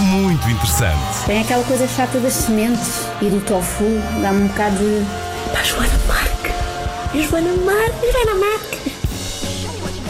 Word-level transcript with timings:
muito 0.00 0.48
interessante. 0.48 1.24
Tem 1.26 1.40
aquela 1.40 1.64
coisa 1.64 1.86
chata 1.86 2.18
das 2.18 2.32
sementes 2.32 3.06
e 3.20 3.26
do 3.26 3.40
tofu, 3.44 3.84
dá-me 4.20 4.44
um 4.44 4.46
bocado 4.48 4.76
de. 4.76 5.04
Pá, 5.52 5.62
Joana 5.62 5.92
Marque! 6.08 7.22
Joana 7.28 7.54
Marque! 7.64 8.12
Joana 8.12 8.34
Marque! 8.40 8.94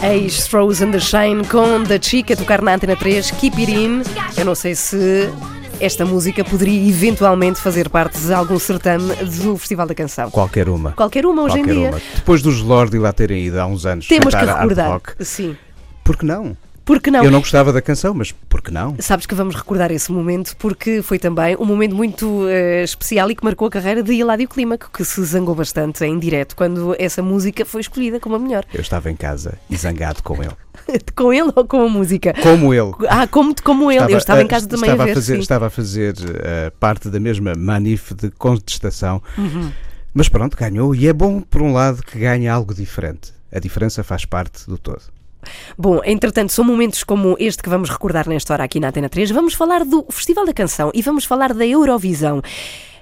Ex 0.03 0.47
Frozen 0.47 0.91
the 0.91 0.99
Shine 0.99 1.45
com 1.47 1.83
da 1.83 1.99
Chica 2.01 2.33
a 2.33 2.37
tocar 2.37 2.61
na 2.61 2.75
Antena 2.75 2.95
3, 2.95 3.31
Keep 3.31 3.57
It 3.59 3.71
In. 3.71 4.01
Eu 4.37 4.45
não 4.45 4.53
sei 4.55 4.75
se 4.75 5.29
esta 5.79 6.05
música 6.05 6.43
poderia 6.43 6.87
eventualmente 6.89 7.59
fazer 7.59 7.89
parte 7.89 8.19
de 8.19 8.33
algum 8.33 8.59
certame 8.59 9.13
do 9.15 9.57
Festival 9.57 9.87
da 9.87 9.95
Canção. 9.95 10.29
Qualquer 10.29 10.69
uma. 10.69 10.91
Qualquer 10.91 11.25
uma 11.25 11.43
hoje 11.43 11.55
Qualquer 11.55 11.73
em 11.73 11.79
dia. 11.79 11.89
uma. 11.89 12.01
Depois 12.15 12.41
dos 12.41 12.61
Lorde 12.61 12.97
lá 12.99 13.11
terem 13.13 13.45
ido 13.45 13.59
há 13.59 13.65
uns 13.65 13.85
anos 13.85 14.07
Temos 14.07 14.33
que 14.35 14.45
recordar. 14.45 14.89
rock, 14.91 15.13
Sim. 15.25 15.55
por 16.03 16.17
que 16.17 16.25
não? 16.25 16.55
Porque 16.85 17.09
não? 17.09 17.23
Eu 17.23 17.31
não 17.31 17.39
gostava 17.39 17.73
da 17.73 17.81
canção, 17.81 18.13
mas 18.13 18.31
por 18.31 18.61
que 18.61 18.71
não? 18.71 18.95
Sabes 18.99 19.25
que 19.25 19.33
vamos 19.33 19.55
recordar 19.55 19.91
esse 19.91 20.11
momento 20.11 20.55
porque 20.57 21.01
foi 21.01 21.17
também 21.17 21.55
um 21.57 21.65
momento 21.65 21.95
muito 21.95 22.47
eh, 22.47 22.83
especial 22.83 23.31
e 23.31 23.35
que 23.35 23.43
marcou 23.43 23.67
a 23.67 23.71
carreira 23.71 24.03
de 24.03 24.13
Eladio 24.13 24.47
Clímaco, 24.47 24.91
que 24.93 25.03
se 25.03 25.23
zangou 25.23 25.55
bastante 25.55 26.05
em 26.05 26.19
direto 26.19 26.55
quando 26.55 26.95
essa 26.99 27.23
música 27.23 27.65
foi 27.65 27.81
escolhida 27.81 28.19
como 28.19 28.35
a 28.35 28.39
melhor. 28.39 28.63
Eu 28.71 28.81
estava 28.81 29.09
em 29.09 29.15
casa 29.15 29.57
e 29.67 29.75
zangado 29.75 30.21
com 30.21 30.43
ele. 30.43 30.53
com 31.15 31.33
ele 31.33 31.51
ou 31.55 31.65
com 31.65 31.81
a 31.81 31.89
música? 31.89 32.35
Como 32.43 32.71
ele. 32.71 32.91
Ah, 33.09 33.25
como, 33.25 33.55
como 33.63 33.91
ele. 33.91 34.13
Eu 34.13 34.17
estava 34.19 34.43
em 34.43 34.47
casa 34.47 34.67
a, 34.67 34.69
também 34.69 34.91
estava 34.91 35.03
a 35.03 35.05
ver. 35.07 35.13
fazer, 35.15 35.33
sim. 35.33 35.39
estava 35.39 35.67
a 35.67 35.69
fazer 35.71 36.13
eh, 36.43 36.71
parte 36.79 37.09
da 37.09 37.19
mesma 37.19 37.53
manif 37.57 38.13
de 38.13 38.29
contestação. 38.29 39.23
Uhum. 39.35 39.71
Mas 40.13 40.29
pronto, 40.29 40.55
ganhou. 40.55 40.93
E 40.93 41.07
é 41.07 41.13
bom, 41.13 41.41
por 41.41 41.63
um 41.63 41.73
lado, 41.73 42.03
que 42.03 42.19
ganhe 42.19 42.47
algo 42.47 42.75
diferente. 42.75 43.33
A 43.51 43.59
diferença 43.59 44.03
faz 44.03 44.23
parte 44.23 44.67
do 44.67 44.77
todo. 44.77 45.14
Bom, 45.77 46.01
entretanto, 46.03 46.51
são 46.51 46.65
momentos 46.65 47.03
como 47.03 47.35
este 47.39 47.63
que 47.63 47.69
vamos 47.69 47.89
recordar 47.89 48.27
nesta 48.27 48.53
hora 48.53 48.63
aqui 48.63 48.79
na 48.79 48.89
Antena 48.89 49.09
3. 49.09 49.31
Vamos 49.31 49.53
falar 49.53 49.85
do 49.85 50.05
Festival 50.09 50.45
da 50.45 50.53
Canção 50.53 50.91
e 50.93 51.01
vamos 51.01 51.25
falar 51.25 51.53
da 51.53 51.65
Eurovisão. 51.65 52.41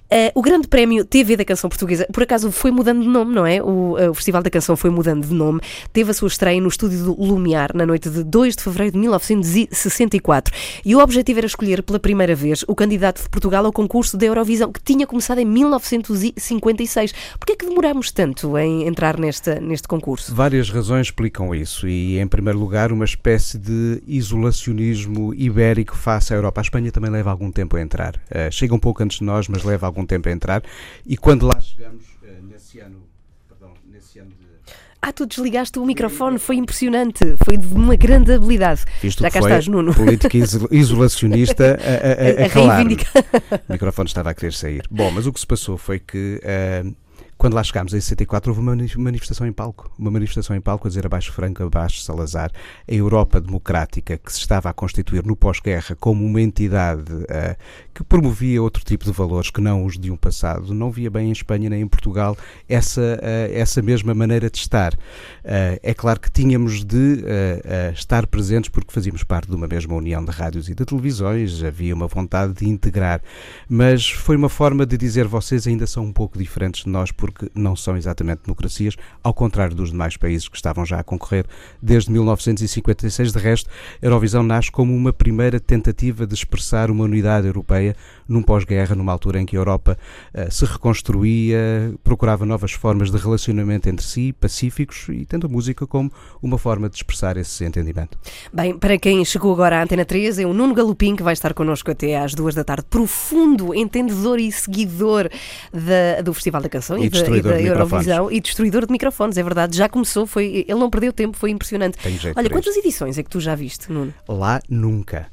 Eh, 0.09 0.31
o 0.35 0.41
Grande 0.41 0.67
Prémio 0.67 1.03
TV 1.03 1.35
da 1.35 1.43
Canção 1.43 1.69
Portuguesa, 1.69 2.07
por 2.11 2.21
acaso 2.21 2.51
foi 2.51 2.71
mudando 2.71 3.01
de 3.01 3.07
nome, 3.07 3.33
não 3.33 3.45
é? 3.45 3.61
O, 3.63 3.97
eh, 3.97 4.09
o 4.09 4.13
Festival 4.13 4.43
da 4.43 4.49
Canção 4.49 4.75
foi 4.75 4.89
mudando 4.89 5.25
de 5.25 5.33
nome. 5.33 5.59
Teve 5.91 6.11
a 6.11 6.13
sua 6.13 6.27
estreia 6.27 6.61
no 6.61 6.67
estúdio 6.67 7.03
do 7.03 7.21
Lumiar 7.21 7.71
na 7.73 7.85
noite 7.85 8.09
de 8.09 8.23
2 8.23 8.55
de 8.55 8.63
fevereiro 8.63 8.93
de 8.93 8.99
1964. 8.99 10.53
E 10.85 10.95
o 10.95 10.99
objetivo 10.99 11.39
era 11.39 11.47
escolher 11.47 11.81
pela 11.81 11.99
primeira 11.99 12.35
vez 12.35 12.63
o 12.67 12.75
candidato 12.75 13.23
de 13.23 13.29
Portugal 13.29 13.65
ao 13.65 13.73
concurso 13.73 14.15
da 14.15 14.25
Eurovisão, 14.25 14.71
que 14.71 14.81
tinha 14.83 15.07
começado 15.07 15.39
em 15.39 15.45
1956. 15.45 17.13
Porquê 17.39 17.53
é 17.53 17.55
que 17.55 17.65
demoramos 17.65 18.11
tanto 18.11 18.57
em 18.57 18.87
entrar 18.87 19.17
neste 19.17 19.87
concurso? 19.87 20.33
Várias 20.35 20.69
razões 20.69 21.07
explicam 21.07 21.55
isso 21.55 21.87
e, 21.87 22.19
em 22.19 22.27
primeiro 22.27 22.59
lugar, 22.59 22.91
uma 22.91 23.05
espécie 23.05 23.57
de 23.57 24.03
isolacionismo 24.07 25.33
ibérico 25.33 25.95
face 25.95 26.33
à 26.33 26.35
Europa. 26.35 26.61
A 26.61 26.63
Espanha 26.63 26.91
também 26.91 27.09
leva 27.09 27.31
algum 27.31 27.51
tempo 27.51 27.77
a 27.77 27.81
entrar. 27.81 28.19
Eh, 28.29 28.51
chega 28.51 28.75
um 28.75 28.79
pouco 28.79 29.01
antes 29.01 29.17
de 29.17 29.23
nós, 29.23 29.47
mas 29.47 29.63
leva 29.63 29.87
algum 29.87 30.02
tempo 30.05 30.29
a 30.29 30.31
entrar. 30.31 30.63
E 31.05 31.15
quando 31.17 31.45
lá 31.45 31.59
chegamos, 31.61 32.03
eh, 32.23 32.37
nesse 32.43 32.79
ano, 32.79 33.03
perdão, 33.47 33.73
nesse 33.89 34.19
ano 34.19 34.29
de... 34.29 34.53
Ah, 35.05 35.11
tu 35.11 35.25
desligaste 35.25 35.77
o 35.79 35.85
microfone, 35.85 36.39
foi 36.39 36.55
impressionante, 36.55 37.19
foi 37.43 37.57
de 37.57 37.67
uma 37.73 37.93
grande 37.97 38.31
habilidade. 38.31 38.85
Isto 39.03 39.21
Já 39.23 39.29
cá 39.29 39.39
foi 39.41 39.49
estás, 39.49 39.67
Nuno. 39.67 39.93
política 39.93 40.37
iso- 40.37 40.67
isolacionista 40.71 41.77
a, 41.77 42.41
a, 42.41 42.43
a, 42.43 42.69
A 42.69 42.75
reivindicar. 42.77 43.11
O 43.67 43.73
microfone 43.73 44.07
estava 44.07 44.29
a 44.29 44.33
querer 44.33 44.53
sair. 44.53 44.83
Bom, 44.89 45.11
mas 45.11 45.27
o 45.27 45.33
que 45.33 45.39
se 45.41 45.45
passou 45.47 45.77
foi 45.77 45.99
que 45.99 46.39
eh, 46.41 46.85
quando 47.43 47.55
lá 47.55 47.63
chegámos 47.65 47.93
em 47.93 47.99
64 47.99 48.51
houve 48.51 48.61
uma 48.61 48.73
mani- 48.73 48.89
manifestação 48.95 49.45
em 49.45 49.51
palco. 49.51 49.91
Uma 49.99 50.09
manifestação 50.09 50.55
em 50.55 50.61
palco 50.61 50.87
a 50.87 50.89
dizer 50.89 51.05
abaixo 51.05 51.33
Franco, 51.33 51.61
abaixo 51.61 51.99
Salazar. 51.99 52.49
A 52.89 52.93
Europa 52.93 53.41
democrática 53.41 54.17
que 54.17 54.31
se 54.31 54.39
estava 54.39 54.69
a 54.69 54.73
constituir 54.73 55.25
no 55.25 55.35
pós-guerra 55.35 55.93
como 55.99 56.25
uma 56.25 56.39
entidade 56.39 57.03
eh, 57.27 57.57
que 57.93 58.01
promovia 58.01 58.63
outro 58.63 58.85
tipo 58.85 59.03
de 59.03 59.11
valores 59.11 59.49
que 59.49 59.59
não 59.59 59.83
os 59.83 59.99
de 59.99 60.09
um 60.09 60.15
passado. 60.15 60.73
Não 60.73 60.89
via 60.89 61.11
bem 61.11 61.27
em 61.27 61.31
Espanha 61.33 61.69
nem 61.69 61.81
em 61.81 61.87
Portugal 61.87 62.37
essa, 62.69 63.19
eh, 63.21 63.51
essa 63.53 63.81
mesma 63.81 64.13
maneira 64.13 64.49
de 64.49 64.59
estar. 64.59 64.97
Eh, 65.43 65.81
é 65.83 65.93
claro 65.93 66.21
que 66.21 66.31
tínhamos 66.31 66.85
de 66.85 67.25
estar 67.93 68.25
presentes 68.25 68.69
porque 68.69 68.93
fazíamos 68.93 69.21
parte 69.25 69.49
de 69.49 69.55
uma 69.57 69.67
mesma 69.67 69.93
união 69.95 70.23
de 70.23 70.31
rádios 70.31 70.69
e 70.69 70.75
de 70.75 70.85
televisões, 70.85 71.61
havia 71.61 71.93
uma 71.93 72.07
vontade 72.07 72.53
de 72.53 72.69
integrar, 72.69 73.21
mas 73.67 74.09
foi 74.09 74.37
uma 74.37 74.47
forma 74.47 74.85
de 74.85 74.95
dizer 74.95 75.27
vocês 75.27 75.67
ainda 75.67 75.85
são 75.85 76.05
um 76.05 76.13
pouco 76.13 76.37
diferentes 76.39 76.85
de 76.85 76.89
nós 76.89 77.11
porque 77.11 77.32
não 77.53 77.75
são 77.75 77.95
exatamente 77.97 78.41
democracias, 78.45 78.95
ao 79.23 79.33
contrário 79.33 79.75
dos 79.75 79.91
demais 79.91 80.17
países 80.17 80.47
que 80.47 80.55
estavam 80.55 80.85
já 80.85 80.99
a 80.99 81.03
concorrer 81.03 81.45
desde 81.81 82.11
1956. 82.11 83.31
De 83.33 83.39
resto, 83.39 83.69
a 84.01 84.05
Eurovisão 84.05 84.43
nasce 84.43 84.71
como 84.71 84.95
uma 84.95 85.11
primeira 85.13 85.59
tentativa 85.59 86.25
de 86.27 86.33
expressar 86.33 86.89
uma 86.91 87.03
unidade 87.05 87.47
europeia 87.47 87.95
num 88.27 88.41
pós-guerra, 88.41 88.95
numa 88.95 89.11
altura 89.11 89.39
em 89.41 89.45
que 89.45 89.55
a 89.55 89.59
Europa 89.59 89.97
eh, 90.33 90.49
se 90.49 90.65
reconstruía, 90.65 91.93
procurava 92.03 92.45
novas 92.45 92.71
formas 92.71 93.11
de 93.11 93.17
relacionamento 93.17 93.87
entre 93.89 94.05
si, 94.05 94.33
pacíficos, 94.33 95.07
e 95.09 95.25
tendo 95.25 95.47
a 95.47 95.49
música 95.49 95.85
como 95.85 96.11
uma 96.41 96.57
forma 96.57 96.89
de 96.89 96.95
expressar 96.95 97.37
esse 97.37 97.63
entendimento. 97.65 98.17
Bem, 98.51 98.77
para 98.77 98.97
quem 98.97 99.23
chegou 99.25 99.53
agora 99.53 99.79
à 99.79 99.83
Antena 99.83 100.05
3, 100.05 100.39
é 100.39 100.45
o 100.45 100.53
Nuno 100.53 100.73
Galopim, 100.73 101.15
que 101.15 101.23
vai 101.23 101.33
estar 101.33 101.53
connosco 101.53 101.91
até 101.91 102.17
às 102.17 102.33
duas 102.33 102.55
da 102.55 102.63
tarde. 102.63 102.85
Profundo 102.89 103.73
entendedor 103.75 104.39
e 104.39 104.51
seguidor 104.51 105.29
da- 105.71 106.21
do 106.21 106.33
Festival 106.33 106.61
da 106.61 106.69
Canção 106.69 106.97
E 106.97 107.05
e, 107.05 107.09
da, 107.09 107.17
e 107.25 107.41
destruidor 107.41 107.51
da 107.51 107.57
de 107.57 107.67
Eurovisão. 107.67 108.31
E 108.31 108.39
destruidor 108.39 108.85
de 108.85 108.91
microfones, 108.91 109.37
é 109.37 109.43
verdade. 109.43 109.77
Já 109.77 109.89
começou, 109.89 110.25
foi, 110.25 110.65
ele 110.67 110.79
não 110.79 110.89
perdeu 110.89 111.11
tempo, 111.13 111.37
foi 111.37 111.51
impressionante. 111.51 111.97
Olha, 112.35 112.49
quantas 112.49 112.75
edições 112.77 113.17
é 113.17 113.23
que 113.23 113.29
tu 113.29 113.39
já 113.39 113.55
viste, 113.55 113.91
Nuno? 113.91 114.13
Lá 114.27 114.61
nunca. 114.69 115.27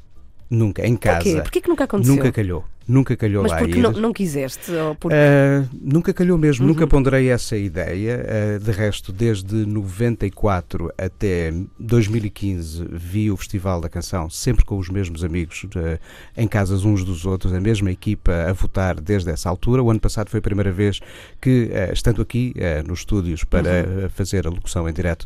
Nunca. 0.49 0.85
Em 0.85 0.95
casa. 0.95 1.23
Porquê? 1.23 1.41
Porquê 1.41 1.61
que 1.61 1.69
nunca 1.69 1.83
aconteceu? 1.85 2.15
Nunca 2.15 2.31
calhou. 2.31 2.65
Nunca 2.91 3.15
calhou 3.15 3.43
Mas 3.43 3.51
lá 3.53 3.57
porque 3.59 3.77
ir. 3.79 3.81
não, 3.81 3.91
não 3.93 4.11
quiseste? 4.11 4.71
Porque... 4.99 5.15
Ah, 5.15 5.65
nunca 5.81 6.13
calhou 6.13 6.37
mesmo, 6.37 6.65
Uhum. 6.65 6.71
nunca 6.73 6.85
ponderei 6.85 7.29
essa 7.29 7.55
ideia. 7.55 8.25
Ah, 8.27 8.59
de 8.59 8.71
resto, 8.71 9.13
desde 9.13 9.65
94 9.65 10.91
até 10.97 11.53
2015 11.79 12.85
vi 12.91 13.31
o 13.31 13.37
Festival 13.37 13.79
da 13.79 13.87
Canção 13.89 14.29
sempre 14.29 14.65
com 14.65 14.77
os 14.77 14.89
mesmos 14.89 15.23
amigos, 15.23 15.65
ah, 15.75 15.97
em 16.35 16.47
casas 16.47 16.83
uns 16.83 17.03
dos 17.03 17.25
outros, 17.25 17.53
a 17.53 17.61
mesma 17.61 17.91
equipa 17.91 18.31
a 18.49 18.53
votar 18.53 18.99
desde 18.99 19.29
essa 19.31 19.49
altura. 19.49 19.81
O 19.81 19.89
ano 19.89 19.99
passado 19.99 20.29
foi 20.29 20.39
a 20.39 20.43
primeira 20.43 20.71
vez 20.71 20.99
que, 21.39 21.71
ah, 21.73 21.93
estando 21.93 22.21
aqui 22.21 22.53
nos 22.87 22.99
estúdios 22.99 23.43
para 23.43 23.69
Uhum. 24.03 24.09
fazer 24.09 24.45
a 24.45 24.49
locução 24.49 24.87
em 24.89 24.93
direto 24.93 25.25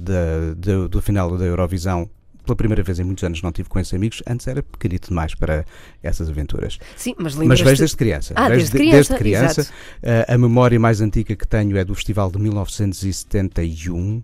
da- 0.00 0.54
da- 0.56 0.86
do 0.86 1.02
final 1.02 1.36
da 1.36 1.44
Eurovisão, 1.44 2.08
pela 2.46 2.56
primeira 2.56 2.82
vez 2.82 2.98
em 2.98 3.04
muitos 3.04 3.22
anos 3.24 3.42
não 3.42 3.52
tive 3.52 3.68
com 3.68 3.78
esses 3.78 3.92
amigos, 3.92 4.22
antes 4.26 4.46
era 4.46 4.62
pequenito 4.62 5.08
demais 5.08 5.34
para 5.34 5.64
essas 6.02 6.30
aventuras. 6.30 6.78
Sim, 6.96 7.14
mas 7.18 7.34
Mas 7.34 7.36
lembras 7.36 7.60
vejo 7.60 7.78
desde 7.80 7.96
criança. 7.96 8.32
Ah, 8.36 8.48
desde 8.48 8.70
de- 8.70 8.78
criança, 8.78 8.96
desde 8.96 9.16
criança. 9.16 9.62
Uh, 10.02 10.32
a 10.34 10.38
memória 10.38 10.80
mais 10.80 11.00
antiga 11.00 11.36
que 11.36 11.46
tenho 11.46 11.76
é 11.76 11.84
do 11.84 11.94
festival 11.94 12.30
de 12.30 12.38
1971. 12.38 14.22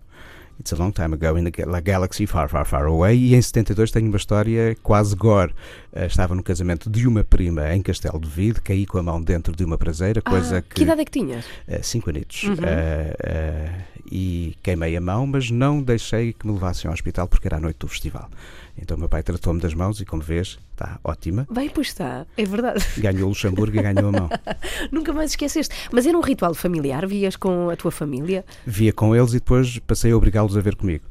It's 0.59 0.71
a 0.71 0.75
long 0.77 0.91
time 0.91 1.13
ago 1.13 1.37
in 1.37 1.47
a 1.47 1.49
ga- 1.49 1.81
galaxy 1.81 2.25
far, 2.25 2.47
far, 2.47 2.65
far 2.65 2.85
away. 2.85 3.15
E 3.17 3.35
em 3.35 3.41
72 3.41 3.91
tenho 3.91 4.07
uma 4.07 4.17
história 4.17 4.75
quase 4.81 5.15
gore. 5.15 5.51
Uh, 5.91 6.05
estava 6.05 6.33
no 6.35 6.43
casamento 6.43 6.89
de 6.89 7.07
uma 7.07 7.23
prima 7.23 7.73
em 7.75 7.81
Castelo 7.81 8.19
de 8.19 8.29
Vide, 8.29 8.61
caí 8.61 8.85
com 8.85 8.97
a 8.97 9.03
mão 9.03 9.21
dentro 9.21 9.55
de 9.55 9.63
uma 9.63 9.77
prazeira, 9.77 10.21
coisa 10.21 10.57
Ah, 10.57 10.61
que. 10.61 10.75
que 10.75 10.83
idade 10.83 11.01
é 11.01 11.05
que 11.05 11.11
tinhas? 11.11 11.45
Uh, 11.67 11.81
cinco 11.83 12.09
anitos. 12.09 12.43
Uhum. 12.43 12.53
Uh, 12.53 12.57
uh, 12.57 13.83
e 14.11 14.55
queimei 14.61 14.95
a 14.95 15.01
mão, 15.01 15.25
mas 15.25 15.49
não 15.49 15.81
deixei 15.81 16.33
que 16.33 16.45
me 16.45 16.53
levassem 16.53 16.87
ao 16.87 16.93
hospital 16.93 17.27
porque 17.27 17.47
era 17.47 17.57
a 17.57 17.59
noite 17.59 17.77
do 17.79 17.87
festival. 17.87 18.29
Então 18.77 18.97
meu 18.97 19.07
pai 19.07 19.23
tratou-me 19.23 19.59
das 19.59 19.73
mãos 19.73 20.01
e, 20.01 20.05
como 20.05 20.21
vês, 20.21 20.57
está 20.71 20.99
ótima. 21.03 21.47
Bem, 21.51 21.69
pois 21.69 21.87
está, 21.87 22.25
é 22.37 22.43
verdade. 22.45 22.83
Ganhou 22.97 23.25
o 23.25 23.29
Luxemburgo 23.29 23.77
e 23.77 23.81
ganhou 23.81 24.09
a 24.09 24.11
mão. 24.11 24.29
Nunca 24.91 25.13
mais 25.13 25.31
esqueceste. 25.31 25.73
Mas 25.91 26.05
era 26.05 26.17
um 26.17 26.21
ritual 26.21 26.53
familiar? 26.53 27.05
Vias 27.07 27.35
com 27.35 27.69
a 27.69 27.75
tua 27.75 27.91
família? 27.91 28.43
Via 28.65 28.91
com 28.91 29.15
eles 29.15 29.31
e 29.31 29.39
depois 29.39 29.79
passei 29.79 30.11
a 30.11 30.17
obrigá-los 30.17 30.57
a 30.57 30.61
ver 30.61 30.75
comigo. 30.75 31.05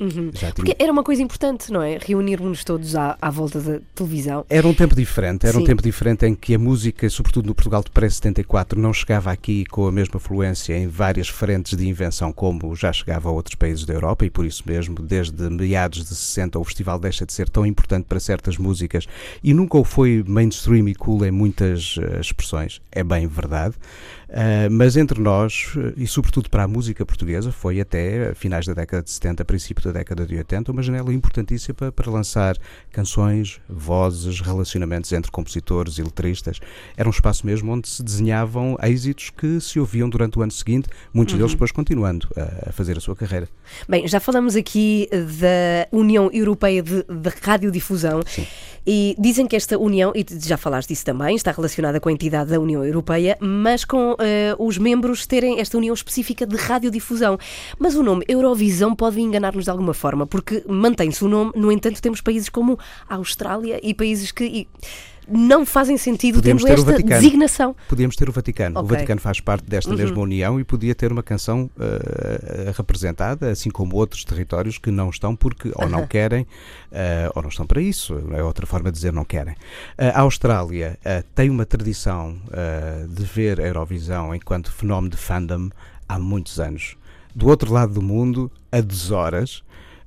Uhum. 0.00 0.30
Já 0.32 0.50
tinha- 0.50 0.54
Porque 0.54 0.76
era 0.78 0.90
uma 0.92 1.04
coisa 1.04 1.22
importante, 1.22 1.70
não 1.72 1.82
é? 1.82 1.98
Reunirmos-nos 2.00 2.64
todos 2.64 2.96
à, 2.96 3.16
à 3.20 3.30
volta 3.30 3.60
da 3.60 3.80
televisão. 3.94 4.44
Era 4.50 4.66
um 4.66 4.74
tempo 4.74 4.94
diferente, 4.94 5.44
era 5.46 5.56
Sim. 5.56 5.62
um 5.62 5.64
tempo 5.66 5.82
diferente 5.82 6.26
em 6.26 6.34
que 6.34 6.54
a 6.54 6.58
música, 6.58 7.08
sobretudo 7.08 7.46
no 7.46 7.54
Portugal 7.54 7.82
de 7.82 7.90
pré-74, 7.90 8.76
não 8.76 8.92
chegava 8.92 9.30
aqui 9.30 9.64
com 9.66 9.86
a 9.86 9.92
mesma 9.92 10.18
fluência 10.18 10.76
em 10.76 10.88
várias 10.88 11.28
frentes 11.28 11.76
de 11.76 11.86
invenção 11.86 12.32
como 12.32 12.74
já 12.74 12.92
chegava 12.92 13.28
a 13.28 13.32
outros 13.32 13.54
países 13.54 13.84
da 13.84 13.94
Europa 13.94 14.24
e 14.24 14.30
por 14.30 14.44
isso 14.44 14.62
mesmo, 14.66 14.96
desde 15.00 15.48
meados 15.50 16.00
de 16.04 16.14
60, 16.14 16.58
o 16.58 16.64
festival 16.64 16.98
deixa 16.98 17.24
de 17.24 17.32
ser 17.32 17.48
tão 17.48 17.64
importante 17.64 18.06
para 18.08 18.18
certas 18.18 18.56
músicas 18.58 19.06
e 19.42 19.54
nunca 19.54 19.78
o 19.78 19.84
foi 19.84 20.24
mainstream 20.26 20.88
e 20.88 20.94
cool 20.94 21.24
em 21.24 21.30
muitas 21.30 21.96
eh, 22.00 22.20
expressões, 22.20 22.80
é 22.90 23.04
bem 23.04 23.26
verdade. 23.26 23.74
Uh, 24.34 24.68
mas 24.68 24.96
entre 24.96 25.20
nós, 25.20 25.72
eh, 25.76 25.92
e 25.96 26.08
sobretudo 26.08 26.50
para 26.50 26.64
a 26.64 26.68
música 26.68 27.06
portuguesa, 27.06 27.52
foi 27.52 27.80
até 27.80 28.34
finais 28.34 28.66
da 28.66 28.74
década 28.74 29.04
de 29.04 29.10
70, 29.12 29.44
princípio 29.44 29.84
da 29.84 29.92
década 29.92 30.26
de 30.26 30.36
80, 30.36 30.72
uma 30.72 30.82
janela 30.82 31.14
importantíssima 31.14 31.72
para, 31.72 31.92
para 31.92 32.10
lançar 32.10 32.56
canções, 32.90 33.60
vozes, 33.68 34.40
relacionamentos 34.40 35.12
entre 35.12 35.30
compositores 35.30 35.98
e 35.98 36.02
letristas. 36.02 36.58
Era 36.96 37.08
um 37.08 37.12
espaço 37.12 37.46
mesmo 37.46 37.70
onde 37.70 37.88
se 37.88 38.02
desenhavam 38.02 38.76
êxitos 38.82 39.30
que 39.30 39.60
se 39.60 39.78
ouviam 39.78 40.08
durante 40.08 40.36
o 40.36 40.42
ano 40.42 40.50
seguinte, 40.50 40.88
muitos 41.12 41.36
deles 41.36 41.52
depois 41.52 41.70
continuando 41.70 42.26
a, 42.36 42.70
a 42.70 42.72
fazer 42.72 42.98
a 42.98 43.00
sua 43.00 43.14
carreira. 43.14 43.48
Bem, 43.88 44.08
já 44.08 44.18
falamos 44.18 44.56
aqui 44.56 45.08
da 45.12 45.96
União 45.96 46.28
Europeia 46.32 46.82
de, 46.82 47.04
de 47.04 47.30
Radiodifusão 47.40 48.20
e 48.84 49.14
dizem 49.16 49.46
que 49.46 49.54
esta 49.54 49.78
União, 49.78 50.12
e 50.14 50.26
já 50.40 50.56
falaste 50.56 50.88
disso 50.88 51.04
também, 51.04 51.36
está 51.36 51.52
relacionada 51.52 52.00
com 52.00 52.08
a 52.08 52.12
entidade 52.12 52.50
da 52.50 52.58
União 52.58 52.84
Europeia, 52.84 53.38
mas 53.40 53.84
com 53.84 54.16
eh, 54.18 54.23
os 54.58 54.78
membros 54.78 55.26
terem 55.26 55.60
esta 55.60 55.76
União 55.76 55.94
específica 55.94 56.46
de 56.46 56.56
Radiodifusão. 56.56 57.38
Mas 57.78 57.94
o 57.94 58.02
nome 58.02 58.24
Eurovisão 58.28 58.94
pode 58.94 59.20
enganar-nos 59.20 59.64
de 59.64 59.70
alguma 59.70 59.94
forma, 59.94 60.26
porque 60.26 60.62
mantém-se 60.66 61.24
o 61.24 61.28
nome, 61.28 61.52
no 61.54 61.70
entanto, 61.70 62.00
temos 62.00 62.20
países 62.20 62.48
como 62.48 62.78
a 63.08 63.16
Austrália 63.16 63.80
e 63.82 63.94
países 63.94 64.32
que. 64.32 64.44
e 64.44 64.68
não 65.28 65.64
fazem 65.64 65.96
sentido 65.96 66.36
Podíamos 66.36 66.62
tendo 66.62 66.86
o 66.86 66.90
esta 66.90 67.02
designação. 67.02 67.76
Podíamos 67.88 68.16
ter 68.16 68.28
o 68.28 68.32
Vaticano. 68.32 68.80
O 68.80 68.84
Ok. 68.84 68.96
Vaticano 68.96 69.20
faz 69.20 69.40
parte 69.40 69.64
desta 69.68 69.94
mesma 69.94 70.18
União 70.20 70.58
e 70.60 70.64
podia 70.64 70.94
ter 70.94 71.12
uma 71.12 71.22
canção 71.22 71.70
eh, 71.78 72.72
representada, 72.76 73.50
assim 73.50 73.70
como 73.70 73.96
outros 73.96 74.24
territórios 74.24 74.78
que 74.78 74.90
não 74.90 75.10
estão 75.10 75.34
porque 75.34 75.70
ou 75.74 75.88
não 75.88 76.06
querem 76.06 76.46
eh, 76.92 77.30
ou 77.34 77.42
não 77.42 77.48
estão 77.48 77.66
para 77.66 77.80
isso. 77.80 78.14
É 78.32 78.42
outra 78.42 78.66
forma 78.66 78.90
de 78.90 78.96
dizer 78.96 79.12
não 79.12 79.24
querem. 79.24 79.54
Eh, 79.98 80.12
a 80.14 80.20
Austrália 80.20 80.98
tem 81.34 81.50
uma 81.50 81.66
tradição 81.66 82.36
de 83.08 83.24
ver 83.24 83.60
a 83.60 83.66
Eurovisão 83.66 84.34
enquanto 84.34 84.70
fenómeno 84.70 85.10
de 85.10 85.16
fandom 85.16 85.70
há 86.08 86.18
muitos 86.18 86.58
anos. 86.60 86.96
Do 87.34 87.48
outro 87.48 87.72
lado 87.72 87.94
do 87.94 88.02
mundo, 88.02 88.50
a 88.70 88.80
deshoras. 88.80 89.62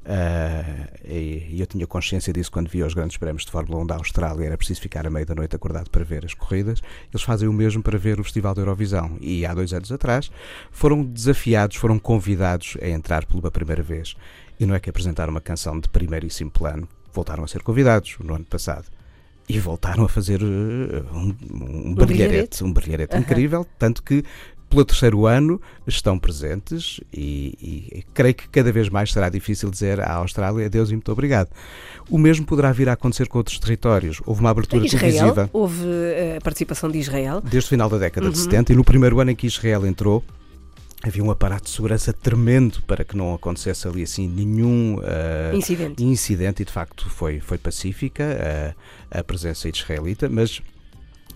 Uh, 0.07 0.88
e, 1.06 1.59
eu 1.59 1.65
tinha 1.68 1.86
consciência 1.86 2.31
disso 2.31 2.50
quando 2.50 2.69
via 2.69 2.86
os 2.86 2.94
grandes 2.94 3.18
prémios 3.18 3.44
de 3.44 3.51
Fórmula 3.51 3.83
1 3.83 3.88
da 3.88 3.95
Austrália, 3.95 4.45
era 4.45 4.57
preciso 4.57 4.80
ficar 4.80 5.06
à 5.06 5.09
meia 5.09 5.25
da 5.25 5.36
noite 5.36 5.54
acordado 5.54 5.89
para 5.89 6.04
ver 6.06 6.24
as 6.24 6.33
corridas. 6.33 6.81
Eles 7.12 7.24
fazem 7.24 7.48
o 7.50 7.54
mesmo 7.54 7.83
para 7.83 7.98
ver 7.98 8.18
o 8.18 8.24
Festival 8.24 8.56
da 8.56 8.62
Eurovisão. 8.62 9.18
E 9.19 9.45
há 9.45 9.54
dois 9.54 9.74
anos 9.74 9.92
atrás 9.92 10.31
foram 10.71 11.04
desafiados, 11.04 11.75
foram 11.75 12.00
convidados 12.00 12.77
a 12.81 12.88
entrar 12.88 13.25
pela 13.25 13.51
primeira 13.51 13.83
vez. 13.83 14.15
E 14.57 14.65
não 14.65 14.74
é 14.74 14.80
que 14.80 14.89
apresentaram 14.89 15.31
uma 15.31 15.42
canção 15.42 15.77
de 15.77 15.89
primeiríssimo 15.89 16.50
plano, 16.50 16.88
voltaram 17.13 17.44
a 17.44 17.48
ser 17.48 17.62
convidados 17.62 18.15
no 18.24 18.33
ano 18.33 18.45
passado. 18.45 18.86
E 19.50 19.59
voltaram 19.59 20.04
a 20.04 20.09
fazer 20.09 20.42
uh, 20.42 20.45
um, 21.13 21.36
um, 21.51 21.94
brilharete. 21.94 21.95
brilharete, 21.95 22.63
um 22.63 22.74
brilharete 22.74 23.18
incrível, 23.18 23.65
tanto 23.77 24.04
que 24.04 24.24
pelo 24.69 24.84
terceiro 24.84 25.25
ano 25.25 25.62
estão 25.86 26.19
presentes 26.19 27.00
e, 27.14 27.94
e 27.98 28.04
creio 28.14 28.36
que 28.36 28.48
cada 28.50 28.72
vez 28.72 28.90
mais 28.90 29.12
será 29.12 29.30
difícil 29.30 29.69
dizer 29.69 30.00
à 30.00 30.16
Austrália 30.16 30.66
adeus 30.66 30.90
e 30.90 30.94
muito 30.94 31.12
obrigado. 31.12 31.50
O 32.10 32.18
mesmo 32.18 32.46
poderá 32.46 32.72
vir 32.72 32.90
a 32.90 32.94
acontecer 32.94 33.28
com 33.28 33.38
outros 33.38 33.60
territórios. 33.60 34.22
Houve 34.25 34.42
uma 34.42 34.50
abertura 34.50 34.86
Israel, 34.86 35.02
televisiva 35.02 35.50
houve 35.54 35.86
eh, 35.86 36.38
a 36.38 36.42
participação 36.42 36.90
de 36.90 37.00
Israel. 37.00 37.42
desde 37.42 37.68
o 37.68 37.69
final 37.69 37.90
da 37.90 37.98
década 37.98 38.30
de 38.30 38.38
70 38.38 38.74
e 38.74 38.75
no 38.75 38.84
primeiro 38.84 39.19
ano 39.19 39.31
em 39.31 39.36
que 39.36 39.48
Israel 39.48 39.86
entrou 39.86 40.24
havia 41.04 41.24
um 41.24 41.30
aparato 41.30 41.66
de 41.66 41.69
segurança 41.69 42.12
tremendo 42.12 42.81
para 42.84 43.04
que 43.04 43.16
não 43.16 43.34
acontecesse 43.34 43.88
ali 43.88 44.04
assim 44.04 44.28
nenhum 44.28 45.00
eh, 45.04 45.52
Incidente. 45.56 46.04
incidente 46.04 46.62
e 46.64 46.66
de 46.66 46.72
facto 46.72 47.10
foi, 47.10 47.40
foi 47.40 47.58
pacífica 47.58 48.24
eh, 48.24 48.74
a 49.12 49.24
presença 49.24 49.69
israelita, 49.69 50.28
mas 50.28 50.62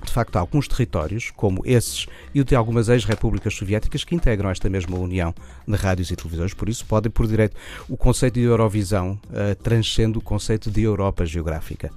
de 0.05 0.11
facto 0.11 0.35
alguns 0.37 0.67
territórios, 0.67 1.31
como 1.35 1.61
esses 1.65 2.05
e 2.33 2.41
o 2.41 2.45
de 2.45 2.55
algumas 2.55 2.89
ex-repúblicas 2.89 3.53
soviéticas, 3.55 4.03
que 4.03 4.15
integram 4.15 4.49
esta 4.49 4.69
mesma 4.69 4.97
união 4.97 5.33
de 5.67 5.75
rádios 5.75 6.11
e 6.11 6.15
televisões, 6.15 6.53
por 6.53 6.69
isso 6.69 6.85
podem, 6.85 7.11
por 7.11 7.27
direito, 7.27 7.55
o 7.89 7.95
conceito 7.97 8.35
de 8.35 8.41
Eurovisão 8.41 9.19
eh, 9.33 9.55
transcende 9.55 10.17
o 10.17 10.21
conceito 10.21 10.69
de 10.71 10.81
Europa 10.81 11.25
geográfica. 11.25 11.89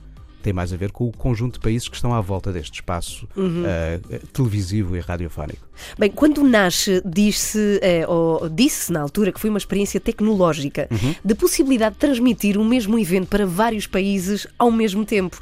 Tem 0.43 0.53
mais 0.53 0.75
a 0.75 0.77
ver 0.77 0.93
com 0.93 1.09
o 1.09 1.13
conjunto 1.17 1.55
de 1.55 1.61
países 1.61 1.89
que 1.89 1.97
estão 1.97 2.13
à 2.13 2.21
volta 2.21 2.53
deste 2.53 2.75
espaço 2.75 3.27
eh, 3.65 3.99
televisivo 4.31 4.95
e 4.95 5.01
radiofónico. 5.01 5.67
Bem, 5.99 6.11
quando 6.11 6.43
nasce, 6.45 7.01
diz-se, 7.03 7.81
eh, 7.81 8.07
ou 8.07 8.47
disse 8.51 8.93
na 8.93 9.01
altura 9.01 9.33
que 9.33 9.41
foi 9.41 9.49
uma 9.49 9.59
experiência 9.59 9.99
tecnológica 9.99 10.87
Uhum. 10.91 11.15
de 11.25 11.35
possibilidade 11.35 11.95
de 11.95 12.01
transmitir 12.01 12.59
o 12.59 12.65
mesmo 12.65 12.99
evento 12.99 13.29
para 13.29 13.47
vários 13.47 13.87
países 13.87 14.47
ao 14.59 14.71
mesmo 14.71 15.07
tempo. 15.07 15.41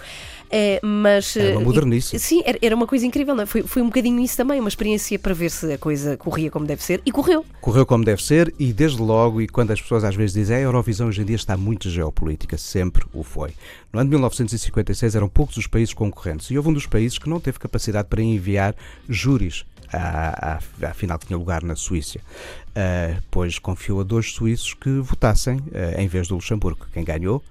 Eh, 0.54 0.78
mas 0.82 1.34
Era 1.34 1.52
uma 1.52 1.62
eh, 1.62 1.64
modernice. 1.64 2.18
Sim, 2.18 2.42
era, 2.44 2.58
era 2.60 2.76
uma 2.76 2.86
coisa 2.86 3.06
incrível, 3.06 3.34
não 3.34 3.44
é? 3.44 3.46
foi, 3.46 3.62
foi 3.62 3.80
um 3.80 3.86
bocadinho 3.86 4.20
isso 4.20 4.36
também, 4.36 4.60
uma 4.60 4.68
experiência 4.68 5.18
para 5.18 5.32
ver 5.32 5.50
se 5.50 5.72
a 5.72 5.78
coisa 5.78 6.14
corria 6.18 6.50
como 6.50 6.66
deve 6.66 6.82
ser 6.82 7.00
e 7.06 7.10
correu. 7.10 7.42
Correu 7.62 7.86
como 7.86 8.04
deve 8.04 8.22
ser 8.22 8.52
e 8.58 8.70
desde 8.70 9.00
logo, 9.00 9.40
e 9.40 9.48
quando 9.48 9.70
as 9.70 9.80
pessoas 9.80 10.04
às 10.04 10.14
vezes 10.14 10.34
dizem 10.34 10.56
"É, 10.56 10.58
a 10.58 10.62
Eurovisão 10.62 11.08
hoje 11.08 11.22
em 11.22 11.24
dia 11.24 11.36
está 11.36 11.56
muito 11.56 11.88
geopolítica, 11.88 12.58
sempre 12.58 13.06
o 13.14 13.22
foi. 13.22 13.52
No 13.90 13.98
ano 13.98 14.10
de 14.10 14.10
1956 14.10 15.14
eram 15.14 15.28
poucos 15.28 15.56
os 15.56 15.66
países 15.66 15.94
concorrentes 15.94 16.50
e 16.50 16.56
houve 16.58 16.68
um 16.68 16.74
dos 16.74 16.86
países 16.86 17.16
que 17.18 17.30
não 17.30 17.40
teve 17.40 17.58
capacidade 17.58 18.08
para 18.08 18.20
enviar 18.20 18.74
júris 19.08 19.64
à, 19.90 20.58
à, 20.82 20.88
à 20.90 20.92
final 20.94 21.18
que 21.18 21.26
tinha 21.28 21.38
lugar 21.38 21.62
na 21.62 21.76
Suíça, 21.76 22.20
Ah, 22.76 23.16
pois 23.30 23.58
confiou 23.58 24.00
a 24.00 24.04
dois 24.04 24.32
suíços 24.32 24.74
que 24.74 24.90
votassem 25.00 25.60
ah, 25.74 26.00
em 26.02 26.08
vez 26.08 26.28
do 26.28 26.34
Luxemburgo. 26.34 26.86
Quem 26.92 27.04
ganhou? 27.04 27.42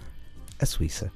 A 0.59 0.65
Suíça. 0.67 1.11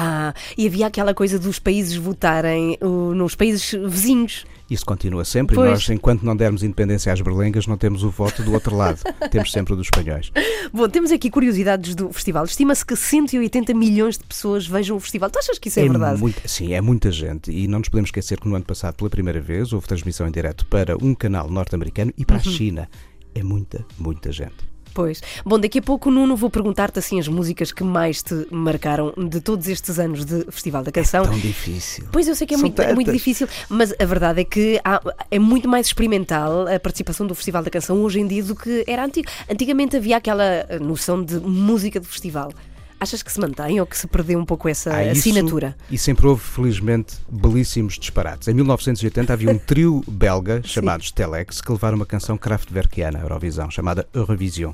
Ah, 0.00 0.32
e 0.56 0.64
havia 0.64 0.86
aquela 0.86 1.12
coisa 1.12 1.40
dos 1.40 1.58
países 1.58 1.96
votarem 1.96 2.78
o- 2.80 3.12
nos 3.14 3.34
países 3.34 3.72
vizinhos. 3.88 4.46
Isso 4.70 4.86
continua 4.86 5.24
sempre 5.24 5.56
Pois. 5.56 5.66
e 5.66 5.72
nós, 5.72 5.88
enquanto 5.90 6.22
não 6.22 6.36
dermos 6.36 6.62
independência 6.62 7.12
às 7.12 7.20
berlengas, 7.20 7.66
não 7.66 7.76
temos 7.76 8.04
o 8.04 8.10
voto 8.10 8.42
do 8.44 8.52
outro 8.52 8.76
lado. 8.76 9.00
temos 9.32 9.50
sempre 9.50 9.72
o 9.72 9.76
dos 9.76 9.86
espanhóis. 9.86 10.30
Bom, 10.72 10.88
temos 10.88 11.10
aqui 11.10 11.28
curiosidades 11.30 11.96
do 11.96 12.12
festival. 12.12 12.44
Estima-se 12.44 12.86
que 12.86 12.94
180 12.94 13.74
milhões 13.74 14.16
de 14.18 14.24
pessoas 14.24 14.66
vejam 14.68 14.96
o 14.96 15.00
festival. 15.00 15.30
Tu 15.30 15.38
achas 15.40 15.58
que 15.58 15.68
isso 15.68 15.80
é, 15.80 15.88
verdade? 15.88 16.20
muita- 16.20 16.46
sim, 16.46 16.74
é 16.74 16.80
muita 16.80 17.10
gente. 17.10 17.50
E 17.50 17.66
não 17.66 17.80
nos 17.80 17.88
podemos 17.88 18.08
esquecer 18.08 18.38
que 18.38 18.46
no 18.48 18.54
ano 18.54 18.64
passado, 18.64 18.94
pela 18.94 19.10
primeira 19.10 19.40
vez, 19.40 19.72
houve 19.72 19.88
transmissão 19.88 20.28
em 20.28 20.30
direto 20.30 20.64
para 20.66 20.96
um 21.02 21.12
canal 21.14 21.50
norte-americano 21.50 22.12
e 22.16 22.24
para 22.24 22.36
Uhum. 22.36 22.42
a 22.42 22.44
China. 22.44 22.88
É 23.34 23.42
muita, 23.42 23.84
muita 23.98 24.30
gente. 24.30 24.54
Pois. 24.94 25.22
Bom, 25.44 25.58
daqui 25.58 25.78
a 25.78 25.82
pouco, 25.82 26.10
Nuno, 26.10 26.34
vou 26.36 26.50
perguntar-te 26.50 26.98
assim 26.98 27.18
as 27.20 27.28
músicas 27.28 27.72
que 27.72 27.84
mais 27.84 28.22
te 28.22 28.46
marcaram 28.50 29.12
de 29.16 29.40
todos 29.40 29.68
estes 29.68 29.98
anos 29.98 30.24
de 30.24 30.44
Festival 30.50 30.82
da 30.82 30.90
Canção. 30.90 31.24
Tão 31.24 31.38
difícil. 31.38 32.04
Pois 32.10 32.26
eu 32.28 32.34
sei 32.34 32.46
que 32.46 32.54
é 32.54 32.56
muito, 32.56 32.80
é 32.82 32.94
muito 32.94 33.12
difícil, 33.12 33.46
mas 33.68 33.94
a 33.98 34.04
verdade 34.04 34.40
é 34.40 34.44
que 34.44 34.80
há- 34.84 35.00
é 35.30 35.38
muito 35.38 35.68
mais 35.68 35.86
experimental 35.86 36.66
a 36.66 36.78
participação 36.80 37.26
do 37.26 37.34
Festival 37.34 37.62
da 37.62 37.70
Canção 37.70 38.02
hoje 38.02 38.20
em 38.20 38.26
dia 38.26 38.42
do 38.42 38.54
que 38.56 38.84
era 38.86 39.04
antigo. 39.04 39.28
Antigamente 39.50 39.96
havia 39.96 40.16
aquela 40.16 40.66
noção 40.80 41.22
de 41.22 41.36
música 41.38 42.00
de 42.00 42.06
festival. 42.06 42.52
Achas 43.00 43.22
que 43.22 43.30
se 43.30 43.38
mantém 43.38 43.80
ou 43.80 43.86
que 43.86 43.96
se 43.96 44.06
perdeu 44.08 44.38
um 44.38 44.44
pouco 44.44 44.68
essa 44.68 44.92
Há 44.92 45.04
isso, 45.04 45.20
assinatura? 45.20 45.76
E 45.90 45.96
sempre 45.96 46.26
houve, 46.26 46.42
felizmente, 46.42 47.16
belíssimos 47.30 47.98
disparates. 47.98 48.48
Em 48.48 48.54
1980 48.54 49.32
havia 49.32 49.50
um 49.50 49.58
trio 49.58 50.02
belga 50.08 50.60
chamados 50.66 51.12
Telex 51.12 51.60
que 51.60 51.70
levaram 51.70 51.96
uma 51.96 52.06
canção 52.06 52.36
kraftwerkiana 52.36 53.20
à 53.20 53.22
Eurovisão, 53.22 53.70
chamada 53.70 54.08
Eurovision. 54.12 54.72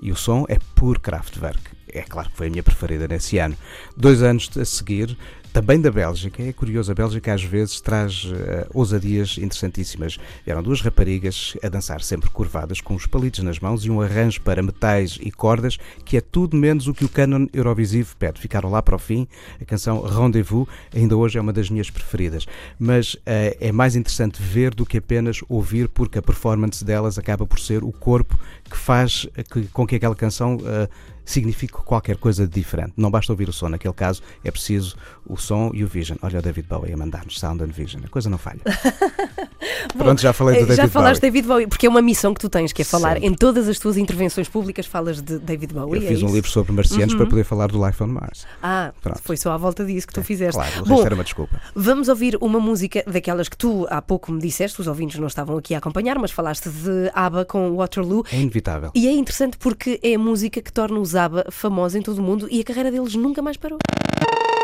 E 0.00 0.10
o 0.10 0.16
som 0.16 0.44
é 0.48 0.58
puro 0.74 1.00
Kraftwerk. 1.00 1.60
É 1.88 2.02
claro 2.02 2.28
que 2.30 2.36
foi 2.36 2.48
a 2.48 2.50
minha 2.50 2.62
preferida 2.62 3.08
nesse 3.08 3.38
ano. 3.38 3.56
Dois 3.96 4.22
anos 4.22 4.50
a 4.58 4.64
seguir, 4.64 5.16
também 5.56 5.80
da 5.80 5.90
Bélgica. 5.90 6.42
É 6.42 6.52
curioso, 6.52 6.92
a 6.92 6.94
Bélgica 6.94 7.32
às 7.32 7.42
vezes 7.42 7.80
traz 7.80 8.30
eh, 8.30 8.66
ousadias 8.74 9.38
interessantíssimas. 9.38 10.18
Vieram 10.44 10.62
duas 10.62 10.82
raparigas 10.82 11.56
a 11.62 11.68
dançar 11.70 12.02
sempre 12.02 12.28
curvadas, 12.28 12.82
com 12.82 12.94
os 12.94 13.06
palitos 13.06 13.42
nas 13.42 13.58
mãos 13.58 13.82
e 13.82 13.90
um 13.90 14.02
arranjo 14.02 14.42
para 14.42 14.62
metais 14.62 15.18
e 15.18 15.32
cordas, 15.32 15.78
que 16.04 16.18
é 16.18 16.20
tudo 16.20 16.58
menos 16.58 16.88
o 16.88 16.92
que 16.92 17.06
o 17.06 17.08
canon 17.08 17.46
Eurovisivo 17.54 18.14
pede. 18.18 18.38
Ficaram 18.38 18.70
lá 18.70 18.82
para 18.82 18.96
o 18.96 18.98
fim. 18.98 19.26
A 19.58 19.64
canção 19.64 20.02
Rendezvous 20.02 20.68
ainda 20.94 21.16
hoje 21.16 21.38
é 21.38 21.40
uma 21.40 21.54
das 21.54 21.70
minhas 21.70 21.88
preferidas. 21.88 22.46
Mas 22.78 23.16
eh, 23.24 23.56
é 23.58 23.72
mais 23.72 23.96
interessante 23.96 24.42
ver 24.42 24.74
do 24.74 24.84
que 24.84 24.98
apenas 24.98 25.40
ouvir, 25.48 25.88
porque 25.88 26.18
a 26.18 26.22
performance 26.22 26.84
delas 26.84 27.18
acaba 27.18 27.46
por 27.46 27.58
ser 27.58 27.82
o 27.82 27.92
corpo 27.92 28.38
que 28.68 28.76
faz 28.76 29.26
eh, 29.36 29.42
que- 29.42 29.66
com 29.68 29.86
que 29.86 29.96
aquela 29.96 30.14
canção 30.14 30.58
eh, 30.64 30.88
signifique 31.24 31.72
qualquer 31.72 32.16
coisa 32.16 32.46
de 32.46 32.52
diferente. 32.54 32.92
Não 32.96 33.10
basta 33.10 33.32
ouvir 33.32 33.48
o 33.48 33.52
som, 33.52 33.68
naquele 33.68 33.94
caso 33.94 34.22
é 34.44 34.50
preciso 34.50 34.96
o 35.26 35.36
som 35.36 35.70
e 35.74 35.82
o 35.82 35.88
vision. 35.88 36.16
Olha 36.22 36.38
o 36.38 36.42
David 36.42 36.68
Bowie 36.68 36.92
a 36.92 36.96
mandar-nos 36.96 37.38
Sound 37.40 37.62
and 37.64 37.68
Vision, 37.68 38.02
a 38.04 38.08
coisa 38.08 38.30
não 38.30 38.38
falha. 38.38 38.60
Pronto, 39.96 40.20
já 40.20 40.32
falei 40.32 40.56
do 40.58 40.64
Eh, 40.72 40.76
Já 40.76 40.82
David 40.82 40.92
falaste 40.92 41.20
Bowie. 41.20 41.32
David 41.32 41.48
Bowie, 41.48 41.66
porque 41.66 41.86
é 41.86 41.88
uma 41.88 42.02
missão 42.02 42.32
que 42.34 42.40
tu 42.40 42.48
tens, 42.48 42.72
que 42.72 42.82
é 42.82 42.84
falar 42.84 43.22
em 43.22 43.34
todas 43.34 43.68
as 43.68 43.78
tuas 43.78 43.96
intervenções 43.96 44.48
públicas, 44.48 44.86
falas 44.86 45.20
de 45.20 45.38
David 45.38 45.72
Bowie. 45.74 46.00
Eu 46.00 46.06
é 46.06 46.08
fiz 46.10 46.22
um 46.22 46.26
isso? 46.26 46.34
livro 46.34 46.50
sobre 46.50 46.72
marcianos 46.72 47.14
para 47.14 47.26
poder 47.26 47.44
falar 47.44 47.68
do 47.68 47.84
Life 47.84 48.02
on 48.02 48.06
Mars. 48.08 48.46
Ah, 48.62 48.92
Pronto. 49.02 49.20
foi 49.22 49.36
só 49.36 49.52
à 49.52 49.56
volta 49.56 49.84
disso 49.84 50.06
que 50.06 50.12
tu 50.12 50.22
fizeste. 50.22 50.60
Claro, 50.60 50.84
Bom, 50.86 51.04
era 51.04 51.14
uma 51.14 51.24
desculpa. 51.24 51.60
Vamos 51.74 52.08
ouvir 52.08 52.36
uma 52.40 52.60
música 52.60 53.02
daquelas 53.06 53.48
que 53.48 53.56
tu 53.56 53.86
há 53.90 54.00
pouco 54.02 54.30
me 54.30 54.40
disseste, 54.40 54.80
os 54.80 54.86
ouvintes 54.86 55.18
não 55.18 55.26
estavam 55.26 55.56
aqui 55.56 55.74
a 55.74 55.78
acompanhar, 55.78 56.18
mas 56.18 56.30
falaste 56.30 56.68
de 56.68 57.10
ABBA 57.14 57.44
com 57.46 57.74
Waterloo. 57.76 58.24
É 58.30 58.36
inevitável. 58.56 58.90
E 58.94 59.06
é 59.06 59.12
interessante 59.12 59.56
porque 59.58 60.00
é 60.02 60.14
a 60.14 60.18
música 60.18 60.60
que 60.60 60.72
torna 60.72 60.98
os 60.98 61.14
ABBA 61.14 61.46
famosos 61.50 61.96
em 61.96 62.02
todo 62.02 62.18
o 62.18 62.22
mundo 62.22 62.48
e 62.50 62.60
a 62.60 62.64
carreira 62.64 62.90
deles 62.90 63.14
nunca 63.14 63.42
mais 63.42 63.56
parou. 63.56 63.78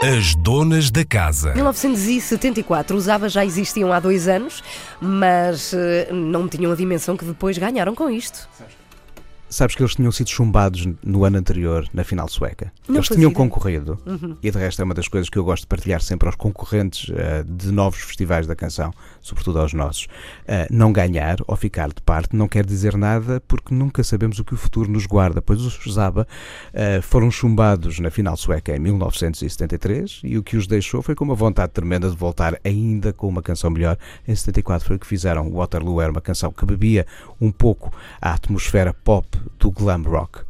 As 0.02 0.34
donas 0.34 0.90
da 0.90 1.04
casa. 1.04 1.54
1974, 1.54 2.96
os 2.96 3.08
ABBA 3.08 3.28
já 3.28 3.44
existiam 3.44 3.92
há 3.92 4.00
dois 4.00 4.26
anos, 4.26 4.62
mas 5.00 5.72
eh, 5.72 6.08
não 6.12 6.48
tinham 6.48 6.72
a 6.72 6.74
dimensão 6.74 7.16
que 7.16 7.24
depois 7.24 7.56
ganharam 7.56 7.94
com 7.94 8.10
isto. 8.10 8.48
Sabes 9.52 9.74
que 9.74 9.82
eles 9.82 9.94
tinham 9.94 10.10
sido 10.10 10.30
chumbados 10.30 10.88
no 11.04 11.26
ano 11.26 11.36
anterior 11.36 11.86
na 11.92 12.02
final 12.02 12.26
sueca. 12.26 12.72
Não 12.88 12.96
eles 12.96 13.08
tinham 13.08 13.30
ideia. 13.30 13.34
concorrido, 13.34 13.98
e 14.42 14.50
de 14.50 14.58
resto 14.58 14.80
é 14.80 14.84
uma 14.84 14.94
das 14.94 15.08
coisas 15.08 15.28
que 15.28 15.38
eu 15.38 15.44
gosto 15.44 15.64
de 15.64 15.66
partilhar 15.66 16.00
sempre 16.00 16.26
aos 16.26 16.36
concorrentes 16.36 17.12
eh, 17.14 17.44
de 17.46 17.70
novos 17.70 18.00
festivais 18.00 18.46
da 18.46 18.56
canção, 18.56 18.90
sobretudo 19.20 19.58
aos 19.58 19.74
nossos. 19.74 20.08
Eh, 20.46 20.66
não 20.70 20.90
ganhar 20.90 21.36
ou 21.46 21.54
ficar 21.54 21.88
de 21.88 22.00
parte 22.00 22.34
não 22.34 22.48
quer 22.48 22.64
dizer 22.64 22.96
nada 22.96 23.42
porque 23.46 23.74
nunca 23.74 24.02
sabemos 24.02 24.38
o 24.38 24.44
que 24.44 24.54
o 24.54 24.56
futuro 24.56 24.90
nos 24.90 25.04
guarda, 25.04 25.42
pois 25.42 25.60
os 25.60 25.78
Zaba 25.92 26.26
eh, 26.72 27.02
foram 27.02 27.30
chumbados 27.30 27.98
na 27.98 28.10
final 28.10 28.38
sueca 28.38 28.74
em 28.74 28.78
1973 28.78 30.22
e 30.24 30.38
o 30.38 30.42
que 30.42 30.56
os 30.56 30.66
deixou 30.66 31.02
foi 31.02 31.14
com 31.14 31.24
uma 31.24 31.34
vontade 31.34 31.72
tremenda 31.72 32.08
de 32.08 32.16
voltar 32.16 32.58
ainda 32.64 33.12
com 33.12 33.28
uma 33.28 33.42
canção 33.42 33.68
melhor. 33.68 33.98
Em 34.26 34.34
74 34.34 34.86
foi 34.86 34.96
o 34.96 34.98
que 34.98 35.06
fizeram. 35.06 35.52
Waterloo 35.52 36.00
era 36.00 36.10
uma 36.10 36.22
canção 36.22 36.50
que 36.50 36.64
bebia 36.64 37.06
um 37.38 37.52
pouco 37.52 37.92
a 38.18 38.32
atmosfera 38.32 38.94
pop 38.94 39.41
do 39.58 39.70
glam 39.70 40.02
rock. 40.02 40.40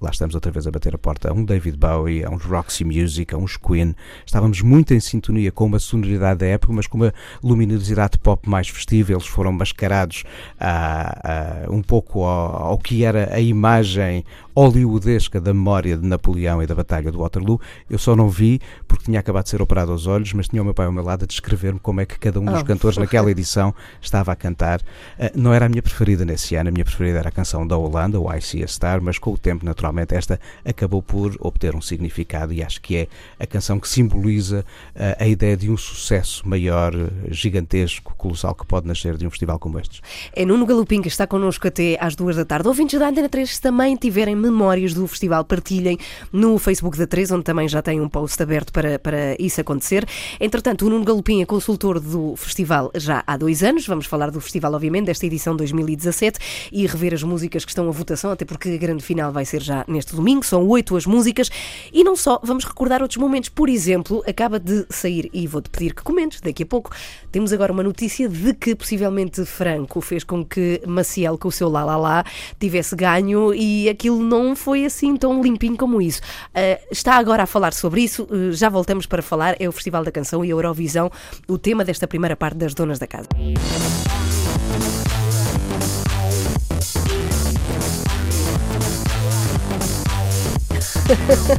Lá 0.00 0.10
estamos 0.10 0.32
outra 0.36 0.52
vez 0.52 0.64
a 0.64 0.70
bater 0.70 0.94
a 0.94 0.98
porta 0.98 1.28
a 1.28 1.32
um 1.32 1.44
David 1.44 1.76
Bowie, 1.76 2.24
a 2.24 2.30
uns 2.30 2.44
Roxy 2.44 2.84
Music, 2.84 3.34
a 3.34 3.36
uns 3.36 3.56
Queen. 3.56 3.96
Estávamos 4.24 4.60
muito 4.62 4.94
em 4.94 5.00
sintonia 5.00 5.50
com 5.50 5.64
uma 5.66 5.80
sonoridade 5.80 6.38
da 6.38 6.46
época, 6.46 6.72
mas 6.72 6.86
com 6.86 6.98
uma 6.98 7.12
luminosidade 7.42 8.16
pop 8.16 8.48
mais 8.48 8.68
festiva. 8.68 9.10
Eles 9.10 9.26
foram 9.26 9.50
mascarados 9.50 10.22
a, 10.60 11.64
a- 11.66 11.70
um 11.72 11.82
pouco 11.82 12.22
ao, 12.22 12.62
ao 12.68 12.78
que 12.78 13.02
era 13.02 13.34
a 13.34 13.40
imagem 13.40 14.24
hollywoodesca 14.58 15.40
da 15.40 15.54
memória 15.54 15.96
de 15.96 16.06
Napoleão 16.06 16.62
e 16.62 16.66
da 16.66 16.74
Batalha 16.74 17.10
de 17.12 17.16
Waterloo. 17.16 17.60
Eu 17.88 17.98
só 17.98 18.16
não 18.16 18.28
vi 18.28 18.60
porque 18.86 19.04
tinha 19.04 19.20
acabado 19.20 19.44
de 19.44 19.50
ser 19.50 19.62
operado 19.62 19.92
aos 19.92 20.06
olhos, 20.06 20.32
mas 20.32 20.48
tinha 20.48 20.60
o 20.60 20.64
meu 20.64 20.74
pai 20.74 20.86
ao 20.86 20.92
meu 20.92 21.04
lado 21.04 21.24
a 21.24 21.26
descrever-me 21.26 21.78
como 21.78 22.00
é 22.00 22.06
que 22.06 22.18
cada 22.18 22.40
um 22.40 22.44
dos 22.44 22.60
Oh. 22.60 22.64
cantores 22.64 22.98
naquela 22.98 23.30
edição 23.30 23.72
estava 24.00 24.32
a 24.32 24.36
cantar. 24.36 24.80
Ah, 25.18 25.30
não 25.34 25.54
era 25.54 25.66
a 25.66 25.68
minha 25.68 25.82
preferida 25.82 26.24
nesse 26.24 26.56
ano, 26.56 26.68
a 26.70 26.72
minha 26.72 26.84
preferida 26.84 27.18
era 27.20 27.28
a 27.28 27.32
canção 27.32 27.66
da 27.66 27.76
Holanda, 27.76 28.18
o 28.20 28.32
I 28.32 28.40
See 28.42 28.62
a 28.64 28.66
Star, 28.66 29.00
mas 29.00 29.18
com 29.18 29.32
o 29.32 29.38
tempo, 29.38 29.64
naturalmente, 29.64 30.14
esta 30.14 30.40
acabou 30.64 31.02
por 31.02 31.36
obter 31.40 31.76
um 31.76 31.80
significado 31.80 32.52
e 32.52 32.62
acho 32.62 32.80
que 32.80 32.96
é 32.96 33.08
a 33.38 33.46
canção 33.46 33.78
que 33.78 33.88
simboliza 33.88 34.64
ah, 34.96 35.16
a 35.20 35.26
ideia 35.28 35.56
de 35.56 35.70
um 35.70 35.76
sucesso 35.76 36.46
maior, 36.48 36.92
gigantesco, 37.30 38.14
colossal 38.16 38.54
que 38.54 38.66
pode 38.66 38.86
nascer 38.86 39.16
de 39.16 39.26
um 39.26 39.30
festival 39.30 39.58
como 39.58 39.78
estes. 39.78 40.00
É 40.34 40.44
Nuno 40.44 40.66
Galopim 40.66 41.00
que 41.00 41.08
está 41.08 41.26
connosco 41.26 41.66
até 41.68 41.96
às 42.00 42.16
duas 42.16 42.36
da 42.36 42.44
tarde. 42.44 42.66
Ouvintes 42.68 42.98
da 42.98 43.08
Antena 43.08 43.28
3, 43.28 43.54
se 43.54 43.60
também 43.60 43.94
tiverem 43.96 44.34
memórias 44.50 44.94
do 44.94 45.06
festival, 45.06 45.44
partilhem 45.44 45.98
no 46.32 46.58
Facebook 46.58 46.98
da 46.98 47.06
3, 47.06 47.32
onde 47.32 47.44
também 47.44 47.68
já 47.68 47.82
tem 47.82 48.00
um 48.00 48.08
post 48.08 48.42
aberto 48.42 48.72
para, 48.72 48.98
para 48.98 49.36
isso 49.38 49.60
acontecer. 49.60 50.06
Entretanto, 50.40 50.86
o 50.86 50.90
Nuno 50.90 51.04
Galopim 51.04 51.42
é 51.42 51.46
consultor 51.46 52.00
do 52.00 52.36
festival 52.36 52.90
já 52.94 53.22
há 53.26 53.36
dois 53.36 53.62
anos. 53.62 53.86
Vamos 53.86 54.06
falar 54.06 54.30
do 54.30 54.40
festival, 54.40 54.74
obviamente, 54.74 55.06
desta 55.06 55.26
edição 55.26 55.56
2017 55.56 56.38
e 56.72 56.86
rever 56.86 57.14
as 57.14 57.22
músicas 57.22 57.64
que 57.64 57.70
estão 57.70 57.88
à 57.88 57.90
votação, 57.90 58.30
até 58.30 58.44
porque 58.44 58.70
a 58.70 58.76
grande 58.76 59.02
final 59.02 59.32
vai 59.32 59.44
ser 59.44 59.62
já 59.62 59.84
neste 59.88 60.14
domingo. 60.14 60.44
São 60.44 60.66
oito 60.68 60.96
as 60.96 61.06
músicas 61.06 61.50
e 61.92 62.04
não 62.04 62.16
só, 62.16 62.40
vamos 62.42 62.64
recordar 62.64 63.02
outros 63.02 63.18
momentos. 63.18 63.48
Por 63.48 63.68
exemplo, 63.68 64.22
acaba 64.26 64.58
de 64.58 64.86
sair, 64.90 65.30
e 65.32 65.46
vou-te 65.46 65.70
pedir 65.70 65.94
que 65.94 66.02
comentes 66.02 66.40
daqui 66.40 66.62
a 66.62 66.66
pouco, 66.66 66.90
temos 67.32 67.52
agora 67.52 67.72
uma 67.72 67.82
notícia 67.82 68.28
de 68.28 68.54
que 68.54 68.74
possivelmente 68.74 69.44
Franco 69.44 70.00
fez 70.00 70.24
com 70.24 70.44
que 70.44 70.80
Maciel, 70.86 71.38
com 71.38 71.48
o 71.48 71.52
seu 71.52 71.68
lá 71.68 71.84
lá 71.84 71.96
lá, 71.96 72.24
tivesse 72.58 72.94
ganho 72.94 73.54
e 73.54 73.88
aquilo 73.88 74.22
não 74.22 74.37
foi 74.54 74.84
assim 74.84 75.16
tão 75.16 75.42
limpinho 75.42 75.76
como 75.76 76.00
isso. 76.00 76.20
Ah, 76.54 76.78
está 76.90 77.14
agora 77.14 77.42
a 77.42 77.46
falar 77.46 77.72
sobre 77.72 78.02
isso, 78.02 78.26
eh, 78.30 78.52
já 78.52 78.68
voltamos 78.68 79.06
para 79.06 79.22
falar. 79.22 79.56
É 79.60 79.68
o 79.68 79.72
Festival 79.72 80.04
da 80.04 80.12
Canção 80.12 80.44
e 80.44 80.48
a 80.48 80.50
Eurovisão, 80.50 81.10
o 81.46 81.58
tema 81.58 81.84
desta 81.84 82.06
primeira 82.06 82.36
parte 82.36 82.56
das 82.56 82.74
Donas 82.74 82.98
da 82.98 83.06
Casa. 83.06 83.28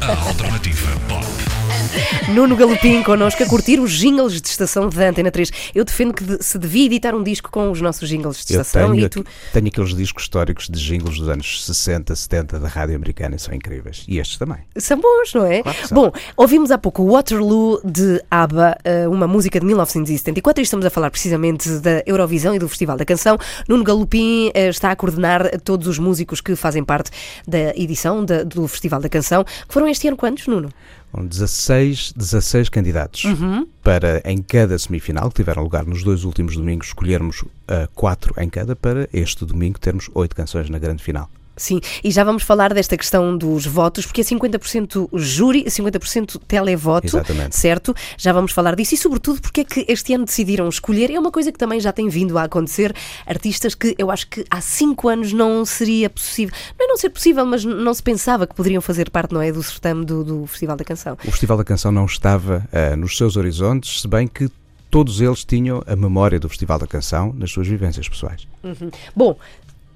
A 0.01 0.27
alternativa 0.27 0.89
pop. 1.07 1.58
Nuno 2.33 2.55
Galopim 2.55 3.01
connosco 3.03 3.41
a 3.43 3.45
curtir 3.45 3.79
os 3.79 3.91
jingles 3.91 4.39
de 4.41 4.48
estação 4.48 4.88
da 4.89 5.09
Antena 5.09 5.31
3. 5.31 5.51
Eu 5.74 5.83
defendo 5.83 6.13
que 6.13 6.24
de- 6.24 6.43
se 6.43 6.57
devia 6.59 6.86
editar 6.86 7.15
um 7.15 7.24
disco 7.24 7.50
com 7.50 7.71
os 7.71 7.81
nossos 7.81 8.07
jingles 8.07 8.45
de 8.45 8.53
Eu 8.53 8.62
estação 8.62 8.91
tenho, 8.91 9.05
e 9.05 9.09
tu. 9.09 9.25
tenho 9.53 9.67
aqueles 9.67 9.95
discos 9.95 10.24
históricos 10.24 10.67
de 10.69 10.79
jingles 10.79 11.17
dos 11.17 11.27
anos 11.27 11.65
60, 11.65 12.15
70 12.15 12.59
da 12.59 12.67
rádio 12.67 12.95
americana 12.95 13.36
e 13.36 13.39
são 13.39 13.53
incríveis. 13.53 14.03
E 14.07 14.19
estes 14.19 14.38
também. 14.38 14.57
São 14.77 15.00
bons, 15.00 15.33
não 15.33 15.45
é? 15.45 15.63
Claro. 15.63 15.77
Bom, 15.91 16.12
ouvimos 16.38 16.69
há 16.71 16.77
pouco 16.77 17.03
Waterloo 17.12 17.81
de 17.83 18.21
ABBA, 18.29 18.77
eh, 18.83 19.07
uma 19.07 19.27
música 19.27 19.59
de 19.59 19.65
1974, 19.65 20.62
e 20.62 20.63
estamos 20.63 20.86
a 20.86 20.89
falar 20.89 21.09
precisamente 21.09 21.67
da 21.79 22.03
Eurovisão 22.05 22.53
e 22.53 22.59
do 22.59 22.69
Festival 22.69 22.98
da 22.98 23.05
Canção. 23.05 23.38
Nuno 23.67 23.83
Galopim 23.83 24.51
eh, 24.53 24.69
está 24.69 24.91
a 24.91 24.95
coordenar 24.95 25.59
todos 25.62 25.88
os 25.88 25.98
músicos 25.98 26.41
que 26.41 26.55
fazem 26.55 26.83
parte 26.83 27.09
da 27.48 27.69
edição 27.75 28.24
da- 28.24 28.43
do 28.43 28.67
Festival 28.67 29.01
da 29.01 29.09
Canção, 29.09 29.43
foram 29.67 29.88
este 29.88 30.07
ano 30.07 30.17
quantos, 30.17 30.45
Nuno? 30.48 30.69
Foram 31.11 31.25
16, 31.25 32.13
16 32.15 32.69
candidatos 32.69 33.23
Uhum. 33.25 33.67
para, 33.83 34.21
em 34.25 34.41
cada 34.41 34.77
semifinal, 34.77 35.29
que 35.29 35.35
tiveram 35.37 35.63
lugar 35.63 35.85
nos 35.85 36.03
dois 36.03 36.23
últimos 36.23 36.55
domingos, 36.55 36.87
escolhermos 36.87 37.43
ah, 37.67 37.87
quatro 37.95 38.33
em 38.37 38.49
cada, 38.49 38.75
para 38.75 39.09
este 39.11 39.45
domingo 39.45 39.79
termos 39.79 40.09
oito 40.13 40.35
canções 40.35 40.69
na 40.69 40.77
grande 40.77 41.03
final. 41.03 41.29
Sim, 41.59 41.81
e 42.03 42.09
já 42.09 42.23
vamos 42.23 42.43
falar 42.43 42.73
desta 42.73 42.95
questão 42.97 43.37
dos 43.37 43.65
votos, 43.65 44.05
porque 44.05 44.21
é 44.21 44.23
50% 44.23 45.09
júri, 45.13 45.65
50% 45.65 46.39
televoto, 46.47 47.07
Exatamente. 47.07 47.55
certo? 47.55 47.93
Já 48.17 48.31
vamos 48.31 48.51
falar 48.51 48.75
disso 48.75 48.95
e, 48.95 48.97
sobretudo, 48.97 49.41
porque 49.41 49.61
é 49.61 49.63
que 49.63 49.85
este 49.87 50.13
ano 50.13 50.25
decidiram 50.25 50.67
escolher. 50.69 51.11
É 51.11 51.19
uma 51.19 51.31
coisa 51.31 51.51
que 51.51 51.57
também 51.57 51.79
já 51.79 51.91
tem 51.91 52.07
vindo 52.07 52.37
a 52.37 52.43
acontecer. 52.43 52.95
Artistas 53.25 53.75
que 53.75 53.93
eu 53.97 54.09
acho 54.09 54.27
que 54.27 54.45
há 54.49 54.61
cinco 54.61 55.09
anos 55.09 55.33
não 55.33 55.65
seria 55.65 56.09
possível, 56.09 56.55
não 56.77 56.85
é 56.85 56.87
não 56.87 56.97
ser 56.97 57.09
possível, 57.09 57.45
mas 57.45 57.65
não 57.65 57.93
se 57.93 58.01
pensava 58.01 58.47
que 58.47 58.55
poderiam 58.55 58.81
fazer 58.81 59.09
parte, 59.09 59.33
não 59.33 59.41
é? 59.41 59.51
Do 59.51 59.61
certame 59.61 60.05
do, 60.05 60.23
do 60.23 60.47
Festival 60.47 60.77
da 60.77 60.85
Canção. 60.85 61.17
O 61.25 61.31
Festival 61.31 61.57
da 61.57 61.63
Canção 61.65 61.91
não 61.91 62.05
estava 62.05 62.67
ah, 62.71 62.95
nos 62.95 63.17
seus 63.17 63.35
horizontes, 63.35 64.01
se 64.01 64.07
bem 64.07 64.27
que 64.27 64.49
todos 64.89 65.21
eles 65.21 65.43
tinham 65.43 65.83
a 65.85 65.95
memória 65.95 66.39
do 66.39 66.49
Festival 66.49 66.79
da 66.79 66.87
Canção 66.87 67.33
nas 67.33 67.51
suas 67.51 67.67
vivências 67.67 68.07
pessoais. 68.09 68.47
Bom, 69.15 69.37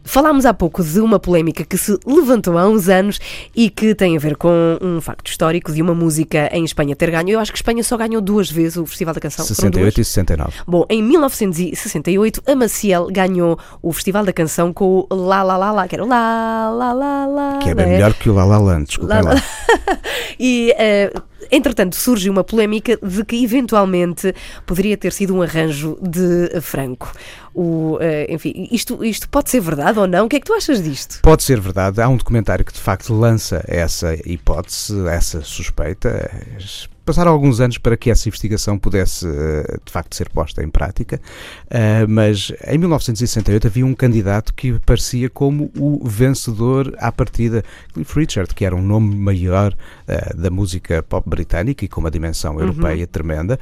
falámos 0.03 0.45
há 0.45 0.53
pouco 0.53 0.83
de 0.83 0.99
uma 0.99 1.19
polémica 1.19 1.63
que 1.63 1.77
se 1.77 1.97
levantou 2.05 2.57
há 2.57 2.67
uns 2.67 2.89
anos 2.89 3.19
e 3.55 3.69
que 3.69 3.95
tem 3.95 4.15
a 4.15 4.19
ver 4.19 4.35
com 4.35 4.77
um 4.81 4.99
facto 5.01 5.27
histórico 5.27 5.71
de 5.71 5.81
uma 5.81 5.93
música 5.95 6.49
em 6.51 6.63
Espanha 6.65 6.95
ter 6.95 7.09
ganho. 7.11 7.29
Eu 7.29 7.39
acho 7.39 7.51
que 7.51 7.57
Espanha 7.57 7.83
só 7.83 7.95
ganhou 7.97 8.21
duas 8.21 8.49
vezes 8.51 8.77
o 8.77 8.85
Festival 8.85 9.13
da 9.13 9.21
Canção. 9.21 9.45
Foram 9.45 9.55
68 9.55 9.95
duas. 9.95 10.07
e 10.07 10.09
69. 10.09 10.53
Bom, 10.67 10.85
em 10.89 11.01
1968, 11.01 12.43
a 12.45 12.55
Maciel 12.55 13.07
ganhou 13.11 13.57
o 13.81 13.91
Festival 13.93 14.25
da 14.25 14.33
Canção 14.33 14.73
com 14.73 15.05
o 15.09 15.15
La 15.15 15.43
La 15.43 15.57
La 15.57 15.71
La, 15.71 15.87
que 15.87 15.95
era 15.95 16.03
o 16.03 16.07
La 16.07 16.69
La 16.69 16.93
La 16.93 17.25
La. 17.25 17.57
Que 17.59 17.69
é 17.69 17.75
não 17.75 17.83
bem 17.83 17.87
melhor 17.93 18.13
que 18.13 18.29
o 18.29 18.33
La 18.33 18.45
La 18.45 18.57
Land, 18.57 18.85
desculpem 18.87 19.21
La- 19.21 19.33
lá. 19.33 19.43
E, 20.39 20.73
eh, 20.77 21.11
entretanto, 21.51 21.95
surge 21.95 22.29
uma 22.29 22.43
polémica 22.43 22.97
de 22.97 23.23
que 23.25 23.43
eventualmente 23.43 24.33
poderia 24.65 24.97
ter 24.97 25.11
sido 25.11 25.35
um 25.35 25.41
arranjo 25.41 25.97
de 26.01 26.61
Franco. 26.61 27.11
O, 27.53 27.97
eh, 28.01 28.27
enfim, 28.29 28.67
isto, 28.71 29.03
isto 29.03 29.29
pode 29.29 29.49
ser 29.49 29.61
verdade 29.61 29.99
ou 29.99 30.07
não? 30.07 30.25
O 30.25 30.29
que 30.29 30.37
é 30.37 30.39
que 30.39 30.45
tu 30.45 30.53
achas 30.53 30.81
disto? 30.81 31.19
Pode 31.21 31.43
ser 31.43 31.59
verdade. 31.59 32.01
Há 32.01 32.09
um 32.09 32.17
documentário 32.17 32.65
que 32.65 32.73
de 32.73 32.79
facto 32.79 33.13
lança 33.13 33.63
essa 33.67 34.15
hipótese, 34.27 35.07
essa 35.07 35.41
suspeita. 35.41 36.31
Passaram 37.05 37.31
alguns 37.31 37.59
anos 37.59 37.77
para 37.77 37.97
que 37.97 38.09
essa 38.09 38.29
investigação 38.29 38.79
pudesse 38.79 39.27
eh, 39.27 39.77
de 39.85 39.91
facto 39.91 40.15
ser 40.15 40.29
posta 40.29 40.63
em 40.63 40.69
prática, 40.69 41.19
Eh, 41.69 42.05
mas 42.07 42.51
em 42.67 42.77
1968 42.77 43.67
havia 43.67 43.85
um 43.85 43.95
candidato 43.95 44.53
que 44.53 44.79
parecia 44.85 45.29
como 45.29 45.71
o 45.77 46.07
vencedor 46.07 46.93
à 46.99 47.11
partida, 47.11 47.63
Cliff 47.93 48.19
Richard, 48.19 48.53
que 48.53 48.63
era 48.63 48.75
um 48.75 48.81
nome 48.81 49.15
maior 49.15 49.73
eh, 50.07 50.33
da 50.35 50.49
música 50.51 51.01
pop 51.01 51.27
britânica 51.27 51.83
e 51.83 51.87
com 51.87 51.99
uma 51.99 52.11
dimensão 52.11 52.59
europeia 52.59 53.07
tremenda 53.07 53.59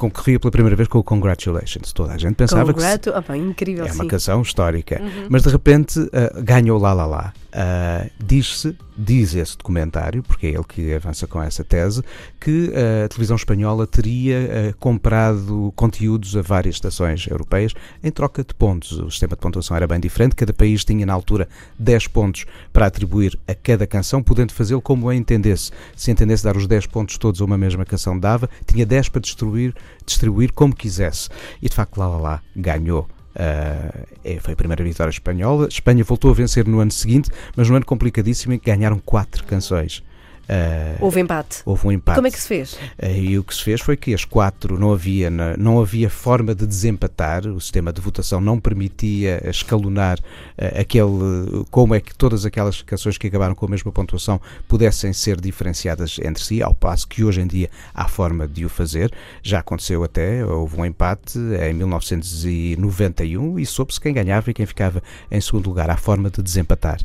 concorria 0.00 0.40
pela 0.40 0.50
primeira 0.50 0.74
vez 0.74 0.88
com 0.88 0.98
o 0.98 1.04
Congratulations. 1.04 1.92
Toda 1.92 2.12
a 2.14 2.18
gente 2.18 2.34
pensava 2.34 2.72
que. 2.72 2.80
se- 2.80 2.86
Congratu- 2.86 3.12
Ah, 3.14 3.22
pá, 3.22 3.36
incrível, 3.36 3.84
é 3.84 3.88
sim. 3.88 3.94
uma 3.96 4.06
canção 4.06 4.42
histórica. 4.42 5.00
Mas 5.28 5.42
de 5.42 5.48
repente 5.50 6.00
ah, 6.12 6.40
ganhou 6.40 6.78
lá 6.78 6.92
lá 6.92 7.06
lá. 7.06 7.32
Ah, 7.52 8.06
Diz-se, 8.18 8.76
diz 8.96 9.34
esse 9.34 9.56
documentário, 9.58 10.22
porque 10.22 10.46
é 10.46 10.50
ele 10.50 10.62
que 10.64 10.94
avança 10.94 11.26
com 11.26 11.42
essa 11.42 11.64
tese, 11.64 12.02
que 12.40 12.72
ah, 12.74 13.04
a 13.04 13.08
televisão 13.08 13.36
espanhola 13.36 13.86
teria 13.86 14.70
ah, 14.70 14.74
comprado 14.78 15.72
conteúdos 15.76 16.36
a 16.36 16.42
várias 16.42 16.76
estações 16.76 17.26
europeias 17.26 17.74
em 18.02 18.10
troca 18.10 18.42
de 18.44 18.54
pontos. 18.54 18.92
O 18.92 19.10
sistema 19.10 19.34
de 19.34 19.40
pontuação 19.40 19.76
era 19.76 19.86
bem 19.86 20.00
diferente, 20.00 20.34
cada 20.36 20.52
país 20.52 20.84
tinha 20.84 21.04
na 21.04 21.12
altura 21.12 21.48
10 21.78 22.06
pontos 22.08 22.46
para 22.72 22.86
atribuir 22.86 23.38
a 23.48 23.54
cada 23.54 23.86
canção, 23.86 24.22
podendo 24.22 24.52
fazê-lo 24.54 24.80
como 24.80 25.08
a 25.08 25.14
entendesse. 25.14 25.70
Se 25.96 26.10
entendesse 26.10 26.44
dar 26.44 26.56
os 26.56 26.66
10 26.66 26.86
pontos 26.86 27.18
todos 27.18 27.40
a 27.40 27.44
uma 27.44 27.58
mesma 27.58 27.84
canção, 27.84 28.18
dava, 28.18 28.48
tinha 28.66 28.86
10 28.86 29.08
para 29.08 29.20
distribuir, 29.20 29.74
distribuir 30.04 30.52
como 30.52 30.74
quisesse. 30.74 31.28
E 31.60 31.68
de 31.68 31.74
facto, 31.74 31.98
lá 31.98 32.08
lá 32.08 32.18
lá, 32.18 32.42
ganhou. 32.54 33.08
Uh, 33.30 34.40
foi 34.40 34.54
a 34.54 34.56
primeira 34.56 34.82
vitória 34.82 35.10
espanhola. 35.10 35.68
Espanha 35.68 36.04
voltou 36.04 36.30
a 36.30 36.34
vencer 36.34 36.66
no 36.66 36.80
ano 36.80 36.90
seguinte, 36.90 37.30
mas 37.56 37.68
no 37.68 37.76
ano 37.76 37.86
complicadíssimo 37.86 38.54
em 38.54 38.58
que 38.58 38.70
ganharam 38.70 38.98
quatro 38.98 39.44
canções. 39.44 40.02
Uh, 40.50 40.96
Houve 41.04 41.20
empate. 41.20 41.62
houve 41.64 41.86
um 41.86 41.92
empate. 41.92 42.16
Como 42.16 42.26
é 42.26 42.30
que 42.30 42.40
se 42.40 42.48
fez? 42.48 42.76
Eh, 42.98 43.20
E 43.20 43.38
o 43.38 43.44
que 43.44 43.54
se 43.54 43.62
fez 43.62 43.80
foi 43.80 43.96
que 43.96 44.12
as 44.12 44.24
quatro 44.24 44.76
não 44.76 44.92
havia, 44.92 45.30
não 45.30 45.80
havia 45.80 46.10
forma 46.10 46.56
de 46.56 46.66
desempatar, 46.66 47.46
o 47.46 47.60
sistema 47.60 47.92
de 47.92 48.00
votação 48.00 48.40
não 48.40 48.58
permitia 48.58 49.40
escalonar 49.48 50.18
eh, 50.58 50.80
aquele, 50.80 51.64
como 51.70 51.94
é 51.94 52.00
que 52.00 52.12
todas 52.16 52.44
aquelas 52.44 52.82
canções 52.82 53.16
que 53.16 53.28
acabaram 53.28 53.54
com 53.54 53.64
a 53.64 53.68
mesma 53.68 53.92
pontuação 53.92 54.40
pudessem 54.66 55.12
ser 55.12 55.40
diferenciadas 55.40 56.18
entre 56.20 56.42
si, 56.42 56.60
ao 56.60 56.74
passo 56.74 57.06
que 57.06 57.22
hoje 57.22 57.40
em 57.40 57.46
dia 57.46 57.70
há 57.94 58.08
forma 58.08 58.48
de 58.48 58.64
o 58.64 58.68
fazer. 58.68 59.12
Já 59.44 59.60
aconteceu 59.60 60.02
até, 60.02 60.44
houve 60.44 60.80
um 60.80 60.84
empate 60.84 61.38
em 61.38 61.72
1991 61.74 63.58
e 63.58 63.64
soube-se 63.66 64.00
quem 64.00 64.12
ganhava 64.12 64.50
e 64.50 64.54
quem 64.54 64.66
ficava 64.66 65.00
em 65.30 65.40
segundo 65.40 65.68
lugar. 65.68 65.90
Há 65.90 65.96
forma 65.96 66.28
de 66.28 66.42
desempatar. 66.42 66.98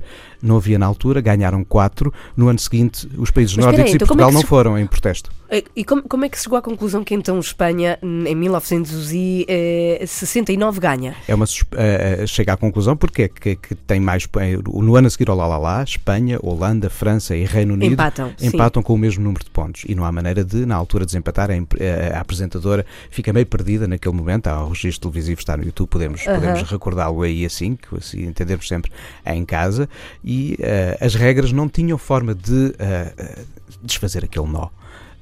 Não 0.45 0.57
havia 0.57 0.77
na 0.77 0.85
altura, 0.85 1.19
ganharam 1.21 1.63
quatro. 1.63 2.13
No 2.37 2.47
ano 2.47 2.59
seguinte, 2.59 3.09
os 3.17 3.31
países 3.31 3.55
Mas 3.55 3.65
nórdicos 3.65 3.85
aí, 3.87 3.93
e 3.93 3.95
então 3.95 4.07
como 4.07 4.21
é 4.21 4.23
Portugal 4.23 4.31
não 4.33 4.41
se- 4.41 4.47
foram 4.47 4.77
em 4.77 4.85
protesto. 4.85 5.31
Eh, 5.49 5.63
E 5.75 5.83
como, 5.83 6.01
como 6.03 6.23
é 6.25 6.29
que 6.29 6.37
se 6.37 6.43
chegou 6.45 6.57
à 6.57 6.61
conclusão 6.61 7.03
que 7.03 7.13
então 7.13 7.37
Espanha, 7.39 7.99
em 8.01 8.33
1969, 8.35 10.79
ganha? 10.79 11.15
É 11.27 11.35
uma, 11.35 11.45
eh, 11.73 12.19
eh, 12.21 12.27
chega 12.27 12.53
à 12.53 12.57
conclusão 12.57 12.95
porque 12.97 13.23
é 13.23 13.27
que, 13.27 13.55
que 13.55 13.75
tem 13.75 13.99
mais. 13.99 14.27
eh, 14.39 14.57
No 14.65 14.95
ano 14.95 15.07
a 15.07 15.09
seguir 15.09 15.29
ao 15.29 15.35
lá, 15.35 15.83
Espanha, 15.83 16.39
Holanda, 16.41 16.89
França 16.89 17.35
e 17.35 17.43
Reino 17.45 17.73
Unido 17.73 17.93
Empatam, 17.93 18.33
sim. 18.37 18.47
empatam 18.47 18.81
com 18.81 18.93
o 18.93 18.97
mesmo 18.97 19.23
número 19.23 19.43
de 19.43 19.49
pontos. 19.51 19.83
E 19.87 19.93
não 19.95 20.05
há 20.05 20.11
maneira 20.11 20.43
de, 20.43 20.65
na 20.65 20.75
altura, 20.75 21.05
desempatar. 21.05 21.49
A, 21.51 21.55
eh, 21.55 22.11
a 22.15 22.19
apresentadora 22.19 22.85
fica 23.09 23.31
meio 23.33 23.45
perdida 23.45 23.87
naquele 23.87 24.15
momento. 24.15 24.47
Há 24.47 24.63
o 24.63 24.69
registro 24.69 25.09
televisivo, 25.09 25.39
está 25.39 25.55
no 25.57 25.63
YouTube, 25.63 25.89
podemos, 25.89 26.23
podemos 26.23 26.61
recordá-lo 26.63 27.21
aí 27.21 27.45
assim, 27.45 27.75
que 27.75 27.95
assim 27.97 28.23
entendemos 28.23 28.67
sempre 28.67 28.91
em 29.25 29.45
casa. 29.45 29.87
E 30.23 30.57
eh, 30.59 30.97
as 30.99 31.15
regras 31.15 31.51
não 31.51 31.67
tinham 31.69 31.97
forma 31.97 32.33
de 32.33 32.73
eh, 32.79 33.13
eh, 33.17 33.39
desfazer 33.83 34.23
aquele 34.23 34.47
nó. 34.47 34.67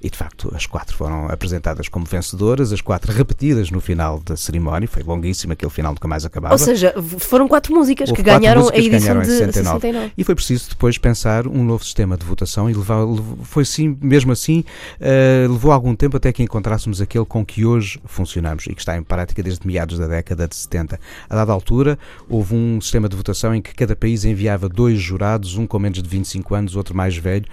E 0.03 0.09
de 0.09 0.17
facto, 0.17 0.51
as 0.53 0.65
quatro 0.65 0.97
foram 0.97 1.27
apresentadas 1.29 1.87
como 1.87 2.05
vencedoras, 2.05 2.73
as 2.73 2.81
quatro 2.81 3.11
repetidas 3.13 3.71
no 3.71 3.79
final 3.79 4.19
da 4.19 4.35
cerimónia. 4.35 4.85
Foi 4.87 5.01
longuíssimo, 5.01 5.53
aquele 5.53 5.71
final 5.71 5.93
nunca 5.93 6.07
mais 6.09 6.25
acabava. 6.25 6.53
Ou 6.53 6.57
seja, 6.57 6.93
foram 7.19 7.47
quatro 7.47 7.73
músicas 7.73 8.09
Houve 8.09 8.21
que 8.21 8.29
quatro 8.29 8.41
ganharam 8.41 8.61
músicas 8.63 8.81
a 8.83 8.85
edição 8.85 9.01
ganharam 9.13 9.21
de 9.21 9.27
69. 9.27 9.79
69. 9.79 10.13
E 10.17 10.23
foi 10.25 10.35
preciso 10.35 10.69
depois 10.71 10.97
pensar 10.97 11.47
um 11.47 11.63
novo 11.63 11.85
sistema 11.85 12.17
de 12.17 12.25
votação 12.25 12.69
e 12.69 12.73
levar, 12.73 13.01
lev- 13.05 13.23
foi 13.43 13.63
sim, 13.63 13.97
mesmo 14.01 14.33
assim, 14.33 14.65
eh, 14.99 15.47
levou 15.49 15.71
algum 15.71 15.95
tempo 15.95 16.17
até 16.17 16.33
que 16.33 16.43
encontrássemos 16.43 16.99
aquele 16.99 17.25
com 17.25 17.45
que 17.45 17.63
hoje 17.65 17.97
funcionamos 18.05 18.65
e 18.67 18.73
que 18.75 18.81
está 18.81 18.97
em 18.97 19.03
prática 19.03 19.41
desde 19.41 19.65
meados 19.65 19.97
da 19.97 20.07
década 20.07 20.47
de 20.49 20.55
70. 20.55 20.99
A 21.29 21.35
dada 21.35 21.53
altura, 21.53 21.97
houve 22.27 22.53
um 22.55 22.81
sistema 22.81 23.07
de 23.07 23.15
votação 23.15 23.55
em 23.55 23.61
que 23.61 23.73
cada 23.73 23.95
país 23.95 24.25
enviava 24.25 24.67
dois 24.67 24.99
jurados, 24.99 25.55
um 25.55 25.65
com 25.65 25.79
menos 25.79 26.03
de 26.03 26.09
25 26.09 26.55
anos, 26.55 26.75
outro 26.75 26.93
mais 26.95 27.15
velho, 27.15 27.45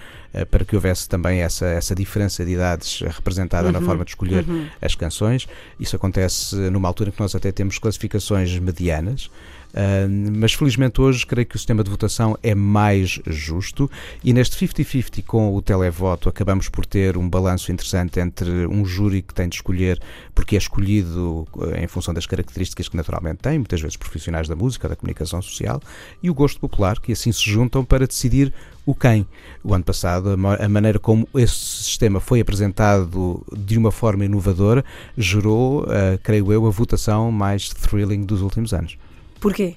para 0.49 0.63
que 0.63 0.75
houvesse 0.75 1.07
também 1.07 1.41
essa, 1.41 1.65
essa 1.65 1.93
diferença 1.93 2.45
de 2.45 2.51
idades 2.51 3.01
eh, 3.01 3.09
representada 3.09 3.67
Uhum, 3.67 3.73
na 3.73 3.81
forma 3.81 4.05
de 4.05 4.11
escolher 4.11 4.45
as 4.81 4.95
canções. 4.95 5.47
Isso 5.79 5.95
acontece 5.95 6.55
eh, 6.55 6.69
numa 6.69 6.87
altura 6.87 7.09
em 7.09 7.13
que 7.13 7.19
nós 7.19 7.35
até 7.35 7.51
temos 7.51 7.77
classificações 7.77 8.57
medianas. 8.59 9.29
Uh, 9.71 10.31
mas 10.37 10.53
felizmente 10.53 10.99
hoje 10.99 11.25
creio 11.25 11.47
que 11.47 11.55
o 11.55 11.59
sistema 11.59 11.81
de 11.81 11.89
votação 11.89 12.37
é 12.43 12.53
mais 12.53 13.21
justo 13.25 13.89
e 14.21 14.33
neste 14.33 14.57
50-50 14.65 15.23
com 15.23 15.55
o 15.55 15.61
televoto 15.61 16.27
acabamos 16.27 16.67
por 16.67 16.85
ter 16.85 17.15
um 17.17 17.29
balanço 17.29 17.71
interessante 17.71 18.19
entre 18.19 18.67
um 18.67 18.83
júri 18.83 19.21
que 19.21 19.33
tem 19.33 19.47
de 19.47 19.55
escolher 19.55 19.97
porque 20.35 20.55
é 20.55 20.57
escolhido 20.57 21.47
eh, 21.61 21.83
em 21.83 21.87
função 21.87 22.13
das 22.13 22.25
características 22.25 22.89
que 22.89 22.97
naturalmente 22.97 23.37
tem, 23.37 23.57
muitas 23.59 23.79
vezes 23.79 23.95
profissionais 23.95 24.47
da 24.47 24.55
música, 24.55 24.89
da 24.89 24.95
comunicação 24.95 25.41
social, 25.41 25.81
e 26.21 26.29
o 26.29 26.33
gosto 26.33 26.59
popular 26.59 26.99
que 26.99 27.13
assim 27.13 27.31
se 27.31 27.49
juntam 27.49 27.85
para 27.85 28.05
decidir 28.05 28.53
o 28.85 28.93
quem. 28.93 29.25
O 29.63 29.73
ano 29.73 29.83
passado, 29.83 30.31
a 30.31 30.37
ma- 30.37 30.55
a 30.55 30.67
maneira 30.67 30.99
como 30.99 31.27
esse 31.35 31.53
sistema 31.55 32.19
foi 32.19 32.41
apresentado 32.41 33.45
de 33.55 33.77
uma 33.77 33.91
forma 33.91 34.25
inovadora 34.25 34.83
gerou, 35.17 35.85
eh, 35.89 36.19
creio 36.21 36.51
eu, 36.51 36.65
a 36.65 36.69
votação 36.69 37.31
mais 37.31 37.69
thrilling 37.69 38.23
dos 38.25 38.41
últimos 38.41 38.73
anos 38.73 38.97
Porquê? 39.41 39.75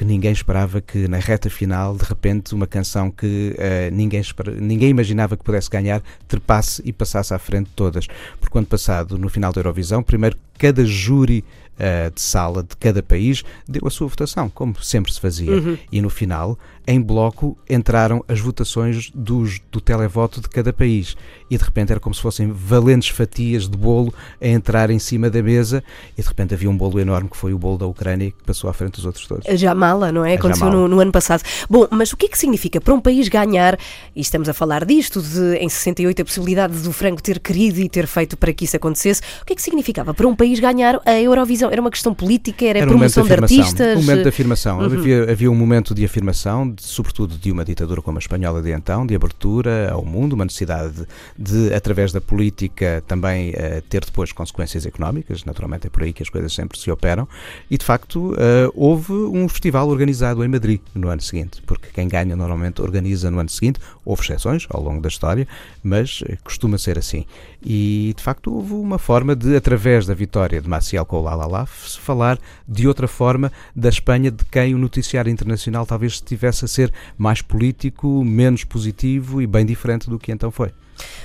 porque 0.00 0.04
ninguém 0.04 0.32
esperava 0.32 0.80
que 0.80 1.06
na 1.08 1.18
reta 1.18 1.50
final, 1.50 1.94
de 1.94 2.04
repente, 2.04 2.54
uma 2.54 2.66
canção 2.66 3.10
que 3.10 3.54
eh, 3.58 3.90
ninguém, 3.90 4.22
ninguém 4.58 4.88
imaginava 4.88 5.36
que 5.36 5.44
pudesse 5.44 5.68
ganhar, 5.68 6.02
trepasse 6.26 6.80
e 6.86 6.92
passasse 6.92 7.34
à 7.34 7.38
frente 7.38 7.66
de 7.66 7.72
todas. 7.72 8.06
Porque 8.40 8.56
ano 8.56 8.66
passado, 8.66 9.18
no 9.18 9.28
final 9.28 9.52
da 9.52 9.58
Eurovisão, 9.58 10.02
primeiro 10.02 10.38
cada 10.56 10.86
júri 10.86 11.44
eh, 11.80 12.10
de 12.14 12.20
sala 12.20 12.62
de 12.62 12.76
cada 12.76 13.02
país 13.02 13.42
deu 13.66 13.82
a 13.86 13.90
sua 13.90 14.06
votação, 14.06 14.50
como 14.50 14.80
sempre 14.82 15.10
se 15.12 15.18
fazia. 15.18 15.50
E 15.90 16.02
no 16.02 16.10
final, 16.10 16.58
em 16.86 17.00
bloco, 17.00 17.56
entraram 17.68 18.22
as 18.28 18.38
votações 18.38 19.10
dos, 19.14 19.60
do 19.72 19.80
televoto 19.80 20.40
de 20.40 20.48
cada 20.48 20.72
país. 20.72 21.16
E 21.50 21.56
de 21.56 21.64
repente 21.64 21.90
era 21.90 21.98
como 21.98 22.14
se 22.14 22.20
fossem 22.20 22.52
valentes 22.52 23.08
fatias 23.08 23.68
de 23.68 23.76
bolo 23.78 24.12
a 24.40 24.46
entrar 24.46 24.90
em 24.90 24.98
cima 24.98 25.30
da 25.30 25.42
mesa. 25.42 25.82
E 26.18 26.22
de 26.22 26.28
repente 26.28 26.52
havia 26.52 26.68
um 26.68 26.76
bolo 26.76 27.00
enorme 27.00 27.30
que 27.30 27.36
foi 27.36 27.54
o 27.54 27.58
bolo 27.58 27.78
da 27.78 27.86
Ucrânia 27.86 28.30
que 28.30 28.44
passou 28.44 28.68
à 28.68 28.74
frente 28.74 28.96
dos 28.96 29.06
outros 29.06 29.26
todos. 29.26 29.46
A 29.46 29.56
Jamala, 29.56 30.12
não 30.12 30.24
é? 30.24 30.32
A 30.32 30.34
Aconteceu 30.34 30.70
no, 30.70 30.86
no 30.86 31.00
ano 31.00 31.12
passado. 31.12 31.42
Bom, 31.68 31.86
mas 31.90 32.12
o 32.12 32.16
que 32.16 32.26
é 32.26 32.28
que 32.28 32.38
significa 32.38 32.80
para 32.80 32.92
um 32.92 33.00
país 33.00 33.28
ganhar, 33.28 33.78
e 34.14 34.20
estamos 34.20 34.48
a 34.48 34.52
falar 34.52 34.84
disto, 34.84 35.22
de 35.22 35.56
em 35.56 35.68
68 35.68 36.22
a 36.22 36.24
possibilidade 36.24 36.78
do 36.80 36.92
Franco 36.92 37.22
ter 37.22 37.38
querido 37.40 37.80
e 37.80 37.88
ter 37.88 38.06
feito 38.06 38.36
para 38.36 38.52
que 38.52 38.64
isso 38.64 38.76
acontecesse, 38.76 39.22
o 39.40 39.44
que 39.46 39.54
é 39.54 39.56
que 39.56 39.62
significava 39.62 40.12
para 40.12 40.26
um 40.26 40.34
país 40.36 40.60
ganhar 40.60 41.00
a 41.06 41.20
Eurovisão? 41.20 41.69
Era 41.70 41.80
uma 41.80 41.90
questão 41.90 42.12
política? 42.14 42.64
Era, 42.64 42.80
Era 42.80 42.86
um 42.86 42.90
promoção 42.90 43.24
de 43.24 43.30
afirmação. 43.32 43.58
artistas? 43.58 43.96
Um 43.96 44.00
momento 44.02 44.22
de 44.22 44.28
afirmação. 44.28 44.80
Havia, 44.80 45.30
havia 45.30 45.50
um 45.50 45.54
momento 45.54 45.94
de 45.94 46.04
afirmação, 46.04 46.70
de- 46.70 46.82
sobretudo 46.82 47.36
de 47.36 47.50
uma 47.52 47.64
ditadura 47.64 48.02
como 48.02 48.18
a 48.18 48.20
espanhola 48.20 48.60
de 48.62 48.70
então, 48.72 49.06
de 49.06 49.14
abertura 49.14 49.90
ao 49.92 50.04
mundo, 50.04 50.32
uma 50.34 50.44
necessidade 50.44 51.06
de, 51.38 51.68
de, 51.68 51.74
através 51.74 52.12
da 52.12 52.20
política, 52.20 53.02
também 53.06 53.52
eh, 53.54 53.82
ter 53.88 54.04
depois 54.04 54.32
consequências 54.32 54.84
económicas. 54.86 55.44
Naturalmente 55.44 55.86
é 55.86 55.90
por 55.90 56.02
aí 56.02 56.12
que 56.12 56.22
as 56.22 56.28
coisas 56.28 56.52
sempre 56.52 56.78
se 56.78 56.90
operam. 56.90 57.28
E 57.70 57.76
de 57.78 57.84
facto 57.84 58.34
eh, 58.38 58.70
houve 58.74 59.12
um 59.12 59.48
festival 59.48 59.88
organizado 59.88 60.44
em 60.44 60.48
Madrid 60.48 60.80
no 60.94 61.08
ano 61.08 61.20
seguinte, 61.20 61.62
porque 61.66 61.88
quem 61.92 62.08
ganha 62.08 62.34
normalmente 62.36 62.82
organiza 62.82 63.30
no 63.30 63.38
ano 63.38 63.48
seguinte. 63.48 63.78
Houve 64.04 64.22
exceções 64.22 64.66
ao 64.70 64.82
longo 64.82 65.00
da 65.00 65.08
história, 65.08 65.46
mas 65.82 66.22
eh, 66.28 66.36
costuma 66.42 66.78
ser 66.78 66.98
assim. 66.98 67.24
E 67.62 68.14
de 68.16 68.22
facto 68.22 68.52
houve 68.52 68.72
uma 68.72 68.98
forma 68.98 69.36
de, 69.36 69.54
através 69.54 70.06
da 70.06 70.14
vitória 70.14 70.60
de 70.60 70.68
Maciel 70.68 71.04
com 71.04 71.18
o 71.18 71.22
La 71.22 71.34
La 71.34 71.46
La, 71.46 71.66
se 71.66 71.98
falar 71.98 72.38
de 72.66 72.88
outra 72.88 73.06
forma 73.06 73.52
da 73.76 73.88
Espanha 73.88 74.30
de 74.30 74.44
quem 74.46 74.74
o 74.74 74.78
noticiário 74.78 75.30
internacional 75.30 75.84
talvez 75.84 76.14
estivesse 76.14 76.64
a 76.64 76.68
ser 76.68 76.92
mais 77.18 77.42
político, 77.42 78.24
menos 78.24 78.64
positivo 78.64 79.42
e 79.42 79.46
bem 79.46 79.66
diferente 79.66 80.08
do 80.08 80.18
que 80.18 80.32
então 80.32 80.50
foi. 80.50 80.72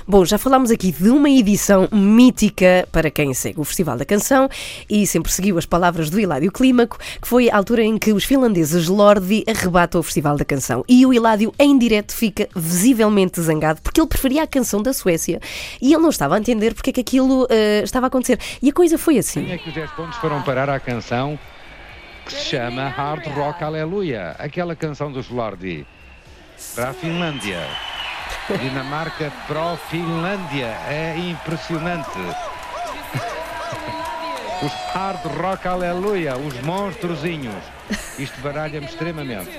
Bom, 0.06 0.24
já 0.24 0.38
falámos 0.38 0.70
aqui 0.70 0.92
de 0.92 1.10
uma 1.10 1.28
edição 1.28 1.88
mítica 1.90 2.86
para 2.92 3.10
quem 3.10 3.34
segue 3.34 3.60
o 3.60 3.64
Festival 3.64 3.96
da 3.96 4.04
Canção 4.04 4.48
e 4.88 5.06
sempre 5.06 5.32
seguiu 5.32 5.58
as 5.58 5.66
palavras 5.66 6.10
do 6.10 6.20
Hiládio 6.20 6.52
Clímaco, 6.52 6.98
que 7.20 7.26
foi 7.26 7.50
a 7.50 7.56
altura 7.56 7.82
em 7.82 7.98
que 7.98 8.12
os 8.12 8.24
finlandeses 8.24 8.88
Lordi 8.88 9.44
arrebatam 9.48 10.00
o 10.00 10.04
Festival 10.04 10.36
da 10.36 10.44
Canção. 10.44 10.84
E 10.88 11.04
o 11.04 11.12
Hiládio, 11.12 11.52
em 11.58 11.76
direto, 11.76 12.14
fica 12.14 12.48
visivelmente 12.54 13.40
zangado 13.40 13.80
porque 13.82 14.00
ele 14.00 14.08
preferia 14.08 14.44
a 14.44 14.46
canção 14.46 14.82
da 14.82 14.92
Suécia 14.92 15.40
e 15.80 15.92
ele 15.92 16.02
não 16.02 16.10
estava 16.10 16.36
a 16.36 16.38
entender 16.38 16.74
porque 16.74 16.90
é 16.90 16.92
que 16.92 17.00
aquilo 17.00 17.46
eh, 17.50 17.82
estava 17.82 18.06
a 18.06 18.08
acontecer. 18.08 18.38
E 18.62 18.68
a 18.68 18.72
coisa 18.72 18.96
foi 18.96 19.18
assim. 19.18 19.50
é 19.50 19.58
que 19.58 19.68
os 19.68 19.74
10 19.74 19.90
pontos 19.92 20.16
foram 20.18 20.40
parar 20.42 20.70
à 20.70 20.78
canção 20.78 21.38
que 22.24 22.32
se 22.32 22.44
chama 22.44 22.88
Hard 22.88 23.24
Rock 23.28 23.62
Aleluia, 23.62 24.34
aquela 24.38 24.74
canção 24.74 25.12
dos 25.12 25.30
Lordi, 25.30 25.86
para 26.74 26.90
a 26.90 26.92
Finlândia. 26.92 27.60
Dinamarca 28.54 29.32
pro 29.48 29.76
Finlândia, 29.90 30.76
é 30.88 31.16
impressionante. 31.18 32.16
Os 34.62 34.72
Hard 34.94 35.24
Rock 35.40 35.66
Aleluia, 35.66 36.36
os 36.38 36.54
monstrozinhos. 36.62 37.56
Isto 38.16 38.40
baralha-me 38.40 38.86
extremamente. 38.86 39.50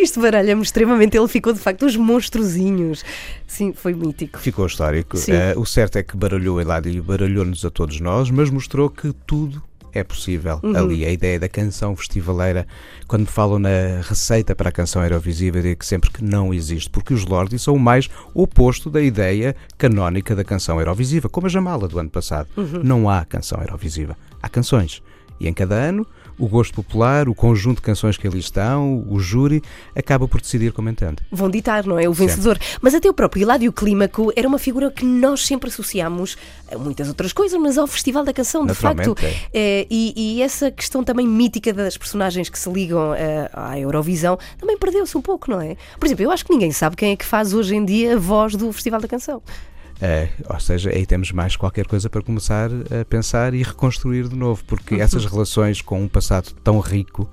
Isto 0.00 0.20
baralha-me 0.20 0.62
extremamente. 0.62 1.16
Ele 1.16 1.28
ficou 1.28 1.52
de 1.52 1.60
facto 1.60 1.84
os 1.84 1.94
monstruzinhos. 1.94 3.04
Sim, 3.46 3.74
foi 3.74 3.92
mítico. 3.92 4.38
Ficou 4.38 4.66
histórico. 4.66 5.18
Sim. 5.18 5.32
Eh, 5.32 5.54
o 5.56 5.66
certo 5.66 5.96
é 5.96 6.02
que 6.02 6.16
baralhou 6.16 6.58
Eladio 6.58 6.90
e 6.90 7.00
baralhou-nos 7.00 7.64
a 7.66 7.70
todos 7.70 8.00
nós, 8.00 8.30
mas 8.30 8.48
mostrou 8.48 8.88
que 8.88 9.12
tudo 9.26 9.62
é 9.92 10.02
possível 10.02 10.58
Uhum. 10.62 10.76
ali. 10.76 11.04
A 11.04 11.10
ideia 11.10 11.38
da 11.38 11.48
canção 11.48 11.94
festivaleira, 11.96 12.66
quando 13.06 13.22
me 13.22 13.26
falam 13.26 13.58
na 13.58 13.68
receita 14.02 14.54
para 14.54 14.68
a 14.68 14.72
canção 14.72 15.02
Eurovisiva, 15.02 15.58
eu 15.58 15.62
digo 15.62 15.84
sempre 15.84 16.10
que 16.10 16.24
não 16.24 16.52
existe, 16.52 16.88
porque 16.90 17.12
os 17.14 17.24
Lordi 17.24 17.58
são 17.58 17.74
o 17.74 17.80
mais 17.80 18.08
oposto 18.34 18.90
da 18.90 19.00
ideia 19.02 19.54
canónica 19.78 20.34
da 20.34 20.44
canção 20.44 20.78
Eurovisiva, 20.80 21.28
como 21.28 21.46
a 21.46 21.50
Jamala 21.50 21.86
do 21.88 21.98
ano 21.98 22.10
passado. 22.10 22.48
Uhum. 22.56 22.80
Não 22.82 23.08
há 23.10 23.24
canção 23.24 23.60
Eurovisiva, 23.60 24.16
há 24.42 24.48
canções. 24.48 25.02
E 25.40 25.48
em 25.48 25.52
cada 25.52 25.74
ano, 25.74 26.06
o 26.38 26.48
gosto 26.48 26.74
popular, 26.74 27.28
o 27.28 27.34
conjunto 27.34 27.76
de 27.76 27.82
canções 27.82 28.16
que 28.16 28.26
ali 28.26 28.38
estão, 28.38 29.04
o 29.08 29.18
júri, 29.18 29.62
acaba 29.96 30.26
por 30.26 30.40
decidir 30.40 30.72
como 30.72 30.88
entende. 30.88 31.16
Vão 31.30 31.50
ditar, 31.50 31.86
não 31.86 31.98
é? 31.98 32.08
O 32.08 32.12
vencedor. 32.12 32.58
Mas 32.80 32.94
até 32.94 33.08
o 33.08 33.14
próprio 33.14 33.42
Hilário 33.42 33.72
Clímaco 33.72 34.32
era 34.34 34.46
uma 34.46 34.58
figura 34.58 34.90
que 34.90 35.04
nós 35.04 35.46
sempre 35.46 35.68
associámos 35.68 36.36
a 36.70 36.78
muitas 36.78 37.08
outras 37.08 37.32
coisas, 37.32 37.58
mas 37.60 37.78
ao 37.78 37.86
Festival 37.86 38.24
da 38.24 38.32
Canção, 38.32 38.66
de 38.66 38.74
facto. 38.74 39.16
É, 39.52 39.86
e, 39.90 40.12
e 40.16 40.42
essa 40.42 40.70
questão 40.70 41.04
também 41.04 41.26
mítica 41.26 41.72
das 41.72 41.96
personagens 41.96 42.48
que 42.48 42.58
se 42.58 42.70
ligam 42.70 43.14
eh, 43.14 43.50
à 43.52 43.78
Eurovisão 43.78 44.38
também 44.58 44.78
perdeu-se 44.78 45.16
um 45.16 45.22
pouco, 45.22 45.50
não 45.50 45.60
é? 45.60 45.76
Por 45.98 46.06
exemplo, 46.06 46.24
eu 46.24 46.30
acho 46.30 46.44
que 46.44 46.52
ninguém 46.52 46.72
sabe 46.72 46.96
quem 46.96 47.12
é 47.12 47.16
que 47.16 47.24
faz 47.24 47.52
hoje 47.52 47.74
em 47.74 47.84
dia 47.84 48.14
a 48.14 48.18
voz 48.18 48.54
do 48.54 48.72
Festival 48.72 49.00
da 49.00 49.08
Canção. 49.08 49.42
É, 50.04 50.28
ou 50.48 50.58
seja, 50.58 50.90
aí 50.90 51.06
temos 51.06 51.30
mais 51.30 51.54
qualquer 51.54 51.86
coisa 51.86 52.10
para 52.10 52.20
começar 52.22 52.68
a 53.00 53.04
pensar 53.04 53.54
e 53.54 53.62
reconstruir 53.62 54.28
de 54.28 54.34
novo, 54.34 54.64
porque 54.64 54.96
essas 54.96 55.24
relações 55.24 55.80
com 55.80 56.02
um 56.02 56.08
passado 56.08 56.52
tão 56.64 56.80
rico 56.80 57.30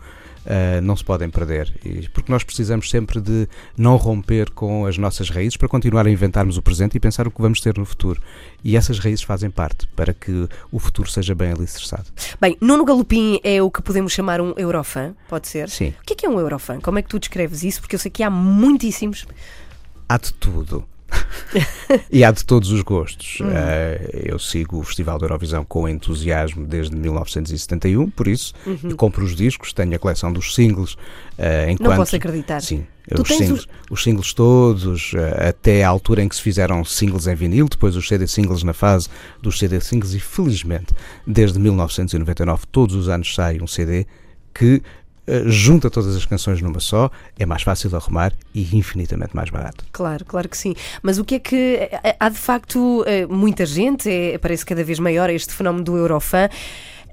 ah, 0.49 0.82
não 0.82 0.95
se 0.95 1.03
podem 1.03 1.29
perder. 1.29 1.71
E, 1.86 2.10
porque 2.10 2.32
nós 2.32 2.43
precisamos 2.43 2.89
sempre 2.89 3.21
de 3.21 3.47
não 3.77 3.95
romper 3.95 4.49
com 4.49 4.86
as 4.86 4.97
nossas 4.97 5.29
raízes 5.29 5.58
para 5.58 5.67
continuar 5.67 6.08
a 6.08 6.10
inventarmos 6.10 6.58
o 6.58 6.62
presente 6.62 6.95
e 6.95 6.99
pensar 6.99 7.27
o 7.27 7.32
que 7.32 7.41
vamos 7.41 7.62
ter 7.62 7.77
no 7.77 7.86
futuro. 7.86 8.19
E 8.63 8.75
essas 8.75 8.97
raízes 8.99 9.21
fazem 9.21 9.51
parte 9.51 9.88
para 9.95 10.13
que 10.13 10.47
o 10.71 10.79
futuro 10.79 11.10
seja 11.10 11.36
bem 11.36 11.51
alicerçado. 11.51 12.05
Bem, 12.41 12.58
Nuno 12.60 12.84
Galopim 12.84 13.39
é 13.43 13.62
o 13.62 13.69
que 13.69 13.82
podemos 13.82 14.12
chamar 14.12 14.41
um 14.41 14.53
eurofã, 14.58 15.13
pode 15.27 15.47
ser? 15.47 15.69
Sim. 15.69 15.93
O 16.01 16.05
que 16.05 16.13
é 16.13 16.15
que 16.15 16.25
é 16.25 16.29
um 16.29 16.39
eurofã? 16.39 16.79
Como 16.79 16.97
é 16.97 17.01
que 17.01 17.10
tu 17.10 17.19
descreves 17.19 17.63
isso? 17.63 17.82
Porque 17.82 17.95
eu 17.95 17.99
sei 17.99 18.10
que 18.10 18.23
há 18.23 18.29
muitíssimos. 18.29 19.27
Há 20.08 20.17
de 20.17 20.34
tudo. 20.34 20.84
E 22.12 22.24
há 22.24 22.32
de 22.32 22.45
todos 22.45 22.72
os 22.72 22.82
gostos. 22.82 23.39
Eh, 23.41 24.24
eu 24.26 24.39
sigo 24.39 24.80
o 24.80 24.84
Festival 24.84 25.17
da 25.17 25.26
Eurovisão 25.26 25.65
com 25.65 25.88
entusiasmo 25.88 26.65
desde 26.65 26.95
1971, 26.95 28.10
por 28.10 28.28
isso, 28.28 28.54
e 28.84 28.93
compro 28.93 29.24
os 29.24 29.36
discos, 29.36 29.74
tenho 29.74 29.95
a 29.95 30.00
coleção 30.00 30.32
dos 30.32 30.54
singles. 30.54 30.98
eh, 31.38 31.72
enquanto, 31.72 31.98
posso 31.98 32.15
acreditar. 32.15 32.62
Sim, 32.62 32.86
os 33.17 33.28
singles, 33.28 33.67
os 33.89 34.04
singles 34.04 34.34
todos, 34.34 35.13
eh, 35.15 35.50
até 35.50 35.84
à 35.84 35.89
altura 35.89 36.24
em 36.24 36.30
que 36.30 36.36
se 36.36 36.41
fizeram 36.41 36.84
singles 36.86 37.28
em 37.28 37.36
vinil, 37.36 37.67
depois 37.67 37.95
os 37.95 38.08
CD 38.08 38.28
singles 38.28 38.63
na 38.63 38.74
fase 38.74 39.08
dos 39.41 39.58
CD 39.58 39.80
singles, 39.82 40.13
e 40.13 40.19
felizmente, 40.19 40.93
desde 41.26 41.60
1999, 41.60 42.63
todos 42.72 42.95
os 42.95 43.10
anos 43.10 43.34
sai 43.34 43.60
um 43.62 43.67
CD 43.67 44.06
que 44.54 44.82
junta 45.45 45.89
todas 45.89 46.15
as 46.15 46.25
canções 46.25 46.61
numa 46.61 46.79
só, 46.79 47.09
é 47.37 47.45
mais 47.45 47.61
fácil 47.61 47.89
de 47.89 47.95
arrumar 47.95 48.33
e 48.53 48.75
infinitamente 48.77 49.35
mais 49.35 49.49
barato. 49.49 49.85
Claro, 49.91 50.25
claro 50.25 50.49
que 50.49 50.57
sim. 50.57 50.73
Mas 51.01 51.17
o 51.17 51.25
que 51.25 51.35
é 51.35 51.39
que. 51.39 51.55
eh, 51.55 52.15
Há 52.19 52.29
de 52.29 52.37
facto 52.37 53.03
eh, 53.07 53.25
muita 53.27 53.65
gente, 53.65 54.09
é, 54.09 54.37
parece 54.37 54.65
cada 54.65 54.83
vez 54.83 54.99
maior 54.99 55.29
este 55.29 55.53
fenómeno 55.53 55.83
do 55.83 55.97
Eurofã. 55.97 56.49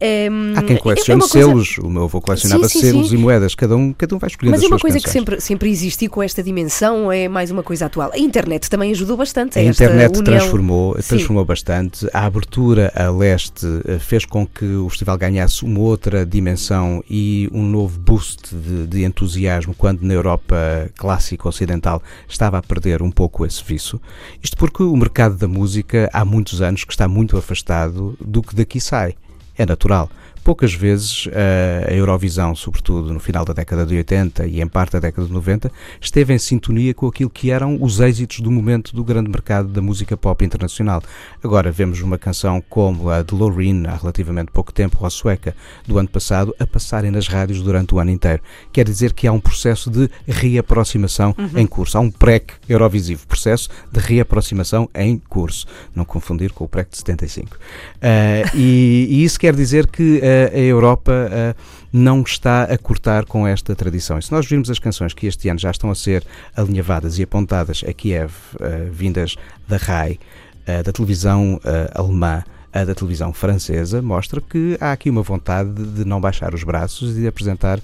Ehm, 0.00 0.52
Há 0.56 0.62
quem 0.62 0.76
é- 0.76 0.78
é 0.78 0.82
colecione 0.82 1.20
coisa- 1.20 1.32
selos, 1.32 1.78
o 1.78 1.88
meu 1.88 2.04
avô 2.04 2.20
colecionava 2.20 2.68
Sim, 2.68 2.80
sim, 2.80 2.86
selos 2.86 3.08
sim. 3.08 3.14
e 3.14 3.18
moedas, 3.18 3.54
cada 3.54 3.74
um, 3.76 3.92
cada 3.94 4.14
um 4.14 4.18
vai 4.18 4.28
escolhendo 4.28 4.50
Mas 4.52 4.60
as 4.60 4.64
é 4.64 4.68
uma 4.68 4.74
suas 4.78 4.82
coisa 4.82 4.98
que 4.98 5.04
canções. 5.04 5.20
sempre, 5.24 5.40
sempre 5.40 5.70
existiu 5.70 6.10
com 6.10 6.22
esta 6.22 6.42
dimensão, 6.42 7.10
é 7.10 7.28
mais 7.28 7.50
uma 7.50 7.62
coisa 7.62 7.86
atual. 7.86 8.10
A 8.12 8.18
internet 8.18 8.68
também 8.68 8.90
ajudou 8.92 9.16
bastante. 9.16 9.58
A 9.58 9.62
esta 9.62 9.84
internet 9.84 10.10
união. 10.18 10.24
transformou, 10.24 10.94
transformou 10.96 11.44
bastante. 11.44 12.06
A 12.12 12.26
abertura 12.26 12.92
a 12.94 13.08
leste 13.10 13.66
eh, 13.86 13.98
fez 13.98 14.24
com 14.26 14.46
que 14.46 14.64
o 14.66 14.88
festival 14.90 15.16
ganhasse 15.16 15.64
uma 15.64 15.80
outra 15.80 16.26
dimensão 16.26 17.02
e 17.08 17.48
um 17.52 17.62
novo 17.66 17.98
boost 17.98 18.54
de, 18.54 18.86
de 18.86 19.04
entusiasmo, 19.04 19.74
quando 19.74 20.02
na 20.02 20.12
Europa 20.12 20.90
clássica 20.96 21.48
ocidental 21.48 22.02
estava 22.28 22.58
a 22.58 22.62
perder 22.62 23.00
um 23.02 23.10
pouco 23.10 23.46
esse 23.46 23.64
vício. 23.64 24.00
Isto 24.42 24.56
porque 24.58 24.82
o 24.82 24.94
mercado 24.96 25.36
da 25.36 25.48
música 25.48 26.10
há 26.12 26.24
muitos 26.24 26.60
anos 26.60 26.84
que 26.84 26.92
está 26.92 27.08
muito 27.08 27.36
afastado 27.36 28.16
do 28.20 28.42
que 28.42 28.54
daqui 28.54 28.78
sai. 28.80 29.14
É 29.56 29.64
natural. 29.64 30.10
Poucas 30.46 30.72
vezes 30.72 31.28
eh, 31.32 31.88
a 31.90 31.92
Eurovisão, 31.92 32.54
sobretudo 32.54 33.12
no 33.12 33.18
final 33.18 33.44
da 33.44 33.52
década 33.52 33.84
de 33.84 33.96
80 33.96 34.46
e 34.46 34.60
em 34.60 34.68
parte 34.68 34.92
da 34.92 35.00
década 35.00 35.26
de 35.26 35.32
90, 35.32 35.72
esteve 36.00 36.32
em 36.32 36.38
sintonia 36.38 36.94
com 36.94 37.08
aquilo 37.08 37.28
que 37.28 37.50
eram 37.50 37.82
os 37.82 37.98
êxitos 37.98 38.38
do 38.38 38.48
momento 38.48 38.94
do 38.94 39.02
grande 39.02 39.28
mercado 39.28 39.66
da 39.66 39.82
música 39.82 40.16
pop 40.16 40.44
internacional. 40.44 41.02
Agora 41.42 41.72
vemos 41.72 42.00
uma 42.00 42.16
canção 42.16 42.62
como 42.70 43.10
a 43.10 43.22
de 43.22 43.34
Loreen, 43.34 43.88
há 43.88 43.96
relativamente 43.96 44.52
pouco 44.52 44.72
tempo, 44.72 44.98
ou 45.00 45.06
a 45.08 45.10
sueca, 45.10 45.52
do 45.84 45.98
ano 45.98 46.08
passado, 46.08 46.54
a 46.60 46.64
passarem 46.64 47.10
nas 47.10 47.26
rádios 47.26 47.60
durante 47.60 47.92
o 47.92 47.98
ano 47.98 48.12
inteiro. 48.12 48.40
Quer 48.72 48.84
dizer 48.84 49.14
que 49.14 49.26
há 49.26 49.32
um 49.32 49.40
processo 49.40 49.90
de 49.90 50.08
reaproximação 50.28 51.34
em 51.56 51.66
curso. 51.66 51.98
Há 51.98 52.00
um 52.00 52.08
PREC 52.08 52.52
Eurovisivo, 52.68 53.26
processo 53.26 53.68
de 53.90 53.98
reaproximação 53.98 54.88
em 54.94 55.18
curso. 55.18 55.66
Não 55.92 56.04
confundir 56.04 56.52
com 56.52 56.62
o 56.62 56.68
PREC 56.68 56.90
de 56.90 56.98
75. 56.98 57.58
Ah, 58.00 58.48
e, 58.54 59.08
e 59.10 59.24
isso 59.24 59.40
quer 59.40 59.52
dizer 59.52 59.88
que 59.88 60.20
ah, 60.22 60.35
a 60.52 60.58
Europa 60.58 61.12
ah, 61.12 61.54
não 61.92 62.22
está 62.22 62.64
a 62.64 62.78
cortar 62.78 63.24
com 63.24 63.46
esta 63.46 63.74
tradição. 63.74 64.18
E 64.18 64.22
se 64.22 64.32
nós 64.32 64.46
virmos 64.46 64.70
as 64.70 64.78
canções 64.78 65.14
que 65.14 65.26
este 65.26 65.48
ano 65.48 65.58
já 65.58 65.70
estão 65.70 65.90
a 65.90 65.94
ser 65.94 66.24
alinhavadas 66.56 67.18
e 67.18 67.22
apontadas 67.22 67.84
a 67.86 67.92
Kiev, 67.92 68.32
ah, 68.60 68.88
vindas 68.90 69.36
da 69.66 69.76
RAI, 69.76 70.18
ah, 70.66 70.82
da 70.82 70.92
televisão 70.92 71.60
alemã, 71.94 72.44
a 72.72 72.84
da 72.84 72.94
televisão 72.94 73.32
francesa, 73.32 74.02
mostra 74.02 74.40
que 74.40 74.76
há 74.80 74.92
aqui 74.92 75.08
uma 75.08 75.22
vontade 75.22 75.72
de 75.72 76.04
não 76.04 76.20
baixar 76.20 76.54
os 76.54 76.62
braços 76.62 77.16
e 77.16 77.20
de 77.22 77.26
apresentar 77.26 77.80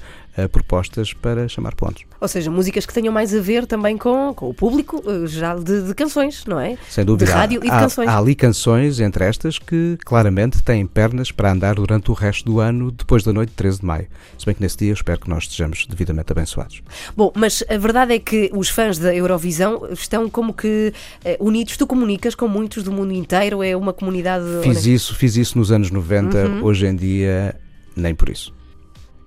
propostas 0.48 1.12
para 1.12 1.46
chamar 1.48 1.74
pontos. 1.74 2.04
Ou 2.20 2.26
seja, 2.28 2.50
músicas 2.50 2.86
que 2.86 2.94
tenham 2.94 3.12
mais 3.12 3.34
a 3.34 3.40
ver 3.40 3.66
também 3.66 3.98
com, 3.98 4.32
com 4.34 4.48
o 4.48 4.54
público 4.54 5.02
eh, 5.06 5.26
geral 5.26 5.62
de, 5.62 5.82
de 5.82 5.94
canções, 5.94 6.44
não 6.46 6.58
é? 6.58 6.78
Sem 6.88 7.04
dúvida. 7.04 7.26
De 7.26 7.32
rádio 7.32 7.60
há, 7.62 7.66
e 7.66 7.68
de 7.68 7.74
há- 7.74 7.80
canções. 7.80 8.08
Há 8.08 8.18
ali 8.18 8.34
canções 8.34 9.00
entre 9.00 9.24
estas 9.24 9.58
que 9.58 9.98
claramente 10.04 10.62
têm 10.62 10.86
pernas 10.86 11.30
para 11.32 11.52
andar 11.52 11.74
durante 11.74 12.10
o 12.10 12.14
resto 12.14 12.44
do 12.44 12.60
ano, 12.60 12.90
depois 12.90 13.22
da 13.22 13.32
noite 13.32 13.50
de 13.50 13.56
13 13.56 13.80
de 13.80 13.86
maio. 13.86 14.06
Se 14.38 14.46
bem 14.46 14.54
que 14.54 14.62
nesse 14.62 14.76
dia 14.78 14.90
eu 14.90 14.94
espero 14.94 15.20
que 15.20 15.28
nós 15.28 15.44
estejamos 15.44 15.86
devidamente 15.86 16.30
abençoados. 16.32 16.82
Bom, 17.16 17.32
mas 17.34 17.62
a 17.68 17.76
verdade 17.76 18.14
é 18.14 18.18
que 18.18 18.50
os 18.54 18.68
fãs 18.68 18.98
da 18.98 19.14
Eurovisão 19.14 19.86
estão 19.90 20.30
como 20.30 20.54
que 20.54 20.92
eh, 21.24 21.36
unidos. 21.40 21.76
Tu 21.76 21.86
comunicas 21.86 22.34
com 22.34 22.46
muitos 22.48 22.82
do 22.84 22.92
mundo 22.92 23.12
inteiro, 23.12 23.62
é 23.62 23.76
uma 23.76 23.92
comunidade. 23.92 24.44
Fiz 24.62 24.86
isso, 24.86 25.14
fiz 25.14 25.36
isso 25.36 25.58
nos 25.58 25.70
anos 25.72 25.90
90, 25.90 26.38
Uhum. 26.46 26.64
hoje 26.64 26.86
em 26.86 26.94
dia 26.96 27.54
nem 27.96 28.14
por 28.14 28.28
isso. 28.28 28.54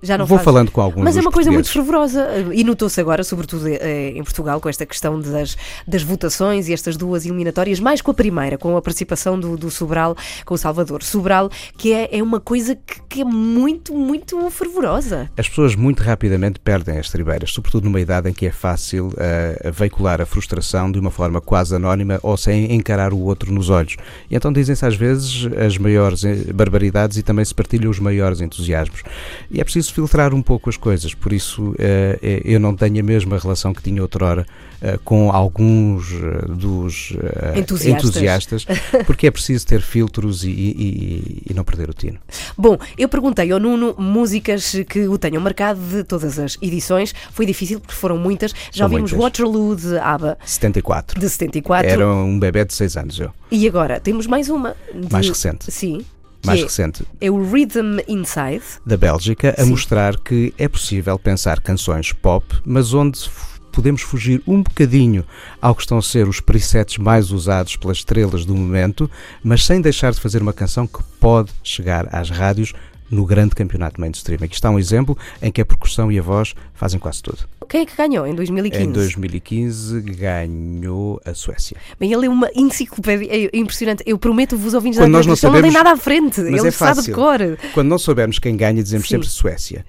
Já 0.02 0.18
não 0.18 0.26
Vou 0.26 0.38
fazes. 0.38 0.44
falando 0.44 0.70
com 0.70 0.80
alguns 0.80 1.02
Mas 1.04 1.16
é 1.16 1.20
uma 1.20 1.30
coisa 1.32 1.50
muito 1.50 1.70
fervorosa 1.70 2.28
e 2.52 2.62
notou-se 2.62 3.00
agora, 3.00 3.24
sobretudo 3.24 3.66
eh, 3.68 4.10
em 4.10 4.22
Portugal, 4.22 4.60
com 4.60 4.68
esta 4.68 4.84
questão 4.84 5.20
das, 5.20 5.56
das 5.86 6.02
votações 6.02 6.68
e 6.68 6.72
estas 6.72 6.96
duas 6.96 7.24
eliminatórias, 7.24 7.80
mais 7.80 8.00
com 8.00 8.10
a 8.10 8.14
primeira, 8.14 8.58
com 8.58 8.76
a 8.76 8.82
participação 8.82 9.38
do, 9.38 9.56
do 9.56 9.70
Sobral 9.70 10.16
com 10.44 10.54
o 10.54 10.58
Salvador. 10.58 11.02
Sobral, 11.02 11.50
que 11.76 11.92
é, 11.92 12.18
é 12.18 12.22
uma 12.22 12.40
coisa 12.40 12.74
que, 12.76 13.00
que 13.08 13.20
é 13.22 13.24
muito, 13.24 13.94
muito 13.94 14.50
fervorosa. 14.50 15.30
As 15.36 15.48
pessoas 15.48 15.74
muito 15.74 16.02
rapidamente 16.02 16.60
perdem 16.60 16.98
as 16.98 17.10
tribeiras, 17.10 17.52
sobretudo 17.52 17.84
numa 17.84 18.00
idade 18.00 18.28
em 18.28 18.32
que 18.32 18.46
é 18.46 18.52
fácil 18.52 19.12
eh, 19.16 19.70
veicular 19.72 20.20
a 20.20 20.26
frustração 20.26 20.90
de 20.90 20.98
uma 20.98 21.10
forma 21.10 21.40
quase 21.40 21.74
anónima 21.74 22.18
ou 22.22 22.36
sem 22.36 22.72
encarar 22.74 23.12
o 23.12 23.18
outro 23.20 23.52
nos 23.52 23.70
olhos. 23.70 23.96
E 24.30 24.36
então 24.36 24.52
dizem-se 24.52 24.84
às 24.84 24.94
vezes 24.94 25.48
as 25.56 25.78
maiores 25.78 26.24
eh, 26.24 26.52
barbaridades 26.52 27.16
e 27.16 27.22
também 27.22 27.44
se 27.44 27.54
partilham 27.54 27.90
os 27.90 27.98
maiores 27.98 28.40
entusiasmos. 28.40 29.02
E 29.50 29.60
é 29.60 29.64
preciso 29.64 29.85
filtrar 29.92 30.32
um 30.34 30.42
pouco 30.42 30.68
as 30.70 30.76
coisas, 30.76 31.14
por 31.14 31.32
isso 31.32 31.74
eh, 31.78 32.18
eh, 32.22 32.42
eu 32.44 32.58
não 32.60 32.74
tenho 32.74 33.00
a 33.00 33.02
mesma 33.02 33.38
relação 33.38 33.72
que 33.74 33.82
tinha 33.82 34.00
outrora 34.02 34.46
eh, 34.80 34.98
com 35.04 35.30
alguns 35.32 36.06
dos 36.48 37.12
Entusiastas. 37.56 38.04
entusiastas, 38.06 38.66
porque 39.06 39.26
é 39.26 39.30
preciso 39.30 39.66
ter 39.66 39.80
filtros 39.80 40.44
e, 40.44 40.50
e- 40.50 41.42
e 41.50 41.54
não 41.54 41.64
perder 41.64 41.88
o 41.90 41.94
tino. 41.94 42.18
Bom, 42.56 42.78
eu 42.98 43.08
perguntei 43.08 43.50
ao 43.52 43.58
Nuno 43.58 43.94
músicas 43.98 44.74
que 44.88 45.06
o 45.08 45.16
tenham 45.18 45.40
marcado 45.42 45.80
de 45.80 46.04
todas 46.04 46.38
as 46.38 46.58
edições. 46.60 47.14
Foi 47.32 47.46
difícil 47.46 47.80
porque 47.80 47.94
foram 47.94 48.16
muitas. 48.18 48.52
Já 48.72 48.84
São 48.84 48.86
ouvimos 48.86 49.12
muitas. 49.12 49.24
Waterloo 49.40 49.76
de 49.76 49.98
ABBA 49.98 50.38
74. 50.44 51.18
de 51.20 51.28
74 51.28 51.90
Era 51.90 52.08
um 52.08 52.38
bebê 52.38 52.64
de 52.64 52.74
6 52.74 52.96
anos 52.96 53.18
eu. 53.18 53.30
e 53.50 53.66
agora 53.66 54.00
temos 54.00 54.26
mais 54.26 54.48
uma. 54.48 54.74
de- 54.94 55.12
Mais 55.12 55.28
recente. 55.28 55.70
Sim. 55.72 56.04
Mais 56.46 56.60
é, 56.60 56.62
recente. 56.62 57.04
é 57.20 57.30
o 57.30 57.42
Rhythm 57.42 57.98
Inside. 58.08 58.62
da 58.84 58.96
Bélgica 58.96 59.54
a 59.58 59.64
Sim. 59.64 59.70
mostrar 59.70 60.16
que 60.18 60.54
é 60.56 60.68
possível 60.68 61.18
pensar 61.18 61.60
canções 61.60 62.12
pop, 62.12 62.46
mas 62.64 62.94
onde 62.94 63.28
podemos 63.72 64.00
fugir 64.00 64.42
um 64.46 64.62
bocadinho 64.62 65.22
ao 65.60 65.74
que 65.74 65.82
estão 65.82 65.98
a 65.98 66.02
ser 66.02 66.26
os 66.26 66.40
presets 66.40 66.96
mais 66.96 67.30
usados 67.30 67.76
pelas 67.76 67.98
estrelas 67.98 68.46
do 68.46 68.54
momento, 68.54 69.10
mas 69.44 69.66
sem 69.66 69.82
deixar 69.82 70.12
de 70.12 70.20
fazer 70.20 70.40
uma 70.40 70.52
canção 70.52 70.86
que 70.86 71.02
pode 71.20 71.52
chegar 71.62 72.08
às 72.10 72.30
rádios 72.30 72.72
no 73.10 73.26
grande 73.26 73.54
campeonato 73.54 74.00
mainstream. 74.00 74.38
Aqui 74.42 74.54
está 74.54 74.70
um 74.70 74.78
exemplo 74.78 75.16
em 75.42 75.52
que 75.52 75.60
a 75.60 75.64
percussão 75.64 76.10
e 76.10 76.18
a 76.18 76.22
voz 76.22 76.54
fazem 76.74 76.98
quase 76.98 77.22
tudo. 77.22 77.40
Quem 77.68 77.82
é 77.82 77.86
que 77.86 77.96
ganhou 77.96 78.26
em 78.26 78.34
2015? 78.34 78.84
Em 78.84 78.92
2015 78.92 80.00
ganhou 80.02 81.20
a 81.24 81.34
Suécia. 81.34 81.76
Bem, 81.98 82.12
ele 82.12 82.26
é 82.26 82.28
uma 82.28 82.48
enciclopédia 82.54 83.28
é 83.30 83.50
impressionante. 83.56 84.02
Eu 84.06 84.18
prometo-vos, 84.18 84.74
ouvintes 84.74 84.98
Quando 84.98 85.12
da 85.12 85.18
nós 85.18 85.26
não 85.26 85.34
ele 85.34 85.42
não 85.42 85.50
tem 85.52 85.70
sabemos- 85.70 85.74
nada 85.74 85.92
à 85.92 85.96
frente. 85.96 86.40
Mas 86.40 86.60
ele 86.60 86.68
é 86.68 86.70
sabe 86.70 87.02
de 87.02 87.12
fácil. 87.12 87.14
cor. 87.14 87.38
Quando 87.74 87.88
não 87.88 87.98
soubermos 87.98 88.38
quem 88.38 88.56
ganha, 88.56 88.82
dizemos 88.82 89.06
Sim. 89.06 89.14
sempre 89.16 89.28
Suécia. 89.28 89.84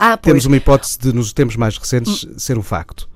Ah. 0.00 0.16
Temos 0.16 0.44
uma 0.46 0.56
hipótese 0.56 0.96
de, 0.98 1.12
nos 1.12 1.32
tempos 1.32 1.56
mais 1.56 1.76
recentes, 1.76 2.24
ser 2.36 2.56
um 2.56 2.62
facto. 2.62 3.08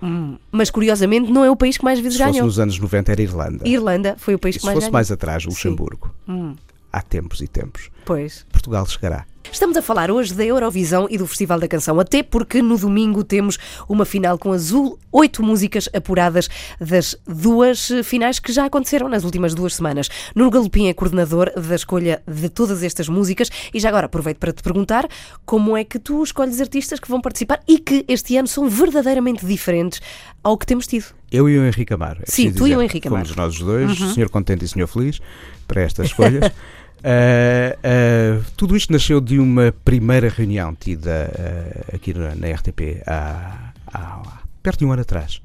Mas 0.51 0.69
curiosamente 0.69 1.31
não 1.31 1.45
é 1.45 1.51
o 1.51 1.55
país 1.57 1.79
que 1.79 1.85
mais 1.85 2.01
vezes 2.01 2.19
Se 2.19 2.25
fosse 2.25 2.33
ganhou. 2.33 2.47
nos 2.47 2.59
anos 2.59 2.79
90 2.79 3.13
era 3.13 3.23
Irlanda. 3.23 3.69
Irlanda 3.69 4.17
foi 4.19 4.35
o 4.35 4.39
país 4.39 4.57
que 4.57 4.61
se 4.61 4.67
mais 4.67 4.75
fosse 4.77 4.87
ganhou. 4.87 4.93
mais 4.93 5.13
atrás, 5.13 5.45
Luxemburgo. 5.45 6.13
Hum. 6.29 6.55
Há 6.93 7.01
tempos 7.01 7.41
e 7.41 7.47
tempos. 7.47 7.89
Pois. 8.05 8.45
Portugal 8.51 8.85
chegará. 8.87 9.25
Estamos 9.53 9.77
a 9.77 9.83
falar 9.83 10.11
hoje 10.11 10.33
da 10.33 10.43
Eurovisão 10.43 11.07
e 11.11 11.19
do 11.19 11.27
Festival 11.27 11.61
da 11.61 11.69
Canção, 11.69 12.01
até 12.01 12.23
porque 12.23 12.63
no 12.63 12.79
domingo 12.79 13.23
temos 13.23 13.59
uma 13.87 14.07
final 14.07 14.39
com 14.39 14.51
azul, 14.51 14.99
oito 15.13 15.43
músicas 15.43 15.91
apuradas 15.93 16.49
das 16.81 17.15
duas 17.29 17.93
finais 18.03 18.39
que 18.39 18.51
já 18.51 18.65
aconteceram 18.65 19.11
nas 19.11 19.25
últimas 19.25 19.53
duas 19.53 19.75
semanas. 19.75 20.09
Nuno 20.35 20.51
Galopim 20.51 20.89
é 20.89 20.95
coordenador 20.95 21.53
da 21.55 21.75
escolha 21.75 22.23
de 22.27 22.49
todas 22.49 22.83
estas 22.83 23.11
músicas 23.11 23.51
e 23.75 23.79
já 23.79 23.91
agora 23.91 24.07
aproveito 24.07 24.39
para 24.39 24.55
te 24.55 24.63
perguntar 24.63 25.07
como 25.45 25.77
é 25.77 25.85
que 25.85 25.99
tu 25.99 26.23
escolhes 26.23 26.59
artistas 26.59 26.99
que 26.99 27.09
vão 27.09 27.21
participar 27.21 27.61
e 27.69 27.79
que 27.79 28.07
este 28.09 28.39
ano 28.39 28.49
são 28.49 28.71
verdadeiramente 28.71 29.45
diferentes 29.45 30.01
ao 30.43 30.57
que 30.57 30.65
temos 30.65 30.87
tido. 30.87 31.05
Eu 31.31 31.49
e 31.49 31.59
o 31.59 31.67
Henrique 31.67 31.93
Amaro. 31.93 32.21
é 32.23 32.25
Sim, 32.27 32.53
tu 32.53 32.67
e 32.67 32.75
o 32.75 32.79
dizer. 32.79 32.85
Henrique. 32.85 33.09
Uhum. 33.09 33.17
Fomos 33.17 33.37
nós 33.37 33.55
os 33.55 33.61
dois, 33.61 33.99
senhor 34.15 34.31
contente 34.31 34.65
e 34.65 34.69
senhor 34.69 34.87
feliz, 34.87 35.21
para 35.69 35.83
estas 35.83 36.07
escolhas. 36.07 36.51
Uh, 37.03 38.39
uh, 38.39 38.45
tudo 38.57 38.77
isto 38.77 38.93
nasceu 38.93 39.21
de 39.21 39.41
uma 39.41 39.75
primeira 39.85 40.29
reunião 40.29 40.73
tida 40.73 41.33
uh, 41.35 41.97
aqui 41.97 42.15
na, 42.15 42.35
na 42.37 42.47
RTP 42.55 43.03
há, 43.05 43.73
há 43.93 44.23
perto 44.63 44.81
de 44.81 44.85
um 44.85 44.93
ano 44.93 45.03
atrás. 45.03 45.43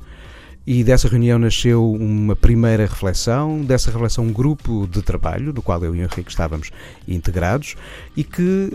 E 0.68 0.84
dessa 0.84 1.08
reunião 1.08 1.40
nasceu 1.40 1.92
uma 1.94 2.36
primeira 2.36 2.86
reflexão, 2.86 3.64
dessa 3.64 3.90
reflexão 3.90 4.26
um 4.26 4.34
grupo 4.34 4.88
de 4.92 5.02
trabalho, 5.02 5.52
no 5.54 5.62
qual 5.62 5.84
eu 5.84 5.96
e 5.96 6.00
o 6.00 6.04
Henrique 6.04 6.30
estávamos 6.30 6.72
integrados, 7.08 7.76
e 8.18 8.24
que 8.24 8.70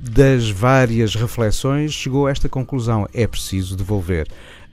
das 0.00 0.48
várias 0.48 1.16
reflexões 1.16 1.92
chegou 1.92 2.28
a 2.28 2.30
esta 2.30 2.48
conclusão: 2.48 3.06
é 3.12 3.26
preciso 3.26 3.76
devolver 3.76 4.28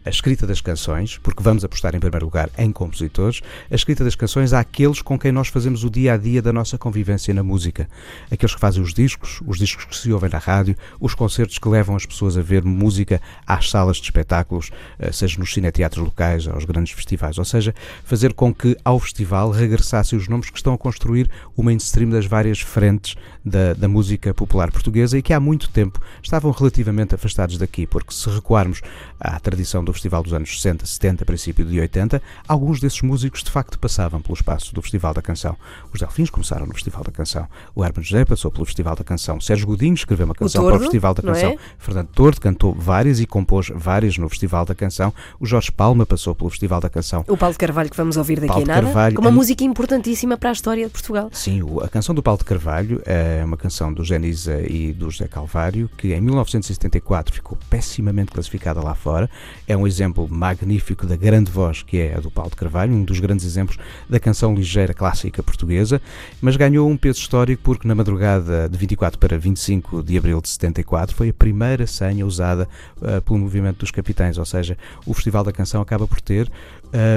a 0.07 0.09
escrita 0.09 0.47
das 0.47 0.61
canções, 0.61 1.17
porque 1.17 1.43
vamos 1.43 1.65
apostar 1.65 1.93
em 1.93 1.99
primeiro 1.99 2.25
lugar 2.25 2.49
em 2.57 2.71
compositores, 2.71 3.41
a 3.69 3.75
escrita 3.75 4.05
das 4.05 4.15
canções 4.15 4.53
àqueles 4.53 5.01
com 5.01 5.19
quem 5.19 5.33
nós 5.33 5.49
fazemos 5.49 5.83
o 5.83 5.89
dia 5.89 6.13
a 6.13 6.17
dia 6.17 6.41
da 6.41 6.53
nossa 6.53 6.77
convivência 6.77 7.33
na 7.33 7.43
música. 7.43 7.89
Aqueles 8.31 8.55
que 8.55 8.61
fazem 8.61 8.81
os 8.81 8.93
discos, 8.93 9.41
os 9.45 9.57
discos 9.57 9.83
que 9.83 9.97
se 9.97 10.11
ouvem 10.13 10.29
na 10.29 10.37
rádio, 10.37 10.77
os 10.97 11.13
concertos 11.13 11.57
que 11.57 11.67
levam 11.67 11.93
as 11.93 12.05
pessoas 12.05 12.37
a 12.37 12.41
ver 12.41 12.63
música 12.63 13.21
às 13.45 13.69
salas 13.69 13.97
de 13.97 14.03
espetáculos, 14.03 14.71
eh, 14.97 15.11
seja 15.11 15.37
nos 15.39 15.53
cineteatros 15.53 16.01
locais, 16.01 16.47
aos 16.47 16.63
grandes 16.63 16.93
festivais. 16.93 17.37
Ou 17.37 17.45
seja, 17.45 17.75
fazer 18.05 18.33
com 18.33 18.53
que 18.53 18.77
ao 18.85 18.99
festival 18.99 19.51
regressassem 19.51 20.17
os 20.17 20.29
nomes 20.29 20.49
que 20.49 20.57
estão 20.57 20.73
a 20.73 20.77
construir 20.77 21.29
o 21.53 21.61
mainstream 21.61 22.09
das 22.09 22.25
várias 22.25 22.61
frentes 22.61 23.15
da, 23.43 23.73
da 23.73 23.89
música 23.89 24.33
popular 24.33 24.71
portuguesa 24.71 25.17
e 25.17 25.21
que 25.21 25.33
há 25.33 25.39
muito 25.39 25.69
tempo 25.69 25.99
estavam 26.23 26.51
relativamente 26.51 27.13
afastados 27.13 27.57
daqui, 27.57 27.85
porque 27.85 28.13
se 28.13 28.29
recuarmos 28.29 28.79
à 29.19 29.37
tradição 29.37 29.83
do 29.83 29.96
Festival 29.97 30.23
dos 30.23 30.33
anos 30.33 30.49
60, 30.61 30.85
70, 30.85 31.25
princípio 31.25 31.65
de 31.65 31.79
80, 31.79 32.21
alguns 32.47 32.79
desses 32.79 33.01
músicos 33.01 33.43
de 33.43 33.51
facto 33.51 33.77
passavam 33.79 34.21
pelo 34.21 34.33
espaço 34.35 34.73
do 34.73 34.81
Festival 34.81 35.13
da 35.13 35.21
Canção. 35.21 35.57
Os 35.93 35.99
Delfins 35.99 36.29
começaram 36.29 36.65
no 36.65 36.73
Festival 36.73 37.03
da 37.03 37.11
Canção, 37.11 37.47
o 37.75 37.83
Herman 37.83 38.03
José 38.03 38.23
passou 38.25 38.51
pelo 38.51 38.65
Festival 38.65 38.95
da 38.95 39.03
Canção, 39.03 39.41
Sérgio 39.41 39.67
Godinho 39.67 39.93
escreveu 39.95 40.25
uma 40.25 40.35
canção 40.35 40.61
para 40.61 40.67
o 40.67 40.71
Tordo, 40.71 40.83
Festival 40.83 41.13
da 41.13 41.23
não 41.23 41.33
Canção, 41.33 41.49
é? 41.51 41.57
Fernando 41.77 42.07
Tordo 42.09 42.39
cantou 42.41 42.73
várias 42.73 43.19
e 43.19 43.25
compôs 43.25 43.71
várias 43.73 44.17
no 44.17 44.29
Festival 44.29 44.65
da 44.65 44.75
Canção, 44.75 45.13
o 45.39 45.45
Jorge 45.45 45.71
Palma 45.71 46.05
passou 46.05 46.35
pelo 46.35 46.49
Festival 46.49 46.79
da 46.79 46.89
Canção. 46.89 47.23
O 47.27 47.35
Paulo 47.35 47.53
de 47.53 47.59
Carvalho 47.59 47.89
que 47.89 47.97
vamos 47.97 48.17
ouvir 48.17 48.35
daqui 48.35 48.47
Paulo 48.47 48.63
a 48.63 48.67
nada, 48.67 48.81
Carvalho, 48.83 49.15
com 49.15 49.21
uma 49.21 49.29
an- 49.31 49.33
música 49.33 49.63
importantíssima 49.63 50.37
para 50.37 50.49
a 50.49 50.53
história 50.53 50.85
de 50.85 50.91
Portugal. 50.91 51.29
Sim, 51.33 51.61
a 51.81 51.87
canção 51.87 52.13
do 52.13 52.21
Paulo 52.21 52.37
de 52.37 52.45
Carvalho 52.45 53.01
é 53.05 53.41
uma 53.43 53.57
canção 53.57 53.91
do 53.91 54.03
Genisa 54.03 54.61
e 54.61 54.93
do 54.93 55.09
José 55.09 55.27
Calvário, 55.27 55.89
que 55.97 56.13
em 56.13 56.21
1974 56.21 57.33
ficou 57.33 57.57
pessimamente 57.69 58.31
classificada 58.31 58.81
lá 58.81 58.93
fora. 58.93 59.29
É 59.67 59.75
um 59.75 59.86
exemplo 59.87 60.27
magnífico 60.29 61.05
da 61.05 61.15
grande 61.15 61.51
voz 61.51 61.81
que 61.81 61.97
é 61.97 62.15
a 62.15 62.19
do 62.19 62.29
Paulo 62.29 62.49
de 62.49 62.55
Carvalho, 62.55 62.93
um 62.93 63.03
dos 63.03 63.19
grandes 63.19 63.45
exemplos 63.45 63.77
da 64.09 64.19
canção 64.19 64.53
ligeira 64.53 64.93
clássica 64.93 65.41
portuguesa, 65.41 66.01
mas 66.41 66.55
ganhou 66.55 66.89
um 66.89 66.97
peso 66.97 67.19
histórico 67.19 67.63
porque 67.63 67.87
na 67.87 67.95
madrugada 67.95 68.69
de 68.69 68.77
24 68.77 69.17
para 69.17 69.37
25 69.37 70.03
de 70.03 70.17
abril 70.17 70.41
de 70.41 70.49
74 70.49 71.15
foi 71.15 71.29
a 71.29 71.33
primeira 71.33 71.87
senha 71.87 72.25
usada 72.25 72.67
eh, 73.01 73.19
pelo 73.21 73.39
movimento 73.39 73.79
dos 73.79 73.91
capitães, 73.91 74.37
ou 74.37 74.45
seja, 74.45 74.77
o 75.05 75.13
Festival 75.13 75.43
da 75.43 75.51
Canção 75.51 75.81
acaba 75.81 76.07
por 76.07 76.21
ter 76.21 76.51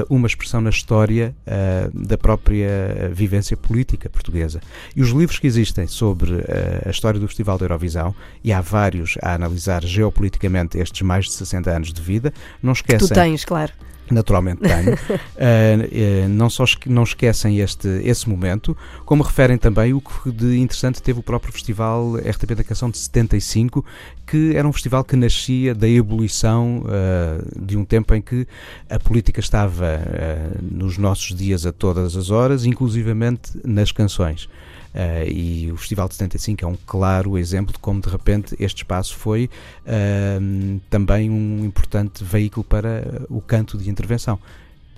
uma 0.09 0.27
expressão 0.27 0.61
na 0.61 0.71
história 0.71 1.35
eh, 1.47 1.91
da 1.93 2.19
própria 2.19 2.67
eh, 2.67 3.11
vivência 3.13 3.57
política 3.57 4.09
portuguesa. 4.09 4.61
E 4.95 5.03
os 5.03 5.11
livros 5.11 5.39
que 5.39 5.47
existem 5.47 5.87
sobre 5.87 6.45
eh, 6.47 6.83
a 6.87 6.91
história 6.91 7.19
do 7.19 7.27
Festival 7.27 7.59
da 7.59 7.65
Eurovisão, 7.65 8.15
e 8.43 8.53
há 8.53 8.61
vários 8.61 9.17
a 9.23 9.35
analisar 9.35 9.83
geopoliticamente 9.85 10.79
estes 10.79 11.03
mais 11.03 11.27
de 11.27 11.33
60 11.33 11.71
anos 11.71 11.93
de 11.93 12.01
vida, 12.01 12.33
não 12.63 12.73
Tu 12.73 12.77
esquecem 12.77 13.09
tens, 13.09 13.45
claro. 13.45 13.73
Naturalmente 14.15 14.61
tenho, 14.61 14.97
eh, 15.37 16.27
não 16.29 16.49
só 16.51 16.65
esque- 16.65 16.89
não 16.89 17.03
esquecem 17.03 17.59
este, 17.59 17.89
esse 18.05 18.29
momento, 18.29 18.77
como 19.05 19.23
referem 19.23 19.57
também 19.59 19.93
o 19.93 20.01
que 20.01 20.31
de 20.31 20.59
interessante 20.59 21.03
teve 21.03 21.21
o 21.21 21.23
próprio 21.23 21.53
festival 21.53 22.17
RTP 22.17 22.55
da 22.55 22.65
Canção 22.65 22.91
de 22.91 22.99
75, 22.99 23.85
que 24.27 24.55
era 24.57 24.67
um 24.67 24.73
festival 24.73 25.03
que 25.05 25.17
nascia 25.17 25.75
da 25.75 25.89
ebulição 25.89 26.85
eh, 26.89 27.43
de 27.61 27.77
um 27.77 27.85
tempo 27.85 28.15
em 28.15 28.21
que 28.23 28.47
a 28.89 28.99
política 28.99 29.41
estava 29.41 30.01
nos 30.63 30.99
nossos 30.99 31.35
dias 31.37 31.67
a 31.67 31.73
todas 31.73 32.17
as 32.17 32.31
horas, 32.31 32.65
inclusivamente 32.65 33.53
nas 33.65 33.93
canções. 33.93 34.49
Eh, 34.93 35.29
e 35.31 35.73
o 35.73 35.77
Festival 35.77 36.09
de 36.09 36.15
75 36.15 36.65
é 36.65 36.69
um 36.69 36.77
claro 36.87 37.39
exemplo 37.39 37.73
de 37.73 37.79
como 37.79 38.01
de 38.01 38.09
repente 38.09 38.57
este 38.59 38.79
espaço 38.79 39.17
foi 39.17 39.49
ehm, 39.87 40.79
também 40.91 41.31
um 41.31 41.65
importante 41.65 42.25
veículo 42.25 42.65
para 42.65 43.23
o 43.29 43.41
canto 43.41 43.79
de 43.79 43.89
intervenção, 43.89 44.39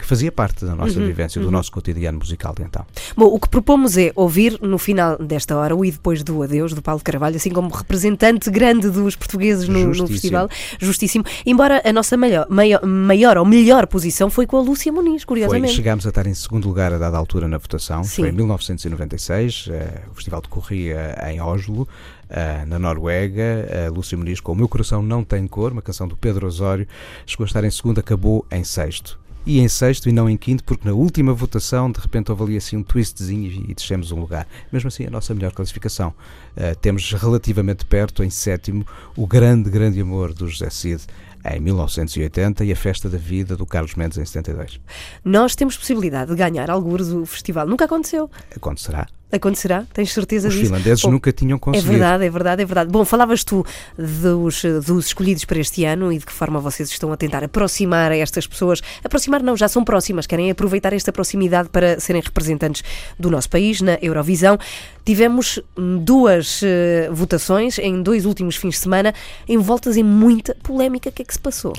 que 0.02 0.08
fazia 0.08 0.32
parte 0.32 0.64
da 0.64 0.74
nossa 0.74 0.98
vivência, 0.98 1.40
do 1.40 1.50
nosso 1.50 1.70
cotidiano 1.70 2.18
musical 2.18 2.52
de 2.54 2.62
então. 2.62 2.84
Bom, 3.16 3.26
o 3.26 3.38
que 3.38 3.48
propomos 3.48 3.96
é 3.96 4.12
ouvir 4.16 4.58
no 4.60 4.76
final 4.76 5.16
desta 5.16 5.56
hora 5.56 5.76
o 5.76 5.84
E 5.84 5.92
Depois 5.92 6.24
do 6.24 6.42
Adeus, 6.42 6.74
do 6.74 6.82
Paulo 6.82 7.00
Carvalho, 7.02 7.36
assim 7.36 7.50
como 7.50 7.68
representante 7.68 8.50
grande 8.50 8.90
dos 8.90 9.14
portugueses 9.14 9.68
no, 9.68 9.94
no 9.94 10.08
festival. 10.08 10.48
Justíssimo. 10.80 11.24
Embora 11.46 11.80
a 11.84 11.92
nossa 11.92 12.16
maior, 12.16 12.46
maior, 12.50 12.84
maior 12.84 13.38
ou 13.38 13.44
melhor 13.44 13.86
posição 13.86 14.28
foi 14.28 14.44
com 14.44 14.56
a 14.56 14.60
Lúcia 14.60 14.92
Muniz, 14.92 15.22
Foi, 15.22 15.28
curiosamente. 15.28 15.74
chegámos 15.74 16.04
a 16.04 16.08
estar 16.08 16.26
em 16.26 16.34
segundo 16.34 16.66
lugar 16.66 16.92
a 16.92 16.98
dada 16.98 17.16
altura 17.16 17.46
na 17.46 17.58
votação, 17.58 18.02
Sim. 18.02 18.22
foi 18.22 18.28
em 18.30 18.32
1996, 18.32 19.68
eh, 19.70 20.02
o 20.10 20.14
festival 20.14 20.40
decorria 20.40 21.16
em 21.30 21.40
Oslo, 21.40 21.86
eh, 22.28 22.64
na 22.66 22.78
Noruega, 22.78 23.86
a 23.86 23.90
Lúcia 23.90 24.18
Muniz 24.18 24.40
com 24.40 24.50
O 24.50 24.56
Meu 24.56 24.68
Coração 24.68 25.00
Não 25.00 25.22
Tem 25.22 25.46
Cor, 25.46 25.70
uma 25.70 25.82
canção 25.82 26.08
do 26.08 26.16
Pedro 26.16 26.46
Osório, 26.46 26.88
chegou 27.24 27.44
a 27.44 27.46
estar 27.46 27.62
em 27.62 27.70
segundo, 27.70 28.00
acabou 28.00 28.44
em 28.50 28.64
sexto. 28.64 29.22
E 29.44 29.58
em 29.58 29.68
sexto 29.68 30.08
e 30.08 30.12
não 30.12 30.30
em 30.30 30.36
quinto, 30.36 30.62
porque 30.62 30.86
na 30.86 30.94
última 30.94 31.32
votação 31.34 31.90
de 31.90 32.00
repente 32.00 32.30
houve 32.30 32.44
ali 32.44 32.56
assim 32.56 32.76
um 32.76 32.82
twistzinho 32.82 33.50
e, 33.68 33.74
descemos 33.74 34.12
um 34.12 34.20
lugar. 34.20 34.46
Mesmo 34.72 34.88
assim, 34.88 35.06
a 35.06 35.10
nossa 35.10 35.34
melhor 35.34 35.52
classificação. 35.52 36.14
Eh, 36.56 36.74
temos 36.76 37.12
relativamente 37.12 37.84
perto, 37.84 38.22
em 38.22 38.30
sétimo, 38.30 38.86
o 39.16 39.26
grande, 39.26 39.68
grande 39.68 40.00
amor 40.00 40.32
do 40.32 40.48
José 40.48 40.70
Cid 40.70 41.02
em 41.44 41.60
1980 41.60 42.64
e 42.64 42.72
a 42.72 42.76
Festa 42.76 43.08
da 43.08 43.18
Vida 43.18 43.56
do 43.56 43.66
Carlos 43.66 43.94
Mendes 43.94 44.18
em 44.18 44.24
72. 44.24 44.80
Nós 45.24 45.56
temos 45.56 45.76
possibilidade 45.76 46.30
de 46.30 46.36
ganhar 46.36 46.70
algures 46.70 47.08
o 47.08 47.26
festival. 47.26 47.66
Nunca 47.66 47.84
aconteceu. 47.84 48.30
Acontecerá. 48.54 49.08
Acontecerá? 49.32 49.84
Tens 49.94 50.12
certeza 50.12 50.48
Os 50.48 50.54
disso? 50.54 50.66
finlandeses 50.66 51.02
Bom, 51.02 51.10
nunca 51.10 51.32
tinham 51.32 51.56
É 51.56 51.58
conseguido. 51.58 51.90
verdade, 51.90 52.24
é 52.26 52.30
verdade, 52.30 52.62
é 52.62 52.64
verdade. 52.66 52.90
Bom, 52.90 53.02
falavas 53.04 53.42
tu 53.42 53.64
dos, 53.96 54.62
dos 54.84 55.06
escolhidos 55.06 55.44
para 55.46 55.58
este 55.58 55.84
ano 55.86 56.12
e 56.12 56.18
de 56.18 56.26
que 56.26 56.32
forma 56.32 56.60
vocês 56.60 56.90
estão 56.90 57.10
a 57.12 57.16
tentar 57.16 57.42
aproximar 57.42 58.12
estas 58.12 58.46
pessoas. 58.46 58.80
Aproximar 59.02 59.42
não, 59.42 59.56
já 59.56 59.68
são 59.68 59.82
próximas, 59.84 60.26
querem 60.26 60.50
aproveitar 60.50 60.92
esta 60.92 61.10
proximidade 61.10 61.68
para 61.70 61.98
serem 61.98 62.20
representantes 62.22 62.84
do 63.18 63.30
nosso 63.30 63.48
país 63.48 63.80
na 63.80 63.98
Eurovisão. 64.02 64.58
Tivemos 65.04 65.58
hum, 65.78 65.98
duas 65.98 66.60
eh, 66.62 67.08
votações 67.10 67.78
em 67.78 68.02
dois 68.02 68.24
últimos 68.26 68.56
fins 68.56 68.74
de 68.74 68.80
semana, 68.80 69.14
envoltas 69.48 69.96
em 69.96 70.02
muita 70.02 70.54
polémica. 70.62 71.08
O 71.08 71.12
que 71.12 71.22
é 71.22 71.24
que 71.24 71.32
se 71.32 71.40
passou? 71.40 71.72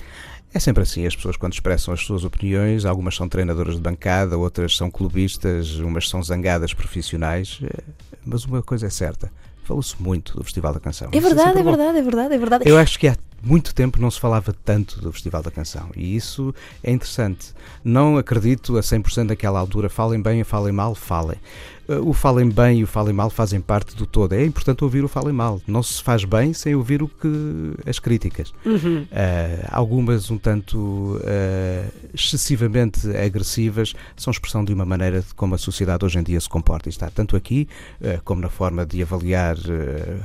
É 0.54 0.60
sempre 0.60 0.84
assim, 0.84 1.06
as 1.06 1.16
pessoas 1.16 1.36
quando 1.36 1.54
expressam 1.54 1.94
as 1.94 2.02
suas 2.02 2.24
opiniões, 2.24 2.86
algumas 2.86 3.16
são 3.16 3.28
treinadoras 3.28 3.76
de 3.76 3.82
bancada, 3.82 4.38
outras 4.38 4.78
são 4.78 4.89
clubistas, 4.92 5.80
umas 5.80 6.08
são 6.08 6.22
zangadas 6.22 6.74
profissionais, 6.74 7.60
eh, 7.63 7.84
mas 8.24 8.46
uma 8.46 8.62
coisa 8.62 8.86
é 8.86 8.89
certa, 8.89 9.32
falou-se 9.63 10.00
muito 10.00 10.38
do 10.38 10.44
Festival 10.44 10.72
da 10.72 10.80
Canção. 10.80 11.10
É 11.12 11.18
Isso 11.18 11.28
verdade, 11.28 11.58
é 11.58 11.63
bom. 11.63 11.70
verdade, 11.72 11.98
é 11.98 12.02
verdade, 12.04 12.34
é 12.36 12.38
verdade. 12.38 12.70
Eu 12.70 12.78
acho 12.78 13.00
que 13.00 13.08
há 13.08 13.16
muito 13.42 13.74
tempo 13.74 14.00
não 14.00 14.12
se 14.12 14.20
falava 14.20 14.54
tanto 14.63 15.02
do 15.02 15.12
Festival 15.12 15.42
da 15.42 15.50
Canção 15.50 15.89
e 15.96 16.16
isso 16.16 16.54
é 16.84 16.92
interessante. 16.92 17.52
Não 17.84 18.18
acredito 18.18 18.78
a 18.78 18.82
100% 18.82 19.30
naquela 19.30 19.60
altura, 19.60 19.89
falem 19.89 20.22
bem 20.22 20.44
falem 20.44 20.72
mal, 20.72 20.94
falem. 20.94 21.39
Eh, 21.88 22.00
o 22.00 22.13
falem 22.13 22.50
bem 22.50 22.80
e 22.80 22.84
o 22.84 22.88
falem 22.88 23.13
mal 23.13 23.30
fazem 23.30 23.60
parte 23.60 23.96
do 23.96 24.06
todo. 24.06 24.34
É 24.34 24.46
importante 24.46 24.84
ouvir 24.84 25.04
o 25.04 25.08
falem 25.08 25.34
mal. 25.34 25.62
Não 25.67 25.84
se 25.84 26.02
faz 26.02 26.24
bem 26.24 26.54
sem 26.54 26.76
ouvir 26.76 27.02
o 27.02 27.08
que 27.08 27.74
as 27.86 28.00
críticas. 28.00 28.54
Uhum. 28.65 29.04
Uh, 29.04 29.67
algumas 29.69 30.32
um 30.32 30.38
tanto 30.38 30.78
uh, 30.78 31.91
excessivamente 32.13 33.08
agressivas 33.15 33.93
são 34.15 34.32
expressão 34.32 34.63
de 34.63 34.74
uma 34.74 34.86
maneira 34.86 35.22
de 35.22 35.34
como 35.34 35.56
a 35.56 35.58
sociedade 35.58 36.06
hoje 36.06 36.19
em 36.19 36.24
dia 36.24 36.39
se 36.39 36.50
comporta. 36.50 36.89
E 36.89 36.91
está 36.91 37.10
tanto 37.10 37.36
aqui 37.36 37.67
uh, 38.02 38.22
como 38.24 38.41
na 38.41 38.50
forma 38.50 38.86
de 38.86 39.02
avaliar 39.02 39.56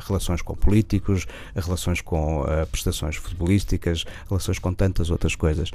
relações 0.07 0.43
com 0.43 0.55
políticos, 0.55 1.27
relações 1.55 2.01
com 2.01 2.45
prestações 2.71 3.17
futebolísticas, 3.17 4.05
relações 4.29 4.59
com 4.59 4.73
tantas 4.73 5.11
outras 5.11 5.35
coisas. 5.35 5.71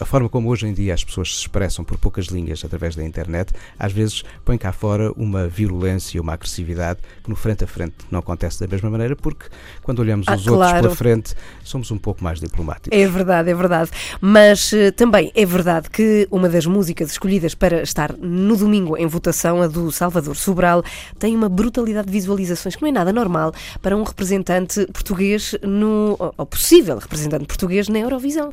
a 0.00 0.04
forma 0.04 0.28
como 0.28 0.48
hoje 0.48 0.66
em 0.66 0.72
dia 0.72 0.94
as 0.94 1.04
pessoas 1.04 1.34
se 1.34 1.40
expressam 1.42 1.84
por 1.84 1.98
poucas 1.98 2.26
linhas 2.26 2.64
através 2.64 2.94
da 2.96 3.04
internet, 3.04 3.52
às 3.78 3.92
vezes 3.92 4.22
põe 4.44 4.56
cá 4.56 4.72
fora 4.72 5.07
uma 5.16 5.46
virulência, 5.48 6.20
uma 6.20 6.32
agressividade 6.34 7.00
que 7.22 7.30
no 7.30 7.36
frente 7.36 7.64
a 7.64 7.66
frente 7.66 7.94
não 8.10 8.18
acontece 8.20 8.60
da 8.60 8.66
mesma 8.66 8.90
maneira, 8.90 9.14
porque 9.16 9.46
quando 9.82 10.00
olhamos 10.00 10.26
Ah, 10.28 10.34
os 10.34 10.46
outros 10.46 10.68
claro. 10.68 10.82
pela 10.82 10.96
frente 10.96 11.34
somos 11.62 11.90
um 11.90 11.98
pouco 11.98 12.22
mais 12.22 12.40
diplomáticos. 12.40 12.96
É 12.96 13.06
verdade, 13.06 13.50
é 13.50 13.54
verdade. 13.54 13.90
Mas 14.20 14.72
eh, 14.72 14.90
também 14.90 15.30
é 15.34 15.44
verdade 15.44 15.90
que 15.90 16.26
uma 16.30 16.48
das 16.48 16.66
músicas 16.66 17.10
escolhidas 17.10 17.54
para 17.54 17.82
estar 17.82 18.12
no 18.18 18.56
domingo 18.56 18.96
em 18.96 19.06
votação, 19.06 19.62
a 19.62 19.66
do 19.66 19.90
Salvador 19.92 20.36
Sobral, 20.36 20.82
tem 21.18 21.34
uma 21.34 21.48
brutalidade 21.48 22.06
de 22.06 22.12
visualizações 22.12 22.76
que 22.76 22.82
não 22.82 22.88
é 22.88 22.92
nada 22.92 23.12
normal 23.12 23.52
para 23.80 23.96
um 23.96 24.02
representante 24.02 24.86
português 24.92 25.54
no. 25.62 26.16
ou 26.36 26.46
possível 26.46 26.98
representante 26.98 27.46
português 27.46 27.88
na 27.88 27.98
Eurovisão. 27.98 28.52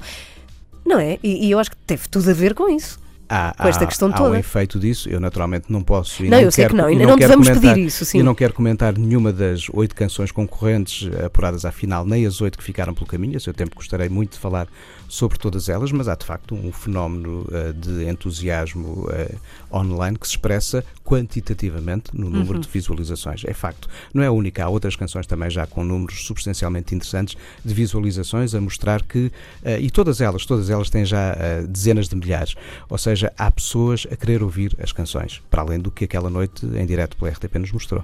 Não 0.86 1.00
é? 1.00 1.18
E, 1.24 1.48
e 1.48 1.52
eu 1.52 1.60
acho 1.60 1.72
que 1.72 1.78
teve 1.78 2.08
tudo 2.08 2.30
a 2.30 2.34
ver 2.34 2.54
com 2.54 2.70
isso. 2.70 3.00
Há, 3.30 3.54
com 3.58 3.68
esta 3.68 3.84
há- 3.84 3.88
questão 3.88 4.10
há 4.10 4.14
toda. 4.14 4.30
um 4.32 4.36
efeito 4.36 4.80
disso. 4.80 5.10
Eu 5.10 5.20
naturalmente 5.20 5.66
não 5.72 5.82
posso 5.84 6.24
Não, 6.24 6.30
não, 6.32 6.40
eu 6.40 6.52
sei 6.52 6.64
quero, 6.66 6.76
que 6.76 6.82
não, 6.82 6.90
e 6.90 6.96
não 6.96 7.06
quero 7.18 7.20
devemos 7.20 7.48
comentar, 7.50 7.74
pedir 7.76 7.86
isso, 7.88 8.06
sim. 8.06 8.20
E 8.20 8.24
não 8.24 8.36
quero 8.36 8.54
comentar 8.54 8.98
nenhuma 8.98 9.32
das 9.34 9.68
oito 9.74 9.96
canções 9.96 10.32
concorrentes 10.32 11.10
apuradas 11.24 11.66
à 11.66 11.72
final, 11.72 12.06
nem 12.06 12.26
as 12.26 12.42
oito 12.42 12.58
que 12.58 12.64
ficaram 12.64 12.94
pelo 12.94 13.06
caminho. 13.06 13.38
A 13.38 13.40
seu 13.40 13.54
tempo 13.54 13.76
gostaria 13.76 14.10
muito 14.10 14.34
de 14.34 14.40
falar 14.40 14.68
sobre 15.08 15.38
todas 15.38 15.70
elas, 15.70 15.92
mas 15.92 16.08
há 16.08 16.16
de 16.16 16.26
facto 16.26 16.56
um 16.56 16.72
fenómeno 16.72 17.48
eh, 17.52 17.72
de 17.74 18.10
entusiasmo 18.10 19.08
eh, 19.12 19.36
online 19.72 20.18
que 20.18 20.26
se 20.28 20.34
expressa 20.34 20.84
quantitativamente 21.06 22.10
no 22.14 22.30
número 22.30 22.56
Uhum. 22.56 22.60
de 22.62 22.68
visualizações. 22.68 23.44
É 23.46 23.54
facto. 23.54 23.88
Não 24.14 24.24
é 24.24 24.28
a 24.28 24.32
única, 24.32 24.64
há 24.66 24.70
outras 24.70 24.96
canções 24.96 25.28
também 25.28 25.50
já 25.50 25.66
com 25.68 25.84
números 25.84 26.26
substancialmente 26.26 26.96
interessantes 26.96 27.38
de 27.64 27.74
visualizações 27.74 28.54
a 28.56 28.60
mostrar 28.62 29.04
que, 29.04 29.32
eh, 29.64 29.80
e 29.80 29.90
todas 29.92 30.20
elas, 30.22 30.46
todas 30.46 30.70
elas 30.70 30.90
têm 30.90 31.06
já 31.06 31.36
eh, 31.38 31.64
dezenas 31.68 32.08
de 32.10 32.16
milhares, 32.16 32.56
ou 32.90 32.98
seja, 32.98 33.32
há 33.38 33.50
pessoas 33.52 34.08
a 34.12 34.16
querer 34.16 34.42
ouvir 34.42 34.76
as 34.82 34.92
canções, 34.92 35.42
para 35.50 35.62
além 35.62 35.80
do 35.80 35.92
que 35.92 36.06
aquela 36.06 36.30
noite 36.30 36.66
em 36.66 36.86
direto 36.86 37.16
pela 37.18 37.30
RTP 37.32 37.56
nos 37.60 37.72
mostrou. 37.72 38.04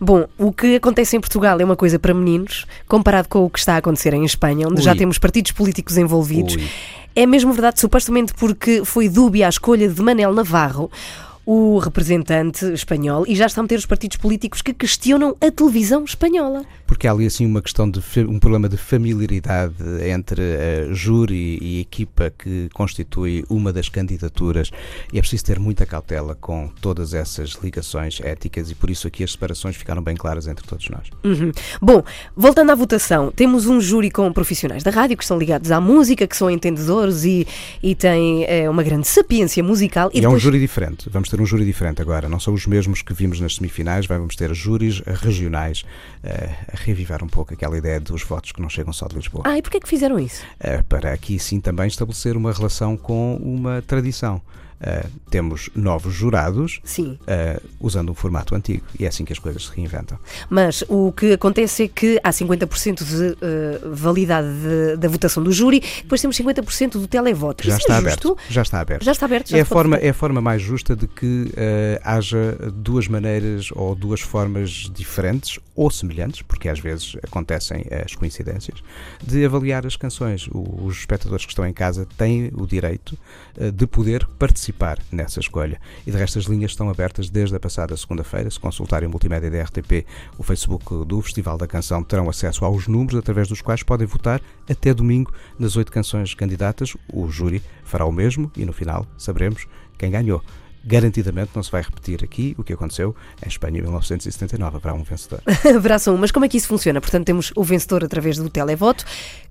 Bom, 0.00 0.26
o 0.36 0.52
que 0.52 0.76
acontece 0.76 1.16
em 1.16 1.20
Portugal 1.20 1.58
é 1.60 1.64
uma 1.64 1.76
coisa 1.76 1.98
para 1.98 2.12
meninos, 2.12 2.66
comparado 2.86 3.28
com 3.28 3.44
o 3.44 3.50
que 3.50 3.58
está 3.58 3.74
a 3.74 3.78
acontecer 3.78 4.12
em 4.12 4.24
Espanha, 4.24 4.68
onde 4.68 4.82
já 4.82 4.92
Ui. 4.92 4.98
temos 4.98 5.18
partidos 5.18 5.52
políticos 5.52 5.96
envolvidos. 5.96 6.56
Ui. 6.56 6.68
É 7.14 7.26
mesmo 7.26 7.52
verdade, 7.52 7.78
supostamente 7.80 8.32
porque 8.34 8.84
foi 8.84 9.08
dúbia 9.08 9.46
a 9.46 9.48
escolha 9.50 9.88
de 9.88 10.00
Manel 10.02 10.32
Navarro, 10.32 10.90
o 11.44 11.78
representante 11.78 12.64
espanhol, 12.72 13.24
e 13.26 13.34
já 13.34 13.46
está 13.46 13.60
a 13.60 13.64
meter 13.64 13.78
os 13.78 13.86
partidos 13.86 14.16
políticos 14.16 14.62
que 14.62 14.72
questionam 14.72 15.36
a 15.40 15.50
televisão 15.50 16.04
espanhola. 16.04 16.64
Porque 16.86 17.08
há 17.08 17.12
ali 17.12 17.26
assim 17.26 17.46
uma 17.46 17.62
questão 17.62 17.90
de 17.90 18.00
um 18.28 18.38
problema 18.38 18.68
de 18.68 18.76
familiaridade 18.76 19.74
entre 20.06 20.42
a 20.42 20.92
júri 20.92 21.58
e 21.60 21.78
a 21.78 21.80
equipa 21.80 22.30
que 22.36 22.68
constitui 22.74 23.44
uma 23.48 23.72
das 23.72 23.88
candidaturas 23.88 24.70
e 25.12 25.18
é 25.18 25.20
preciso 25.20 25.44
ter 25.44 25.58
muita 25.58 25.86
cautela 25.86 26.34
com 26.34 26.68
todas 26.80 27.14
essas 27.14 27.52
ligações 27.62 28.20
éticas 28.22 28.70
e 28.70 28.74
por 28.74 28.90
isso 28.90 29.06
aqui 29.06 29.24
as 29.24 29.32
separações 29.32 29.74
ficaram 29.76 30.02
bem 30.02 30.14
claras 30.16 30.46
entre 30.46 30.66
todos 30.66 30.88
nós. 30.90 31.08
Uhum. 31.24 31.50
Bom, 31.80 32.02
voltando 32.36 32.70
à 32.72 32.74
votação, 32.74 33.32
temos 33.34 33.66
um 33.66 33.80
júri 33.80 34.10
com 34.10 34.30
profissionais 34.32 34.82
da 34.82 34.90
rádio 34.90 35.16
que 35.16 35.24
estão 35.24 35.38
ligados 35.38 35.70
à 35.70 35.80
música, 35.80 36.26
que 36.26 36.36
são 36.36 36.50
entendedores 36.50 37.24
e, 37.24 37.46
e 37.82 37.94
têm 37.94 38.44
eh, 38.44 38.68
uma 38.68 38.82
grande 38.82 39.08
sapiência 39.08 39.62
musical. 39.62 40.10
E, 40.12 40.18
é 40.18 40.20
um 40.20 40.22
depois- 40.22 40.42
júri 40.42 40.60
diferente, 40.60 41.08
vamos 41.10 41.28
ter 41.32 41.40
um 41.40 41.46
júri 41.46 41.64
diferente 41.64 42.02
agora, 42.02 42.28
não 42.28 42.38
são 42.38 42.52
os 42.52 42.66
mesmos 42.66 43.00
que 43.00 43.14
vimos 43.14 43.40
nas 43.40 43.54
semifinais, 43.54 44.04
vamos 44.04 44.36
ter 44.36 44.52
júris 44.54 45.00
regionais 45.00 45.82
eh, 46.22 46.54
a 46.70 46.76
revivar 46.76 47.24
um 47.24 47.26
pouco 47.26 47.54
aquela 47.54 47.78
ideia 47.78 47.98
dos 47.98 48.22
votos 48.22 48.52
que 48.52 48.60
não 48.60 48.68
chegam 48.68 48.92
só 48.92 49.08
de 49.08 49.16
Lisboa. 49.16 49.44
Ah, 49.46 49.56
e 49.56 49.62
porquê 49.62 49.78
é 49.78 49.80
que 49.80 49.88
fizeram 49.88 50.20
isso? 50.20 50.44
Eh, 50.60 50.82
para 50.82 51.10
aqui 51.10 51.38
sim 51.38 51.58
também 51.58 51.86
estabelecer 51.86 52.36
uma 52.36 52.52
relação 52.52 52.98
com 52.98 53.36
uma 53.36 53.80
tradição. 53.80 54.42
Eh, 54.84 55.06
temos 55.30 55.70
novos 55.76 56.12
jurados 56.12 56.80
eh, 57.28 57.60
usando 57.80 58.10
um 58.10 58.14
formato 58.14 58.52
antigo 58.54 58.84
e 58.98 59.04
é 59.04 59.08
assim 59.08 59.24
que 59.24 59.32
as 59.32 59.38
coisas 59.38 59.66
se 59.66 59.76
reinventam. 59.76 60.18
Mas 60.50 60.82
o 60.88 61.12
que 61.12 61.32
acontece 61.34 61.84
é 61.84 61.88
que 61.88 62.20
há 62.22 62.30
50% 62.30 63.04
de 63.04 63.36
eh, 63.40 63.80
validade 63.92 64.48
de- 64.48 64.96
da 64.96 65.08
votação 65.08 65.40
do 65.42 65.52
júri, 65.52 65.80
depois 66.02 66.20
temos 66.20 66.36
50% 66.36 66.98
do 66.98 67.06
televoto. 67.06 67.62
Já 67.64 67.70
Isso 67.76 67.78
está 67.82 67.94
é 67.94 67.98
aberto. 67.98 68.28
justo? 68.28 68.38
Já 68.52 68.62
está 68.62 68.80
aberto. 68.80 69.04
Já 69.04 69.12
está 69.12 69.26
aberto, 69.26 69.50
já 69.50 69.58
é, 69.58 69.60
a 69.60 69.64
forma, 69.64 69.96
votar. 69.96 70.06
é 70.06 70.10
a 70.10 70.14
forma 70.14 70.40
mais 70.40 70.60
justa 70.60 70.96
de 70.96 71.06
que 71.06 71.52
haja 72.02 72.56
duas 72.74 73.06
maneiras 73.06 73.68
ou 73.72 73.94
duas 73.94 74.20
formas 74.20 74.90
diferentes 74.92 75.60
ou 75.76 75.90
semelhantes, 75.90 76.42
porque 76.42 76.68
às 76.68 76.80
vezes 76.80 77.16
acontecem 77.22 77.84
as 78.04 78.14
coincidências, 78.16 78.82
de 79.24 79.44
avaliar 79.44 79.86
as 79.86 79.94
canções. 79.96 80.48
O- 80.48 80.86
os 80.86 80.98
espectadores 80.98 81.44
que 81.46 81.52
estão 81.52 81.66
em 81.66 81.72
casa 81.72 82.06
têm 82.18 82.50
o 82.54 82.66
direito 82.66 83.16
de 83.74 83.86
poder 83.86 84.26
participar 84.38 84.71
nessa 85.10 85.40
escolha. 85.40 85.80
E 86.06 86.10
de 86.10 86.16
resto 86.16 86.38
as 86.38 86.44
linhas 86.46 86.72
estão 86.72 86.88
abertas 86.88 87.30
desde 87.30 87.54
a 87.56 87.60
passada 87.60 87.96
segunda-feira. 87.96 88.50
Se 88.50 88.58
consultarem 88.58 89.06
o 89.06 89.10
multimédia 89.10 89.50
da 89.50 89.62
RTP, 89.62 90.06
o 90.38 90.42
Facebook 90.42 91.04
do 91.06 91.20
Festival 91.20 91.58
da 91.58 91.66
Canção, 91.66 92.02
terão 92.02 92.28
acesso 92.28 92.64
aos 92.64 92.88
números 92.88 93.18
através 93.18 93.48
dos 93.48 93.60
quais 93.60 93.82
podem 93.82 94.06
votar 94.06 94.40
até 94.68 94.92
domingo 94.92 95.32
nas 95.58 95.76
oito 95.76 95.92
canções 95.92 96.34
candidatas. 96.34 96.96
O 97.12 97.28
júri 97.28 97.62
fará 97.84 98.04
o 98.04 98.12
mesmo 98.12 98.50
e 98.56 98.64
no 98.64 98.72
final 98.72 99.06
saberemos 99.16 99.66
quem 99.98 100.10
ganhou. 100.10 100.42
Garantidamente 100.84 101.52
não 101.54 101.62
se 101.62 101.70
vai 101.70 101.80
repetir 101.80 102.24
aqui 102.24 102.56
o 102.58 102.64
que 102.64 102.72
aconteceu 102.72 103.14
em 103.44 103.48
Espanha 103.48 103.78
em 103.78 103.82
1979. 103.82 104.76
Haverá 104.76 104.94
um 104.94 105.04
vencedor. 105.04 105.40
Haverá 105.76 105.98
só 105.98 106.12
um. 106.12 106.16
Mas 106.16 106.32
como 106.32 106.44
é 106.44 106.48
que 106.48 106.56
isso 106.56 106.66
funciona? 106.66 107.00
Portanto, 107.00 107.24
temos 107.24 107.52
o 107.54 107.62
vencedor 107.62 108.04
através 108.04 108.36
do 108.36 108.50
televoto, 108.50 109.04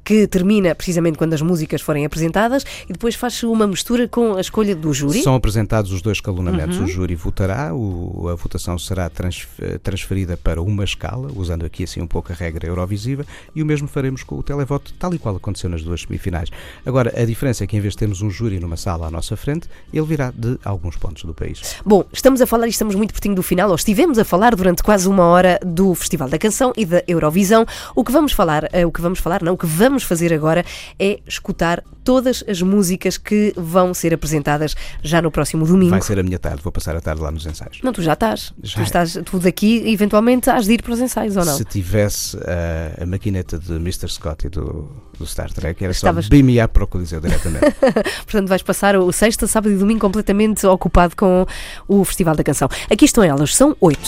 que 0.03 0.27
termina 0.27 0.73
precisamente 0.75 1.17
quando 1.17 1.33
as 1.33 1.41
músicas 1.41 1.81
forem 1.81 2.05
apresentadas, 2.05 2.65
e 2.89 2.93
depois 2.93 3.15
faz-se 3.15 3.45
uma 3.45 3.67
mistura 3.67 4.07
com 4.07 4.35
a 4.35 4.41
escolha 4.41 4.75
do 4.75 4.93
júri. 4.93 5.21
São 5.21 5.35
apresentados 5.35 5.91
os 5.91 6.01
dois 6.01 6.17
escalonamentos. 6.17 6.77
Uhum. 6.77 6.85
O 6.85 6.87
júri 6.87 7.15
votará, 7.15 7.73
o- 7.73 8.27
a 8.29 8.35
votação 8.35 8.77
será 8.79 9.11
eh, 9.59 9.77
transferida 9.77 10.35
para 10.37 10.61
uma 10.61 10.83
escala, 10.83 11.29
usando 11.35 11.65
aqui 11.65 11.83
assim 11.83 12.01
um 12.01 12.07
pouco 12.07 12.31
a 12.31 12.35
regra 12.35 12.67
eurovisiva, 12.67 13.25
e 13.55 13.61
o 13.61 13.65
mesmo 13.65 13.87
faremos 13.87 14.23
com 14.23 14.35
o 14.35 14.43
televoto, 14.43 14.93
tal 14.97 15.13
e 15.13 15.19
qual 15.19 15.35
aconteceu 15.35 15.69
nas 15.69 15.83
duas 15.83 16.01
semifinais. 16.01 16.49
Agora, 16.85 17.13
a 17.15 17.25
diferença 17.25 17.63
é 17.63 17.67
que 17.67 17.77
em 17.77 17.79
vez 17.81 17.93
de 17.93 17.99
termos 17.99 18.21
um 18.21 18.29
júri 18.29 18.59
numa 18.59 18.77
sala 18.77 19.07
à 19.07 19.11
nossa 19.11 19.35
frente, 19.37 19.67
ele 19.93 20.05
virá 20.05 20.31
de 20.35 20.57
alguns 20.63 20.95
pontos 20.97 21.23
do 21.23 21.33
país. 21.33 21.75
Bom, 21.85 22.03
estamos 22.11 22.41
a 22.41 22.47
falar 22.47 22.67
e 22.67 22.69
estamos 22.69 22.95
muito 22.95 23.11
pertinho 23.13 23.35
do 23.35 23.43
final, 23.43 23.69
ou 23.69 23.75
estivemos 23.75 24.17
a 24.17 24.25
falar 24.25 24.55
durante 24.55 24.81
quase 24.81 25.07
uma 25.07 25.25
hora 25.25 25.59
do 25.65 25.93
Festival 25.93 26.27
da 26.29 26.39
Canção 26.39 26.73
e 26.75 26.85
da 26.85 27.03
Eurovisão. 27.07 27.65
O 27.95 28.03
que 28.03 28.11
vamos 28.11 28.31
falar, 28.31 28.67
eh, 28.71 28.85
o 28.85 28.91
que 28.91 29.01
vamos 29.01 29.19
falar, 29.19 29.43
não, 29.43 29.53
o 29.53 29.57
que 29.57 29.65
vamos 29.67 29.90
fazer 29.99 30.33
agora 30.33 30.63
é 30.99 31.19
escutar 31.27 31.83
todas 32.03 32.43
as 32.47 32.61
músicas 32.61 33.17
que 33.17 33.53
vão 33.55 33.93
ser 33.93 34.13
apresentadas 34.13 34.75
já 35.03 35.21
no 35.21 35.29
próximo 35.29 35.65
domingo. 35.65 35.91
Vai 35.91 36.01
ser 36.01 36.17
a 36.19 36.23
minha 36.23 36.39
tarde, 36.39 36.61
vou 36.63 36.71
passar 36.71 36.95
a 36.95 37.01
tarde 37.01 37.21
lá 37.21 37.29
nos 37.31 37.45
ensaios. 37.45 37.79
Não, 37.83 37.91
tu 37.93 38.01
já 38.01 38.13
estás. 38.13 38.53
Já 38.63 38.75
Tu 38.75 38.79
é. 38.79 38.83
estás, 38.83 39.19
tu 39.25 39.39
daqui, 39.39 39.83
eventualmente, 39.91 40.49
has 40.49 40.65
de 40.65 40.73
ir 40.73 40.81
para 40.81 40.93
os 40.93 40.99
ensaios, 40.99 41.37
ou 41.37 41.45
não? 41.45 41.55
Se 41.55 41.63
tivesse 41.65 42.37
ah, 42.37 43.03
a 43.03 43.05
maquineta 43.05 43.59
de 43.59 43.73
Mr. 43.73 44.07
Scott 44.09 44.47
e 44.47 44.49
do, 44.49 44.89
do 45.19 45.25
Star 45.27 45.51
Trek, 45.53 45.83
era 45.83 45.91
Estavas- 45.91 46.25
só 46.25 46.31
up 46.65 46.73
para 46.73 46.83
o 46.83 46.87
Coliseu 46.87 47.21
diretamente. 47.21 47.65
Portanto, 48.25 48.47
vais 48.47 48.61
passar 48.63 48.95
o 48.95 49.11
sexta, 49.11 49.45
sábado 49.47 49.71
e 49.73 49.77
domingo 49.77 49.99
completamente 49.99 50.65
ocupado 50.65 51.15
com 51.15 51.45
o 51.87 52.03
Festival 52.03 52.35
da 52.35 52.43
Canção. 52.43 52.67
Aqui 52.89 53.05
estão 53.05 53.23
elas, 53.23 53.55
são 53.55 53.75
oito. 53.79 54.07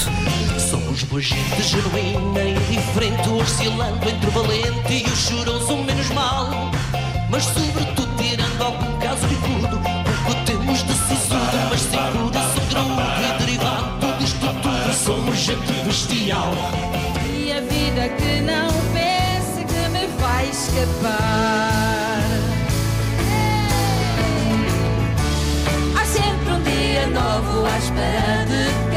Somos 0.69 0.82
boa 1.01 1.21
gente 1.21 1.63
genuína 1.63 2.43
e 2.43 2.53
diferente, 2.69 3.27
oscilando 3.29 4.07
entre 4.07 4.27
o 4.27 4.31
valente 4.31 4.93
e 4.93 5.03
o 5.03 5.15
choroso 5.15 5.77
menos 5.77 6.09
mal. 6.09 6.49
Mas 7.31 7.45
sobretudo 7.45 8.15
tirando 8.15 8.61
algum 8.61 8.99
caso 8.99 9.25
bicudo, 9.27 9.79
pouco 9.79 10.45
temos 10.45 10.83
de 10.83 10.93
sisudo, 10.93 11.57
mas 11.69 11.81
sem 11.81 11.99
coração 11.99 12.65
graúdo 12.69 13.01
e 13.23 13.39
derivado 13.39 14.17
disto 14.19 14.45
tudo. 14.61 14.93
Somos 14.93 15.35
gente 15.37 15.73
bestial. 15.83 16.53
E 17.35 17.51
a 17.51 17.61
vida 17.61 18.09
que 18.09 18.41
não 18.41 18.69
pense 18.93 19.65
que 19.65 19.89
me 19.89 20.05
vai 20.21 20.47
escapar. 20.47 22.21
Há 25.99 26.05
sempre 26.05 26.51
um 26.51 26.61
dia 26.61 27.07
novo 27.07 27.65
à 27.65 27.77
espera 27.79 28.45
de 28.45 28.92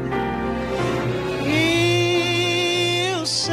Eu 3.18 3.26
sei 3.26 3.52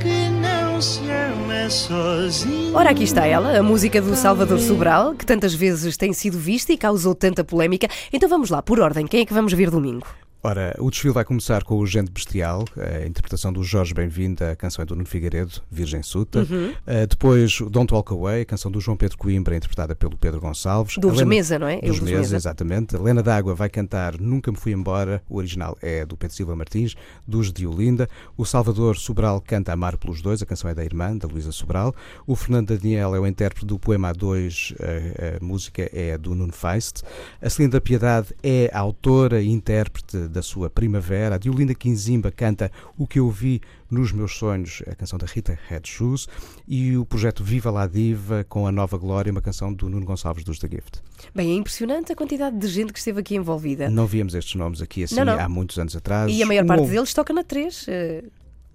que 0.00 0.28
não 0.40 0.80
se 0.80 1.00
ama 1.10 1.70
sozinho. 1.70 2.74
Ora, 2.74 2.90
aqui 2.90 3.04
está 3.04 3.26
ela, 3.26 3.58
a 3.58 3.62
música 3.62 4.00
do 4.00 4.16
Salvador 4.16 4.58
Sobral, 4.58 5.14
que 5.14 5.26
tantas 5.26 5.54
vezes 5.54 5.96
tem 5.96 6.12
sido 6.12 6.38
vista 6.38 6.72
e 6.72 6.78
causou 6.78 7.14
tanta 7.14 7.44
polémica. 7.44 7.88
Então 8.12 8.28
vamos 8.28 8.50
lá, 8.50 8.62
por 8.62 8.80
ordem, 8.80 9.06
quem 9.06 9.20
é 9.20 9.26
que 9.26 9.34
vamos 9.34 9.52
ver 9.52 9.70
domingo? 9.70 10.06
Ora, 10.46 10.76
o 10.78 10.88
desfile 10.90 11.12
vai 11.12 11.24
começar 11.24 11.64
com 11.64 11.76
o 11.76 11.84
Gente 11.84 12.08
Bestial, 12.12 12.64
a 12.76 13.04
interpretação 13.04 13.52
do 13.52 13.64
Jorge 13.64 13.92
Bem-vindo, 13.92 14.44
a 14.44 14.54
canção 14.54 14.80
é 14.80 14.86
do 14.86 14.94
Nuno 14.94 15.08
Figueiredo, 15.08 15.60
Virgem 15.68 16.04
Suta. 16.04 16.46
Uhum. 16.48 16.70
Uh, 16.70 17.04
depois, 17.08 17.58
Don't 17.68 17.92
Walk 17.92 18.12
Away, 18.12 18.42
a 18.42 18.44
canção 18.44 18.70
do 18.70 18.80
João 18.80 18.96
Pedro 18.96 19.18
Coimbra, 19.18 19.56
interpretada 19.56 19.96
pelo 19.96 20.16
Pedro 20.16 20.40
Gonçalves. 20.40 20.98
Dos 20.98 21.14
Helena- 21.14 21.26
Mesa, 21.28 21.58
não 21.58 21.66
é? 21.66 21.80
Dos 21.80 21.98
dos 21.98 22.00
Mesa, 22.08 22.18
Mesa. 22.20 22.36
exatamente. 22.36 22.94
Helena 22.94 23.24
D'Água 23.24 23.56
vai 23.56 23.68
cantar 23.68 24.20
Nunca 24.20 24.52
Me 24.52 24.56
Fui 24.56 24.70
Embora, 24.70 25.20
o 25.28 25.36
original 25.36 25.76
é 25.82 26.06
do 26.06 26.16
Pedro 26.16 26.36
Silva 26.36 26.54
Martins, 26.54 26.94
dos 27.26 27.52
de 27.52 27.66
Olinda. 27.66 28.08
O 28.36 28.44
Salvador 28.44 28.96
Sobral 28.96 29.40
canta 29.40 29.72
Amar 29.72 29.96
pelos 29.96 30.22
Dois, 30.22 30.40
a 30.42 30.46
canção 30.46 30.70
é 30.70 30.74
da 30.76 30.84
irmã, 30.84 31.16
da 31.16 31.26
Luísa 31.26 31.50
Sobral. 31.50 31.92
O 32.24 32.36
Fernando 32.36 32.78
Daniel 32.78 33.16
é 33.16 33.18
o 33.18 33.26
intérprete 33.26 33.66
do 33.66 33.80
poema 33.80 34.12
A2, 34.14 34.76
a, 34.78 35.38
a 35.38 35.44
música 35.44 35.90
é 35.92 36.16
do 36.16 36.36
Nuno 36.36 36.52
Feist. 36.52 37.02
A 37.42 37.50
Celinda 37.50 37.80
Piedade 37.80 38.28
é 38.44 38.70
a 38.72 38.78
autora 38.78 39.42
e 39.42 39.48
intérprete 39.50 40.35
da 40.36 40.42
sua 40.42 40.68
Primavera. 40.70 41.34
A 41.34 41.38
Diolinda 41.38 41.74
Quinzimba 41.74 42.30
canta 42.30 42.70
O 42.96 43.06
que 43.06 43.18
eu 43.18 43.30
vi 43.30 43.60
nos 43.90 44.12
meus 44.12 44.36
sonhos, 44.36 44.82
a 44.86 44.94
canção 44.94 45.18
da 45.18 45.26
Rita 45.26 45.58
Red 45.68 45.80
Shoes. 45.84 46.28
E 46.68 46.96
o 46.96 47.04
projeto 47.04 47.42
Viva 47.42 47.70
La 47.70 47.86
Diva 47.86 48.44
com 48.48 48.66
a 48.66 48.72
Nova 48.72 48.96
Glória, 48.98 49.32
uma 49.32 49.40
canção 49.40 49.72
do 49.72 49.88
Nuno 49.88 50.04
Gonçalves 50.04 50.44
dos 50.44 50.58
The 50.58 50.68
Gift. 50.68 51.00
Bem, 51.34 51.52
é 51.52 51.54
impressionante 51.56 52.12
a 52.12 52.16
quantidade 52.16 52.56
de 52.58 52.68
gente 52.68 52.92
que 52.92 52.98
esteve 52.98 53.20
aqui 53.20 53.34
envolvida. 53.34 53.88
Não 53.90 54.06
víamos 54.06 54.34
estes 54.34 54.54
nomes 54.54 54.80
aqui 54.82 55.04
assim 55.04 55.14
Não, 55.16 55.24
não. 55.24 55.40
há 55.40 55.48
muitos 55.48 55.78
anos 55.78 55.96
atrás. 55.96 56.30
E 56.30 56.42
a 56.42 56.46
maior 56.46 56.64
Um 56.64 56.66
parte 56.66 56.80
houve- 56.80 56.94
deles 56.94 57.14
toca 57.14 57.32
na 57.32 57.42
3. 57.42 57.86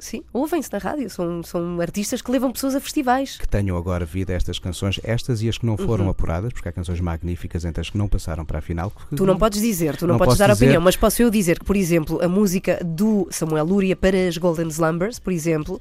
Sim, 0.02 0.24
ouvem-se 0.34 0.70
na 0.74 0.80
rádio. 0.80 1.10
São, 1.10 1.42
são 1.44 1.80
artistas 1.80 2.22
que 2.22 2.30
levam 2.32 2.52
pessoas 2.52 2.76
a 2.76 2.82
festivais. 2.82 3.38
que 3.38 3.48
tenham 3.48 3.78
agora 3.78 4.04
vida 4.06 4.34
a 4.34 4.36
estas 4.36 4.60
canções, 4.60 5.00
estas 5.04 5.42
e 5.42 5.48
as 5.48 5.58
que 5.58 5.66
não 5.66 5.78
foram 5.78 6.06
Uhum. 6.06 6.10
apuradas, 6.12 6.52
porque 6.52 6.68
há 6.68 6.72
canções 6.72 7.00
magníficas 7.00 7.64
entre 7.64 7.80
as 7.82 7.90
que 7.90 7.98
não 7.98 8.08
passaram 8.10 8.44
para 8.44 8.60
a 8.60 8.62
final. 8.62 8.92
Tu 9.16 9.26
não 9.26 9.38
podes 9.38 9.62
dizer, 9.62 9.96
tu 9.96 10.06
não, 10.08 10.16
Não 10.16 10.20
podes 10.20 10.38
dar 10.38 10.50
dizer. 10.52 10.66
opinião, 10.66 10.82
mas 10.82 10.96
posso 10.96 11.22
eu 11.22 11.30
dizer 11.30 11.60
que, 11.60 11.66
por 11.66 11.76
exemplo, 11.76 12.22
a 12.24 12.28
música 12.28 12.80
do 12.84 13.28
Samuel 13.32 13.66
Lúria 13.66 13.96
para 13.96 14.28
as 14.28 14.38
Golden 14.38 14.68
Slumbers, 14.68 15.20
por 15.20 15.32
exemplo, 15.32 15.80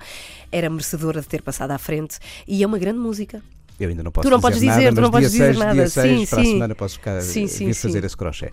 era 0.53 0.69
merecedora 0.71 1.21
de 1.21 1.27
ter 1.27 1.43
passado 1.43 1.71
à 1.73 1.79
frente 1.79 2.19
e 2.47 2.63
é 2.63 2.67
uma 2.67 2.79
grande 2.79 2.99
música. 2.99 3.43
Eu 3.79 3.89
ainda 3.89 4.03
não 4.03 4.13
posso 4.13 4.29
Tu 4.29 4.31
não 4.31 4.37
dizer 4.37 4.47
podes 4.51 4.63
nada, 4.63 4.79
dizer, 4.79 4.91
tu 4.91 4.95
mas 4.97 5.03
não 5.05 5.11
podes 5.11 5.31
dizer 5.33 5.45
6, 5.55 5.59
nada. 5.59 5.73
Dia 5.75 5.89
6, 5.89 6.19
Sim, 6.21 6.27
para 6.27 6.41
a 6.41 6.45
sim. 6.45 6.53
semana 6.53 6.75
posso 6.75 6.95
ficar, 6.99 7.21
Sim, 7.23 7.47
sim, 7.47 7.67
vir 7.67 7.75
sim. 7.75 7.89
fazer 7.89 8.05
esse 8.05 8.17
crochê. 8.17 8.51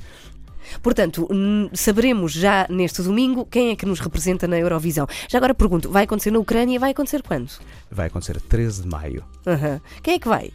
Portanto, 0.82 1.28
saberemos 1.74 2.32
já 2.32 2.68
neste 2.70 3.02
domingo 3.02 3.46
quem 3.46 3.70
é 3.72 3.76
que 3.76 3.86
nos 3.86 4.00
representa 4.00 4.48
na 4.48 4.58
Eurovisão. 4.60 5.08
Já 5.30 5.38
agora 5.38 5.54
pergunto, 5.54 5.90
vai 5.90 6.04
acontecer 6.04 6.32
na 6.32 6.40
Ucrânia 6.40 6.76
e 6.76 6.80
vai 6.80 6.92
acontecer 6.92 7.22
quando? 7.24 7.50
Vai 7.92 8.08
acontecer 8.08 8.38
a 8.38 8.40
13 8.40 8.82
de 8.84 8.88
maio. 8.88 9.24
Aham. 9.46 9.82
Quem 10.04 10.16
é 10.16 10.20
que 10.20 10.28
vai? 10.28 10.52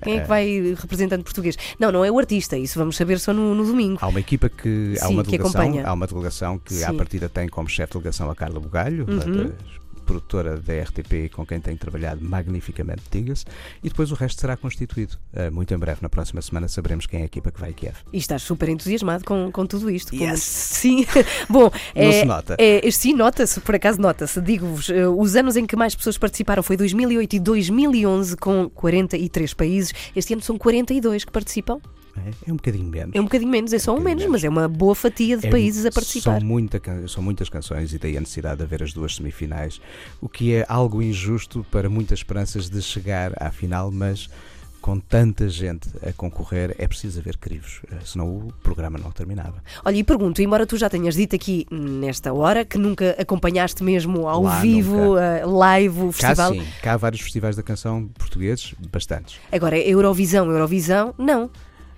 Quem 0.00 0.14
é 0.14 0.16
que 0.18 0.22
Eh. 0.22 0.26
vai 0.26 0.74
representante 0.80 1.24
português? 1.24 1.56
Não, 1.78 1.90
não 1.90 2.04
é 2.04 2.10
o 2.10 2.18
artista, 2.18 2.56
isso 2.56 2.78
vamos 2.78 2.96
saber 2.96 3.18
só 3.18 3.32
no, 3.32 3.52
no 3.54 3.64
domingo. 3.66 3.98
Há 4.00 4.06
uma 4.06 4.20
equipa 4.20 4.48
que. 4.48 4.94
há 5.00 5.06
Sim, 5.06 5.14
uma 5.14 5.24
que 5.24 5.30
delegação, 5.32 5.60
acompanha. 5.60 5.86
há 5.86 5.92
uma 5.92 6.06
delegação 6.06 6.58
que 6.58 6.84
à 6.84 6.90
Sim. 6.90 6.96
partida 6.96 7.28
tem 7.28 7.48
como 7.48 7.68
chefe 7.68 7.92
de 7.92 7.98
delegação 7.98 8.30
a 8.30 8.34
Carla 8.36 8.60
Bugalho, 8.60 9.04
uma 9.08 9.24
Uhum. 9.24 9.36
das 9.48 9.52
produtora 10.08 10.56
da 10.56 10.72
RTP 10.72 11.30
com 11.30 11.44
quem 11.44 11.60
tem 11.60 11.76
trabalhado 11.76 12.24
magnificamente, 12.24 13.02
diga-se, 13.10 13.44
e 13.84 13.90
depois 13.90 14.10
o 14.10 14.14
resto 14.14 14.40
será 14.40 14.56
constituído. 14.56 15.18
Uh, 15.34 15.52
muito 15.52 15.74
em 15.74 15.76
breve, 15.76 15.98
na 16.00 16.08
próxima 16.08 16.40
semana, 16.40 16.66
saberemos 16.66 17.04
quem 17.04 17.20
é 17.20 17.22
a 17.24 17.26
equipa 17.26 17.52
que 17.52 17.60
vai 17.60 17.70
a 17.70 17.72
Kiev. 17.74 17.96
E 18.10 18.16
estás 18.16 18.42
super 18.42 18.70
entusiasmado 18.70 19.22
com, 19.22 19.52
com 19.52 19.66
tudo 19.66 19.90
isto. 19.90 20.14
Yes. 20.14 20.40
Sim. 20.42 21.04
Bom, 21.48 21.70
Não 21.94 22.02
é, 22.02 22.12
se 22.12 22.24
nota. 22.24 22.56
é, 22.58 22.90
sim, 22.90 23.12
nota-se, 23.12 23.60
por 23.60 23.74
acaso 23.74 24.00
nota-se. 24.00 24.40
Digo-vos, 24.40 24.88
eh, 24.88 25.06
os 25.06 25.36
anos 25.36 25.56
em 25.56 25.66
que 25.66 25.76
mais 25.76 25.94
pessoas 25.94 26.16
participaram 26.16 26.62
foi 26.62 26.76
2008 26.76 27.36
e 27.36 27.38
2011, 27.38 28.36
com 28.36 28.70
43 28.70 29.52
países. 29.52 29.92
Este 30.16 30.32
ano 30.32 30.42
são 30.42 30.56
42 30.56 31.24
que 31.24 31.32
participam. 31.32 31.80
É, 32.26 32.50
é 32.50 32.52
um 32.52 32.56
bocadinho 32.56 32.84
menos. 32.88 33.14
É 33.14 33.20
um 33.20 33.24
bocadinho 33.24 33.50
menos, 33.50 33.72
é 33.72 33.78
só 33.78 33.94
um 33.96 34.00
menos, 34.00 34.24
mas 34.26 34.42
é 34.44 34.48
uma 34.48 34.68
boa 34.68 34.94
fatia 34.94 35.36
de 35.36 35.46
É- 35.46 35.50
países 35.50 35.84
a 35.86 35.90
participar. 35.90 36.38
São, 36.40 36.46
muita 36.46 36.80
são 37.08 37.22
muitas 37.22 37.48
canções 37.48 37.92
e 37.92 37.98
daí 37.98 38.16
a 38.16 38.20
necessidade 38.20 38.58
de 38.58 38.62
haver 38.64 38.82
as 38.82 38.92
duas 38.92 39.14
semifinais, 39.16 39.80
o 40.20 40.28
que 40.28 40.54
é 40.54 40.64
algo 40.68 41.02
injusto 41.02 41.64
para 41.70 41.88
muitas 41.88 42.20
esperanças 42.20 42.68
de 42.68 42.80
chegar 42.82 43.32
à 43.40 43.50
final, 43.50 43.90
mas 43.90 44.28
com 44.80 44.98
tanta 45.00 45.48
gente 45.48 45.88
a 46.08 46.12
concorrer 46.12 46.74
é 46.78 46.86
preciso 46.86 47.18
haver 47.18 47.36
crivos, 47.36 47.80
eh, 47.90 47.96
senão 48.04 48.28
o 48.28 48.52
programa 48.62 48.96
não 48.96 49.10
terminava. 49.10 49.62
Olha, 49.84 49.96
e 49.96 50.04
pergunto, 50.04 50.40
embora 50.40 50.64
tu 50.66 50.76
já 50.76 50.88
tenhas 50.88 51.16
dito 51.16 51.34
aqui 51.34 51.66
nesta 51.70 52.32
hora 52.32 52.64
que 52.64 52.78
nunca 52.78 53.10
acompanhaste 53.18 53.82
mesmo 53.82 54.28
ao 54.28 54.44
Lá, 54.44 54.60
vivo, 54.60 55.18
eh, 55.18 55.44
live, 55.44 56.00
o 56.02 56.06
Cá 56.12 56.28
festival. 56.28 56.52
sim, 56.54 56.62
cá 56.80 56.92
há 56.92 56.96
vários 56.96 57.20
festivais 57.20 57.56
da 57.56 57.62
canção 57.62 58.08
portugueses, 58.16 58.72
bastantes. 58.92 59.40
Agora, 59.50 59.76
Eurovisão, 59.76 60.48
Eurovisão, 60.50 61.12
não. 61.18 61.50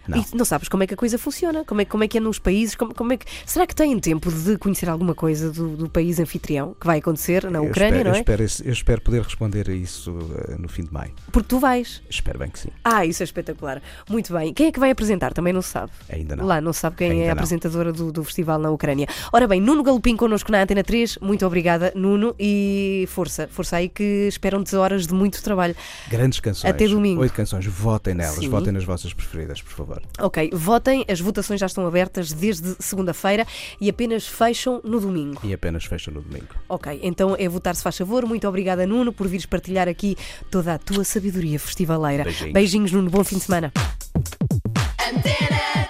Não. 0.09 0.19
E 0.19 0.25
não 0.35 0.45
sabes 0.45 0.69
como 0.69 0.83
é 0.83 0.87
que 0.87 0.95
a 0.95 0.97
coisa 0.97 1.19
funciona, 1.19 1.65
como 1.65 1.81
é, 1.81 1.85
como 1.85 2.05
é 2.05 2.09
que 2.09 2.19
é 2.19 2.21
nos 2.21 2.39
países, 2.39 2.75
como, 2.75 2.95
como 2.95 3.13
é 3.13 3.17
que... 3.17 3.27
Será 3.47 3.67
que 3.67 3.75
têm 3.75 3.99
tempo 3.99 4.31
de 4.31 4.57
conhecer 4.59 4.89
alguma 4.89 5.15
coisa 5.15 5.51
do, 5.51 5.77
do 5.77 5.89
país 5.89 6.19
anfitrião 6.19 6.75
que 6.79 6.87
vai 6.87 6.99
acontecer 6.99 7.51
na 7.51 7.61
Ucrânia, 7.61 7.99
espero, 7.99 8.09
não 8.09 8.15
é? 8.15 8.19
eu, 8.19 8.21
espero, 8.21 8.69
eu 8.69 8.73
espero 8.73 9.01
poder 9.01 9.23
responder 9.23 9.69
a 9.69 9.73
isso 9.73 10.17
eh, 10.49 10.57
no 10.59 10.69
fim 10.69 10.85
de 10.85 10.93
maio. 10.93 11.13
Porque 11.33 11.49
tu 11.49 11.59
vais. 11.59 12.03
Espero 12.09 12.39
bem 12.39 12.49
que 12.49 12.59
sim. 12.59 12.71
Ah, 12.85 13.05
isso 13.05 13.23
é 13.23 13.25
espetacular. 13.25 13.83
Muito 14.09 14.33
bem. 14.33 14.53
Quem 14.53 14.69
é 14.69 14.73
que 14.73 14.81
vai 14.81 14.91
apresentar? 14.91 15.33
Também 15.33 15.53
não 15.53 15.63
se 15.63 15.69
sabe. 15.69 15.93
Ainda 16.09 16.37
não. 16.37 16.47
Lá 16.47 16.61
não 16.61 16.73
se 16.73 16.81
sabe 16.81 16.97
quem 16.97 17.11
Ainda 17.11 17.23
é 17.23 17.27
a 17.27 17.27
não. 17.29 17.33
apresentadora 17.35 17.93
do, 17.93 18.11
do 18.13 18.25
festival 18.25 18.59
na 18.59 18.71
Ucrânia. 18.71 19.07
Ora 19.33 19.47
bem, 19.47 19.61
Nuno 19.61 19.83
Galopim 19.83 20.17
connosco 20.17 20.51
na 20.51 20.63
Antena 20.63 20.83
3. 20.83 21.19
Muito 21.21 21.47
obrigada, 21.47 21.93
Nuno. 21.95 22.35
E 22.39 23.07
força, 23.09 23.49
força 23.49 23.77
aí 23.77 23.89
que 23.89 24.27
esperam-te 24.29 24.75
horas 24.77 25.07
de 25.07 25.15
muito 25.15 25.43
trabalho. 25.43 25.75
Grandes 26.09 26.41
canções. 26.41 26.71
Até 26.71 26.87
domingo. 26.89 27.21
Oito 27.21 27.35
canções. 27.35 27.67
Votem 27.67 28.15
nelas. 28.15 28.37
Sim. 28.37 28.49
Votem 28.49 28.73
nas 28.73 28.85
vossas 28.85 29.13
preferidas, 29.13 29.61
por 29.63 29.73
favor. 29.73 30.00
Ok, 30.19 30.51
votem, 30.53 31.05
as 31.09 31.21
votações 31.21 31.61
já 31.61 31.67
estão 31.67 31.87
abertas 31.87 32.33
desde 32.33 32.77
segunda-feira 32.79 33.47
e 33.81 33.89
apenas 33.89 34.27
fecham 34.27 34.81
no 34.85 35.01
domingo. 35.01 35.41
E 35.45 35.53
apenas 35.53 35.85
fecham 35.85 36.13
no 36.15 36.21
domingo. 36.21 36.49
Ok, 36.69 37.01
então 37.03 37.35
é 37.39 37.49
votar 37.49 37.75
se 37.75 37.83
faz 37.83 37.97
favor. 37.97 38.27
Muito 38.27 38.47
obrigada, 38.47 38.87
Nuno, 38.87 39.13
por 39.13 39.27
vires 39.27 39.47
partilhar 39.47 39.89
aqui 39.89 40.17
toda 40.51 40.75
a 40.75 40.79
tua 40.79 41.05
sabedoria 41.05 41.59
festivaleira. 41.59 42.25
Beijinhos, 42.25 42.53
Beijinhos 42.53 42.93
Nuno, 42.93 43.11
bom 43.11 43.25
fim 43.25 43.39
de 43.39 43.45
semana. 43.45 43.73
Antena 44.99 45.90